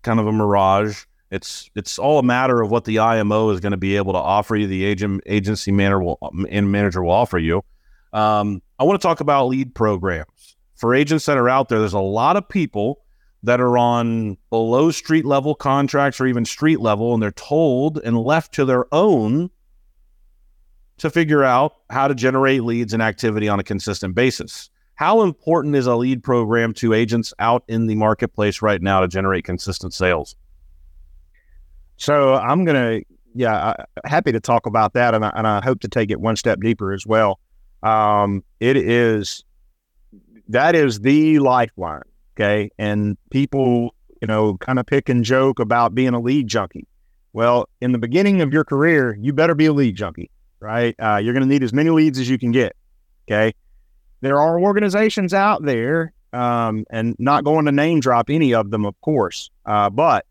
kind 0.02 0.20
of 0.20 0.28
a 0.28 0.34
mirage. 0.34 1.06
It's 1.32 1.72
it's 1.74 1.98
all 1.98 2.20
a 2.20 2.24
matter 2.24 2.62
of 2.62 2.70
what 2.70 2.84
the 2.84 3.00
IMO 3.00 3.50
is 3.52 3.62
going 3.62 3.72
to 3.72 3.78
be 3.78 3.96
able 3.96 4.12
to 4.12 4.20
offer 4.20 4.58
you. 4.58 4.68
The 4.68 4.84
agent 4.84 5.24
agency 5.26 5.72
manager 5.72 6.02
will 6.02 6.20
and 6.50 6.70
manager 6.70 7.02
will 7.02 7.12
offer 7.12 7.38
you. 7.38 7.64
Um, 8.12 8.62
I 8.78 8.84
want 8.84 9.00
to 9.00 9.08
talk 9.08 9.22
about 9.22 9.46
lead 9.46 9.74
programs 9.74 10.58
for 10.76 10.94
agents 10.94 11.28
that 11.28 11.38
are 11.38 11.48
out 11.48 11.70
there. 11.70 11.80
There's 11.80 11.94
a 11.94 12.00
lot 12.00 12.36
of 12.36 12.50
people 12.50 13.00
that 13.44 13.62
are 13.62 13.78
on 13.78 14.38
below 14.50 14.92
street 14.92 15.26
level 15.26 15.56
contracts 15.56 16.20
or 16.20 16.28
even 16.28 16.46
street 16.46 16.80
level, 16.80 17.14
and 17.14 17.24
they're 17.24 17.32
told 17.32 17.98
and 18.00 18.18
left 18.18 18.54
to 18.54 18.66
their 18.66 18.86
own 18.94 19.50
to 20.98 21.10
figure 21.10 21.44
out 21.44 21.76
how 21.90 22.08
to 22.08 22.16
generate 22.16 22.64
leads 22.64 22.94
and 22.94 23.02
activity 23.02 23.48
on 23.48 23.60
a 23.60 23.64
consistent 23.64 24.14
basis. 24.16 24.70
How 24.96 25.22
important 25.22 25.76
is 25.76 25.88
a 25.88 25.96
lead 25.96 26.24
program 26.24 26.74
to 26.74 26.94
agents 26.94 27.34
out 27.40 27.64
in 27.70 27.88
the 27.88 27.96
marketplace 27.96 28.62
right 28.62 28.82
now 28.82 29.00
to 29.00 29.08
generate 29.08 29.46
consistent 29.46 29.94
sales? 29.94 30.36
So 31.96 32.36
I'm 32.36 32.66
gonna, 32.66 33.02
yeah, 33.34 33.74
I, 34.04 34.08
happy 34.08 34.34
to 34.34 34.42
talk 34.42 34.66
about 34.66 34.94
that, 34.94 35.14
and 35.14 35.24
I, 35.24 35.32
and 35.36 35.48
I 35.48 35.64
hope 35.64 35.80
to 35.82 35.88
take 35.88 36.12
it 36.12 36.20
one 36.20 36.36
step 36.36 36.60
deeper 36.60 36.92
as 36.92 37.08
well. 37.08 37.40
Um, 37.82 38.44
it 38.60 38.76
is 38.76 39.46
that 40.50 40.76
is 40.76 41.00
the 41.00 41.40
lifeline, 41.40 42.02
okay, 42.40 42.70
and 42.78 43.18
people, 43.32 43.96
you 44.22 44.28
know, 44.28 44.58
kind 44.58 44.80
of 44.80 44.86
pick 44.86 45.10
and 45.10 45.24
joke 45.24 45.60
about 45.60 45.94
being 45.94 46.14
a 46.14 46.20
lead 46.20 46.48
junkie. 46.48 46.88
Well, 47.34 47.68
in 47.82 47.92
the 47.92 48.00
beginning 48.00 48.42
of 48.42 48.54
your 48.54 48.64
career, 48.64 49.18
you 49.20 49.34
better 49.34 49.56
be 49.56 49.68
a 49.68 49.74
lead 49.74 49.96
junkie, 49.96 50.32
right? 50.60 50.96
Uh, 50.98 51.18
you're 51.18 51.34
going 51.34 51.44
to 51.44 51.50
need 51.50 51.64
as 51.64 51.74
many 51.74 51.90
leads 51.90 52.18
as 52.20 52.30
you 52.30 52.40
can 52.40 52.52
get, 52.52 52.76
okay 53.28 53.54
there 54.22 54.40
are 54.40 54.60
organizations 54.60 55.34
out 55.34 55.64
there, 55.64 56.14
um, 56.34 56.86
and 56.90 57.16
not 57.20 57.44
going 57.44 57.66
to 57.66 57.72
name 57.72 58.00
drop 58.00 58.30
any 58.30 58.54
of 58.54 58.72
them, 58.72 58.86
of 58.86 59.00
course, 59.02 59.50
uh, 59.66 59.90
but 59.90 60.26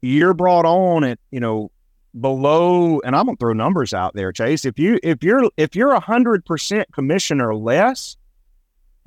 you're 0.00 0.34
brought 0.34 0.64
on 0.64 1.04
at 1.04 1.18
you 1.30 1.40
know 1.40 1.70
below, 2.18 3.00
and 3.00 3.16
I'm 3.16 3.26
gonna 3.26 3.36
throw 3.36 3.52
numbers 3.52 3.92
out 3.92 4.14
there, 4.14 4.32
Chase. 4.32 4.64
If 4.64 4.78
you 4.78 4.98
if 5.02 5.22
you're 5.22 5.50
if 5.56 5.74
you're 5.74 5.92
a 5.92 6.00
hundred 6.00 6.44
percent 6.44 6.92
commission 6.92 7.40
or 7.40 7.54
less, 7.54 8.16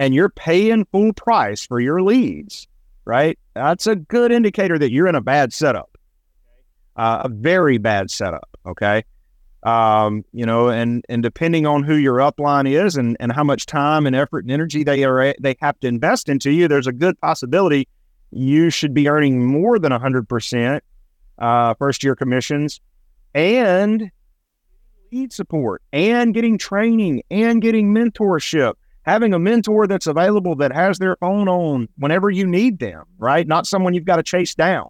and 0.02 0.16
you're 0.16 0.30
paying 0.30 0.84
full 0.86 1.14
price 1.14 1.64
for 1.64 1.80
your 1.80 2.02
leads, 2.02 2.68
right? 3.06 3.38
That's 3.54 3.86
a 3.86 3.96
good 3.96 4.32
indicator 4.32 4.80
that 4.80 4.92
you're 4.92 5.06
in 5.06 5.14
a 5.14 5.22
bad 5.22 5.54
setup, 5.54 5.96
uh, 6.96 7.22
a 7.26 7.30
very 7.30 7.78
bad 7.78 8.10
setup. 8.10 8.50
Okay, 8.66 9.04
um, 9.62 10.26
you 10.34 10.44
know, 10.44 10.70
and 10.70 11.06
and 11.08 11.22
depending 11.22 11.68
on 11.68 11.84
who 11.84 11.96
your 11.96 12.18
upline 12.18 12.68
is 12.68 12.96
and 12.98 13.16
and 13.20 13.32
how 13.32 13.44
much 13.44 13.68
time 13.68 14.08
and 14.08 14.16
effort 14.16 14.44
and 14.44 14.52
energy 14.52 14.84
they 14.84 15.04
are 15.04 15.36
they 15.40 15.56
have 15.62 15.80
to 15.82 15.88
invest 15.88 16.30
into 16.30 16.50
you, 16.50 16.68
there's 16.68 16.88
a 16.88 16.92
good 16.92 17.20
possibility 17.22 17.88
you 18.32 18.72
should 18.72 18.96
be 18.96 19.08
earning 19.08 19.46
more 19.46 19.78
than 19.78 19.92
a 19.92 20.00
hundred 20.00 20.28
percent 20.28 20.84
uh, 21.38 21.76
first 21.76 22.04
year 22.04 22.16
commissions 22.16 22.82
and 23.36 24.10
lead 25.12 25.32
support 25.32 25.84
and 25.94 26.34
getting 26.34 26.58
training 26.58 27.22
and 27.30 27.62
getting 27.62 27.94
mentorship 27.94 28.74
having 29.06 29.34
a 29.34 29.40
mentor 29.40 29.88
that's 29.88 30.08
available 30.08 30.56
that 30.56 30.72
has 30.72 31.00
their 31.00 31.16
phone 31.18 31.48
on 31.48 31.88
whenever 31.98 32.30
you 32.30 32.46
need 32.46 32.80
them 32.80 33.04
right 33.18 33.48
not 33.48 33.66
someone 33.66 33.94
you've 33.94 34.06
got 34.06 34.18
to 34.18 34.24
chase 34.24 34.56
down 34.56 34.90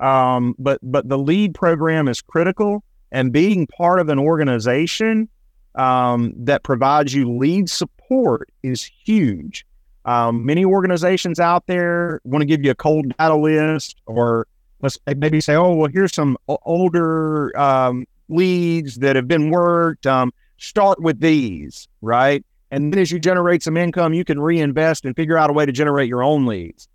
um, 0.00 0.54
but 0.58 0.78
but 0.82 1.08
the 1.08 1.18
lead 1.18 1.54
program 1.54 2.08
is 2.08 2.20
critical 2.20 2.82
and 3.12 3.32
being 3.32 3.66
part 3.66 4.00
of 4.00 4.08
an 4.08 4.18
organization 4.18 5.28
um, 5.76 6.32
that 6.36 6.62
provides 6.62 7.14
you 7.14 7.30
lead 7.30 7.68
support 7.70 8.50
is 8.62 8.82
huge. 9.04 9.64
Um, 10.04 10.44
many 10.44 10.64
organizations 10.64 11.40
out 11.40 11.66
there 11.66 12.20
want 12.24 12.42
to 12.42 12.46
give 12.46 12.62
you 12.64 12.70
a 12.70 12.74
cold 12.74 13.16
data 13.18 13.36
list, 13.36 13.96
or 14.06 14.46
let's 14.82 14.98
maybe 15.16 15.40
say, 15.40 15.54
"Oh, 15.54 15.74
well, 15.74 15.90
here's 15.90 16.14
some 16.14 16.36
older 16.48 17.58
um, 17.58 18.04
leads 18.28 18.96
that 18.96 19.16
have 19.16 19.26
been 19.26 19.50
worked. 19.50 20.06
Um, 20.06 20.32
start 20.58 21.00
with 21.00 21.20
these, 21.20 21.88
right?" 22.02 22.44
And 22.74 22.92
then 22.92 23.00
as 23.00 23.12
you 23.12 23.20
generate 23.20 23.62
some 23.62 23.76
income, 23.76 24.14
you 24.14 24.24
can 24.24 24.40
reinvest 24.40 25.04
and 25.04 25.14
figure 25.14 25.38
out 25.38 25.48
a 25.48 25.52
way 25.52 25.64
to 25.64 25.70
generate 25.70 26.08
your 26.08 26.24
own 26.24 26.44
leads. 26.44 26.88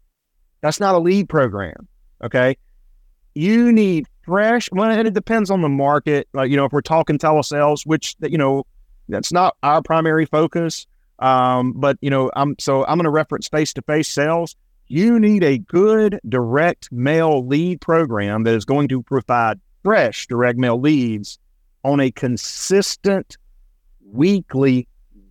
That's 0.60 0.82
not 0.82 0.94
a 0.94 1.00
lead 1.00 1.30
program. 1.30 1.88
Okay. 2.22 2.58
You 3.34 3.72
need 3.72 4.06
fresh. 4.24 4.70
Well, 4.74 4.92
and 4.92 5.08
it 5.08 5.14
depends 5.14 5.50
on 5.50 5.62
the 5.62 5.70
market. 5.70 6.28
Like, 6.34 6.52
you 6.52 6.58
know, 6.58 6.66
if 6.66 6.74
we're 6.74 6.82
talking 6.82 7.18
telesales, 7.18 7.86
which, 7.86 8.18
you 8.22 8.38
know, 8.38 8.66
that's 9.08 9.32
not 9.32 9.56
our 9.64 9.82
primary 9.82 10.26
focus. 10.26 10.86
Um, 11.20 11.72
but, 11.72 11.98
you 12.02 12.10
know, 12.10 12.30
I'm 12.36 12.56
so 12.60 12.86
I'm 12.86 12.98
going 12.98 13.06
to 13.06 13.10
reference 13.10 13.48
face 13.48 13.72
to 13.76 13.82
face 13.84 14.10
sales. 14.10 14.58
You 14.88 15.18
need 15.18 15.46
a 15.46 15.60
good 15.60 16.20
direct 16.28 16.92
mail 16.92 17.48
lead 17.48 17.80
program 17.80 18.44
that 18.44 18.54
is 18.54 18.66
going 18.66 18.90
to 18.90 19.02
provide 19.02 19.62
fresh 19.86 20.28
direct 20.28 20.60
mail 20.60 20.78
leads 20.78 21.40
on 21.86 22.02
a 22.02 22.12
consistent 22.12 23.38
weekly 24.12 24.86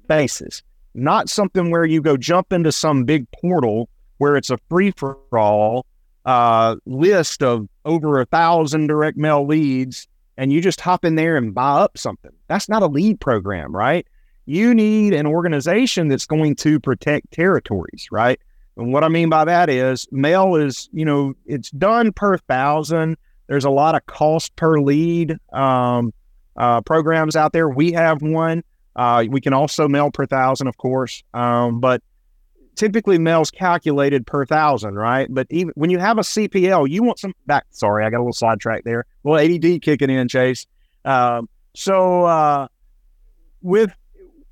basis, 0.09 0.63
not 0.95 1.29
something 1.29 1.71
where 1.71 1.85
you 1.85 2.01
go 2.01 2.17
jump 2.17 2.53
into 2.53 2.73
some 2.73 3.05
big 3.05 3.31
portal 3.31 3.89
where 4.17 4.37
it's 4.37 4.51
a 4.51 4.59
free 4.69 4.91
for 4.91 5.17
all 5.33 5.87
uh, 6.25 6.77
list 6.87 7.43
of 7.43 7.69
over 7.85 8.21
a 8.21 8.27
thousand 8.27 8.89
direct 8.89 9.17
mail 9.17 9.47
leads 9.47 10.09
and 10.37 10.53
you 10.53 10.61
just 10.61 10.81
hop 10.81 11.05
in 11.05 11.17
there 11.17 11.37
and 11.37 11.55
buy 11.55 11.81
up 11.81 11.99
something. 11.99 12.31
That's 12.47 12.69
not 12.69 12.83
a 12.83 12.87
lead 12.87 13.21
program, 13.21 13.75
right? 13.75 14.07
You 14.47 14.75
need 14.75 15.13
an 15.13 15.27
organization 15.27 16.09
that's 16.09 16.27
going 16.27 16.55
to 16.57 16.79
protect 16.81 17.33
territories, 17.33 18.09
right? 18.11 18.41
And 18.77 18.93
what 18.93 19.03
I 19.03 19.09
mean 19.09 19.29
by 19.29 19.45
that 19.45 19.69
is 19.69 20.07
mail 20.13 20.55
is, 20.55 20.89
you 20.93 21.05
know, 21.05 21.35
it's 21.45 21.71
done 21.73 22.13
per 22.13 22.39
thousand. 22.39 23.17
There's 23.49 23.65
a 23.65 23.71
lot 23.71 23.97
of 23.97 24.07
cost 24.07 24.55
per 24.55 24.79
lead 24.81 25.37
um, 25.53 26.13
uh, 26.57 26.83
programs 26.83 27.35
out 27.35 27.53
there. 27.53 27.69
We 27.69 27.93
have 27.93 28.23
one. 28.23 28.63
Uh, 28.99 29.25
we 29.31 29.41
can 29.41 29.53
also 29.53 29.87
mail 29.87 30.11
per 30.11 30.27
thousand, 30.27 30.67
of 30.67 30.77
course. 30.77 31.23
Um, 31.33 31.79
but 31.79 32.03
typically 32.75 33.17
mail's 33.17 33.51
calculated 33.51 34.27
per 34.27 34.45
thousand, 34.45 34.97
right? 34.97 35.29
But 35.31 35.47
even 35.51 35.73
when 35.77 35.89
you 35.89 35.99
have 36.01 36.19
a 36.19 36.23
CPL, 36.23 36.91
you 36.91 37.05
want 37.05 37.21
some 37.21 37.33
back. 37.47 37.67
Sorry, 37.71 38.05
I 38.05 38.11
got 38.11 38.19
a 38.19 38.25
little 38.25 38.33
sidetrack 38.33 38.83
there. 38.83 39.07
Well, 39.23 39.39
ADD 39.39 39.83
kicking 39.83 40.11
in, 40.11 40.27
Chase. 40.27 40.67
Um, 41.05 41.49
so 41.75 42.25
uh, 42.25 42.67
with 43.63 43.93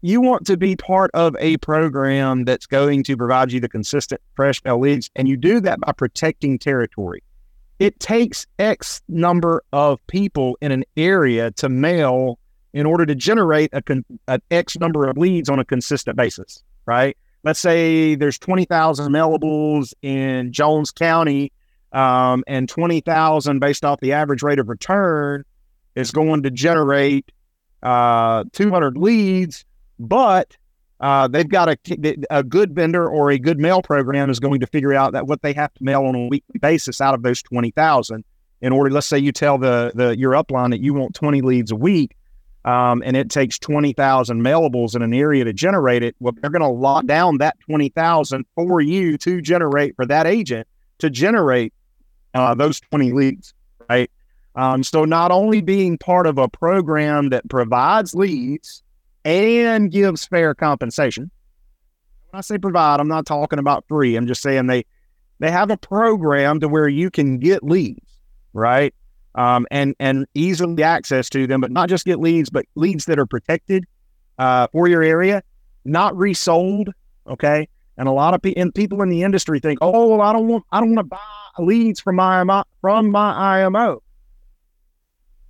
you 0.01 0.20
want 0.20 0.47
to 0.47 0.57
be 0.57 0.76
part 0.76 1.11
of 1.12 1.34
a 1.40 1.57
program 1.57 2.44
that's 2.44 2.66
going 2.66 3.03
to 3.03 3.16
provide 3.16 3.51
you 3.51 3.59
the 3.59 3.68
consistent 3.68 4.20
fresh 4.36 4.62
mail 4.64 4.78
leads, 4.78 5.11
and 5.16 5.26
you 5.26 5.36
do 5.36 5.59
that 5.61 5.80
by 5.80 5.90
protecting 5.90 6.57
territory. 6.57 7.24
It 7.80 7.99
takes 7.99 8.47
X 8.61 9.03
number 9.09 9.64
of 9.72 10.07
people 10.07 10.57
in 10.61 10.70
an 10.70 10.84
area 10.97 11.51
to 11.53 11.68
mail 11.68 12.38
in 12.77 12.87
order 12.87 13.07
to 13.07 13.14
generate 13.14 13.70
a 13.72 13.83
con- 13.83 14.05
an 14.29 14.41
X 14.51 14.77
number 14.79 15.09
of 15.09 15.16
leads 15.16 15.49
on 15.49 15.59
a 15.59 15.64
consistent 15.64 16.16
basis, 16.16 16.62
right? 16.87 17.16
let's 17.47 17.61
say 17.61 18.16
there's 18.16 18.39
20,000 18.39 19.12
mailables 19.12 19.95
in 20.03 20.53
Jones 20.53 20.91
County 20.91 21.53
um, 21.93 22.43
and 22.49 22.68
20,000 22.68 23.61
based 23.61 23.85
off 23.85 24.01
the 24.01 24.12
average 24.12 24.43
rate 24.43 24.59
of 24.59 24.68
return 24.68 25.45
is 25.95 26.11
going 26.11 26.43
to 26.43 26.51
generate 26.51 27.31
uh, 27.85 28.43
200 28.53 28.99
leads, 28.99 29.64
but 30.01 30.57
uh, 30.99 31.29
they've 31.29 31.49
got 31.49 31.68
a, 31.68 31.79
a 32.31 32.43
good 32.43 32.74
vendor 32.74 33.09
or 33.09 33.31
a 33.31 33.39
good 33.39 33.61
mail 33.61 33.81
program 33.81 34.29
is 34.29 34.41
going 34.41 34.59
to 34.59 34.66
figure 34.66 34.93
out 34.93 35.12
that 35.12 35.29
what 35.29 35.41
they 35.43 35.53
have 35.53 35.72
to 35.74 35.85
mail 35.85 36.03
on 36.05 36.16
a 36.16 36.27
weekly 36.27 36.59
basis 36.59 37.01
out 37.01 37.14
of 37.14 37.22
those 37.22 37.41
20,000 37.45 38.24
in 38.61 38.72
order, 38.72 38.91
let's 38.91 39.07
say 39.07 39.18
you 39.18 39.31
tell 39.31 39.57
the, 39.57 39.93
the 39.95 40.18
your 40.18 40.33
upline 40.33 40.70
that 40.70 40.81
you 40.81 40.95
want 40.95 41.14
20 41.14 41.43
leads 41.43 41.70
a 41.70 41.77
week 41.77 42.16
um, 42.67 43.03
and 43.07 43.17
it 43.17 43.31
takes 43.31 43.59
20,000 43.59 44.43
mailables 44.43 44.95
in 44.95 45.03
an 45.03 45.14
area 45.14 45.45
to 45.45 45.53
generate 45.53 46.03
it, 46.03 46.17
well, 46.19 46.35
they're 46.41 46.51
going 46.51 46.61
to 46.62 46.69
lock 46.69 47.07
down 47.07 47.39
that 47.39 47.57
20,000 47.61 48.45
for 48.57 48.81
you 48.81 49.17
to 49.19 49.41
generate 49.41 49.95
for 49.97 50.05
that 50.05 50.27
agent 50.27 50.67
to 50.99 51.09
generate 51.09 51.73
uh, 52.35 52.55
those 52.55 52.81
20 52.81 53.12
leads, 53.12 53.55
right? 53.89 54.11
Um, 54.57 54.83
so 54.83 55.05
not 55.05 55.31
only 55.31 55.61
being 55.61 55.97
part 55.97 56.27
of 56.27 56.39
a 56.39 56.49
program 56.49 57.29
that 57.29 57.49
provides 57.49 58.14
leads 58.14 58.83
and 59.25 59.91
gives 59.91 60.27
fair 60.27 60.55
compensation. 60.55 61.31
When 62.31 62.39
I 62.39 62.41
say 62.41 62.59
provide, 62.59 63.01
I'm 63.01 63.09
not 63.09 63.27
talking 63.27 63.59
about 63.59 63.85
free. 63.89 64.17
I'm 64.17 64.27
just 64.27 64.43
saying 64.43 64.67
they 64.67 64.85
they 65.39 65.51
have 65.51 65.71
a 65.71 65.77
program 65.77 66.61
to 66.61 66.69
where 66.69 66.89
you 66.89 67.11
can 67.11 67.39
get 67.39 67.62
leads, 67.62 68.19
right? 68.55 68.95
Um, 69.37 69.66
and 69.70 69.95
and 70.01 70.26
easily 70.34 70.82
access 70.82 71.30
to 71.30 71.47
them, 71.47 71.61
but 71.61 71.70
not 71.70 71.89
just 71.89 72.05
get 72.05 72.18
leads, 72.18 72.51
but 72.51 72.66
leads 72.74 73.05
that 73.05 73.18
are 73.18 73.26
protected 73.26 73.84
uh, 74.39 74.66
for 74.72 74.89
your 74.89 75.03
area, 75.03 75.43
not 75.84 76.16
resold. 76.16 76.91
Okay, 77.28 77.68
and 77.97 78.09
a 78.09 78.12
lot 78.12 78.34
of 78.34 78.43
pe- 78.43 78.55
and 78.55 78.74
people 78.74 79.03
in 79.03 79.09
the 79.09 79.22
industry 79.22 79.61
think, 79.61 79.78
oh, 79.82 80.09
well, 80.09 80.22
I 80.22 80.32
don't 80.32 80.49
want 80.49 80.64
I 80.72 80.80
don't 80.80 80.95
want 80.95 81.11
to 81.11 81.16
buy 81.16 81.18
leads 81.59 82.01
from 82.01 82.16
my 82.16 82.41
IMO, 82.41 82.64
from 82.80 83.11
my 83.11 83.62
IMO. 83.62 84.03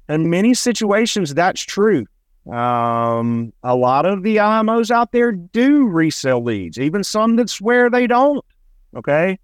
In 0.09 0.31
many 0.31 0.55
situations, 0.55 1.35
that's 1.35 1.63
true. 1.63 2.07
Um, 2.51 3.53
a 3.65 3.75
lot 3.75 4.07
of 4.07 4.23
the 4.23 4.37
IMOs 4.37 4.91
out 4.91 5.11
there 5.11 5.33
do 5.33 5.87
resell 5.87 6.43
leads, 6.43 6.79
even 6.79 7.03
some 7.03 7.37
that 7.37 7.51
swear 7.51 7.91
they 7.91 8.07
don't. 8.07 8.45
Okay. 8.97 9.39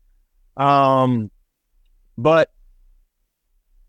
Um, 0.56 1.30
but 2.16 2.50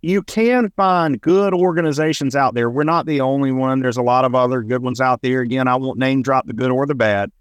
you 0.03 0.21
can 0.21 0.69
find 0.75 1.19
good 1.21 1.53
organizations 1.53 2.35
out 2.35 2.53
there. 2.53 2.69
We're 2.69 2.83
not 2.83 3.05
the 3.05 3.21
only 3.21 3.53
one. 3.53 3.79
There's 3.79 3.95
a 3.95 4.01
lot 4.01 4.25
of 4.25 4.35
other 4.35 4.61
good 4.61 4.83
ones 4.83 4.99
out 4.99 5.21
there. 5.21 5.39
Again, 5.39 5.69
I 5.69 5.77
won't 5.77 5.97
name 5.97 6.21
drop 6.21 6.45
the 6.45 6.51
good 6.51 6.71
or 6.71 6.85
the 6.85 6.93
bad, 6.93 7.31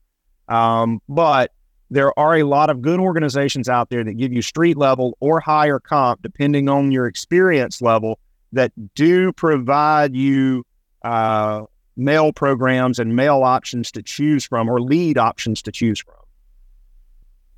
um, 0.49 1.03
but 1.09 1.51
there 1.91 2.17
are 2.17 2.37
a 2.37 2.45
lot 2.45 2.71
of 2.71 2.81
good 2.81 3.01
organizations 3.01 3.69
out 3.69 3.91
there 3.91 4.05
that 4.05 4.15
give 4.15 4.33
you 4.33 4.43
street 4.43 4.77
level 4.77 5.19
or 5.19 5.41
higher 5.41 5.81
comp, 5.81 6.23
depending 6.23 6.69
on 6.69 6.93
your 6.93 7.07
experience 7.07 7.83
level, 7.83 8.21
that 8.53 8.71
do 8.95 9.33
provide 9.33 10.15
you 10.15 10.65
uh, 11.03 11.65
mail 11.97 12.33
programs 12.33 13.01
and 13.01 13.17
mail 13.17 13.43
options 13.43 13.91
to 13.91 14.03
choose 14.05 14.45
from 14.45 14.69
or 14.69 14.81
lead 14.81 15.19
options 15.19 15.63
to 15.63 15.73
choose 15.73 16.01
from. 16.01 16.15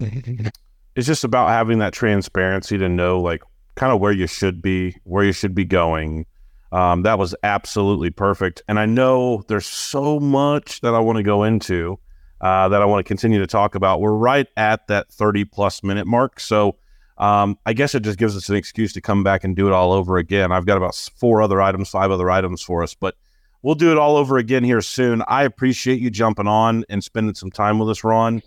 it's 0.96 1.07
just 1.07 1.24
about 1.24 1.50
having 1.50 1.78
that 1.80 1.92
transparency 1.92 2.78
to 2.78 2.88
know 2.88 3.20
like 3.20 3.42
kind 3.76 3.92
of 3.92 4.00
where 4.00 4.12
you 4.12 4.26
should 4.26 4.62
be, 4.62 4.96
where 5.04 5.24
you 5.24 5.32
should 5.32 5.54
be 5.54 5.64
going. 5.64 6.26
Um, 6.72 7.02
that 7.02 7.18
was 7.18 7.34
absolutely 7.42 8.10
perfect. 8.10 8.62
And 8.68 8.78
I 8.78 8.86
know 8.86 9.44
there's 9.48 9.66
so 9.66 10.18
much 10.18 10.80
that 10.80 10.94
I 10.94 10.98
want 10.98 11.18
to 11.18 11.22
go 11.22 11.44
into 11.44 11.98
uh, 12.40 12.68
that 12.68 12.82
I 12.82 12.84
want 12.84 13.04
to 13.04 13.08
continue 13.08 13.38
to 13.38 13.46
talk 13.46 13.74
about. 13.74 14.00
We're 14.00 14.12
right 14.12 14.46
at 14.56 14.86
that 14.88 15.10
30 15.10 15.44
plus 15.44 15.82
minute 15.82 16.06
mark. 16.06 16.40
So 16.40 16.76
um, 17.16 17.56
I 17.64 17.72
guess 17.72 17.94
it 17.94 18.02
just 18.02 18.18
gives 18.18 18.36
us 18.36 18.48
an 18.48 18.56
excuse 18.56 18.92
to 18.94 19.00
come 19.00 19.22
back 19.22 19.44
and 19.44 19.54
do 19.54 19.68
it 19.68 19.72
all 19.72 19.92
over 19.92 20.16
again. 20.16 20.50
I've 20.50 20.66
got 20.66 20.76
about 20.76 20.96
four 21.16 21.42
other 21.42 21.62
items, 21.62 21.90
five 21.90 22.10
other 22.10 22.30
items 22.30 22.60
for 22.60 22.82
us, 22.82 22.94
but 22.94 23.14
we'll 23.62 23.76
do 23.76 23.92
it 23.92 23.98
all 23.98 24.16
over 24.16 24.36
again 24.36 24.64
here 24.64 24.80
soon. 24.80 25.22
I 25.28 25.44
appreciate 25.44 26.00
you 26.00 26.10
jumping 26.10 26.48
on 26.48 26.84
and 26.88 27.04
spending 27.04 27.34
some 27.34 27.52
time 27.52 27.78
with 27.78 27.88
us, 27.88 28.02
Ron 28.02 28.42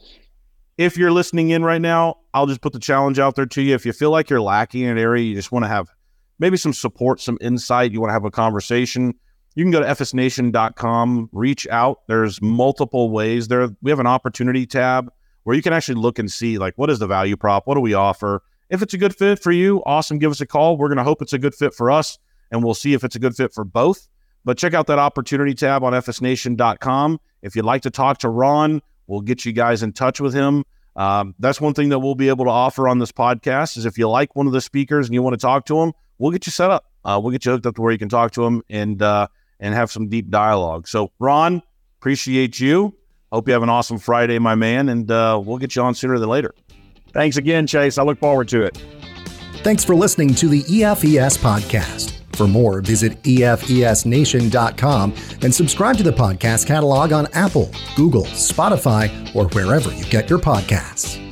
if 0.78 0.98
you're 0.98 1.12
listening 1.12 1.50
in 1.50 1.64
right 1.64 1.82
now, 1.82 2.18
I'll 2.34 2.46
just 2.46 2.62
put 2.62 2.74
the 2.74 2.80
challenge 2.80 3.20
out 3.20 3.36
there 3.36 3.46
to 3.48 3.62
you. 3.62 3.74
If 3.74 3.86
you 3.86 3.94
feel 3.94 4.12
like 4.12 4.30
you're 4.30 4.42
lacking 4.42 4.84
in 4.84 4.90
an 4.90 4.98
area, 4.98 5.24
you 5.24 5.36
just 5.36 5.52
want 5.52 5.66
to 5.66 5.70
have 5.70 5.88
maybe 6.40 6.58
some 6.58 6.74
support, 6.74 7.20
some 7.20 7.38
insight, 7.42 7.92
you 7.92 8.00
want 8.00 8.10
to 8.10 8.14
have 8.14 8.26
a 8.26 8.32
conversation, 8.32 9.14
you 9.56 9.64
can 9.64 9.72
go 9.72 9.80
to 9.80 9.88
EFESnation.com, 9.88 11.30
reach 11.32 11.68
out. 11.70 12.02
There's 12.08 12.40
multiple 12.44 13.10
ways 13.10 13.48
there. 13.48 13.68
We 13.82 13.90
have 13.90 14.00
an 14.00 14.06
opportunity 14.06 14.68
tab 14.68 15.12
where 15.46 15.56
you 15.56 15.64
can 15.64 15.74
actually 15.74 16.00
look 16.00 16.20
and 16.20 16.32
see 16.32 16.60
like 16.60 16.76
what 16.76 16.92
is 16.92 17.00
the 17.00 17.08
value 17.08 17.36
prop? 17.36 17.66
What 17.66 17.74
do 17.74 17.82
we 17.82 17.96
offer? 17.96 18.44
If 18.70 18.84
it's 18.84 18.94
a 18.94 19.00
good 19.00 19.16
fit 19.16 19.40
for 19.40 19.52
you, 19.52 19.82
awesome, 19.88 20.20
give 20.20 20.30
us 20.30 20.42
a 20.42 20.46
call. 20.46 20.78
We're 20.78 20.90
going 20.90 21.00
to 21.00 21.04
hope 21.04 21.24
it's 21.24 21.34
a 21.34 21.40
good 21.40 21.56
fit 21.56 21.74
for 21.74 21.90
us 21.90 22.20
and 22.52 22.64
we'll 22.64 22.76
see 22.76 22.94
if 22.94 23.04
it's 23.04 23.16
a 23.16 23.20
good 23.20 23.36
fit 23.36 23.52
for 23.52 23.64
both. 23.64 24.08
But 24.46 24.60
check 24.60 24.76
out 24.76 24.86
that 24.88 25.00
opportunity 25.00 25.56
tab 25.56 25.84
on 25.84 25.94
EFESnation.com. 25.94 27.20
If 27.42 27.56
you'd 27.56 27.66
like 27.66 27.82
to 27.82 27.90
talk 27.90 28.20
to 28.20 28.30
Ron, 28.30 28.82
We'll 29.08 29.22
get 29.22 29.46
you 29.46 29.54
guys 29.54 29.84
in 29.84 29.94
touch 29.94 30.20
with 30.20 30.34
him. 30.34 30.64
Um, 30.96 31.36
that's 31.40 31.62
one 31.62 31.74
thing 31.74 31.90
that 31.90 32.00
we'll 32.00 32.16
be 32.16 32.30
able 32.30 32.46
to 32.46 32.52
offer 32.52 32.88
on 32.88 33.00
this 33.00 33.12
podcast 33.12 33.78
is 33.78 33.86
if 33.86 33.98
you 33.98 34.10
like 34.10 34.36
one 34.36 34.48
of 34.48 34.54
the 34.54 34.62
speakers 34.62 35.08
and 35.08 35.14
you 35.14 35.22
want 35.22 35.36
to 35.36 35.38
talk 35.38 35.66
to 35.68 35.80
him, 35.80 35.94
we'll 36.18 36.32
get 36.32 36.46
you 36.46 36.52
set 36.52 36.72
up. 36.72 36.86
Uh, 37.06 37.20
we'll 37.22 37.32
get 37.32 37.46
you 37.46 37.52
hooked 37.52 37.66
up 37.66 37.76
to 37.76 37.82
where 37.82 37.92
you 37.92 38.00
can 38.00 38.10
talk 38.10 38.32
to 38.32 38.44
him 38.46 38.64
and 38.70 39.02
uh, 39.02 39.28
and 39.60 39.74
have 39.74 39.92
some 39.92 40.10
deep 40.10 40.30
dialogue. 40.30 40.88
So, 40.88 41.12
Ron, 41.20 41.62
appreciate 42.00 42.60
you. 42.60 42.96
Hope 43.32 43.48
you 43.48 43.54
have 43.54 43.64
an 43.64 43.70
awesome 43.70 44.00
Friday, 44.00 44.40
my 44.40 44.56
man, 44.56 44.90
and 44.90 45.10
uh, 45.12 45.42
we'll 45.44 45.58
get 45.58 45.76
you 45.76 45.82
on 45.82 45.94
sooner 45.94 46.18
than 46.18 46.30
later. 46.30 46.56
Thanks 47.14 47.38
again, 47.38 47.68
Chase. 47.68 47.98
I 47.98 48.04
look 48.04 48.20
forward 48.20 48.48
to 48.50 48.64
it. 48.64 48.78
Thanks 49.64 49.84
for 49.84 49.96
listening 49.96 50.34
to 50.36 50.48
the 50.48 50.64
EFES 50.64 51.38
podcast. 51.40 52.17
For 52.38 52.48
more, 52.48 52.82
visit 52.82 53.20
EFESNation.com 53.24 55.16
and 55.42 55.56
subscribe 55.56 55.98
to 55.98 56.04
the 56.04 56.12
podcast 56.12 56.68
catalog 56.68 57.12
on 57.12 57.28
Apple, 57.34 57.72
Google, 57.96 58.26
Spotify, 58.26 59.36
or 59.36 59.48
wherever 59.48 59.92
you 59.92 60.06
get 60.06 60.30
your 60.30 60.38
podcasts. 60.38 61.27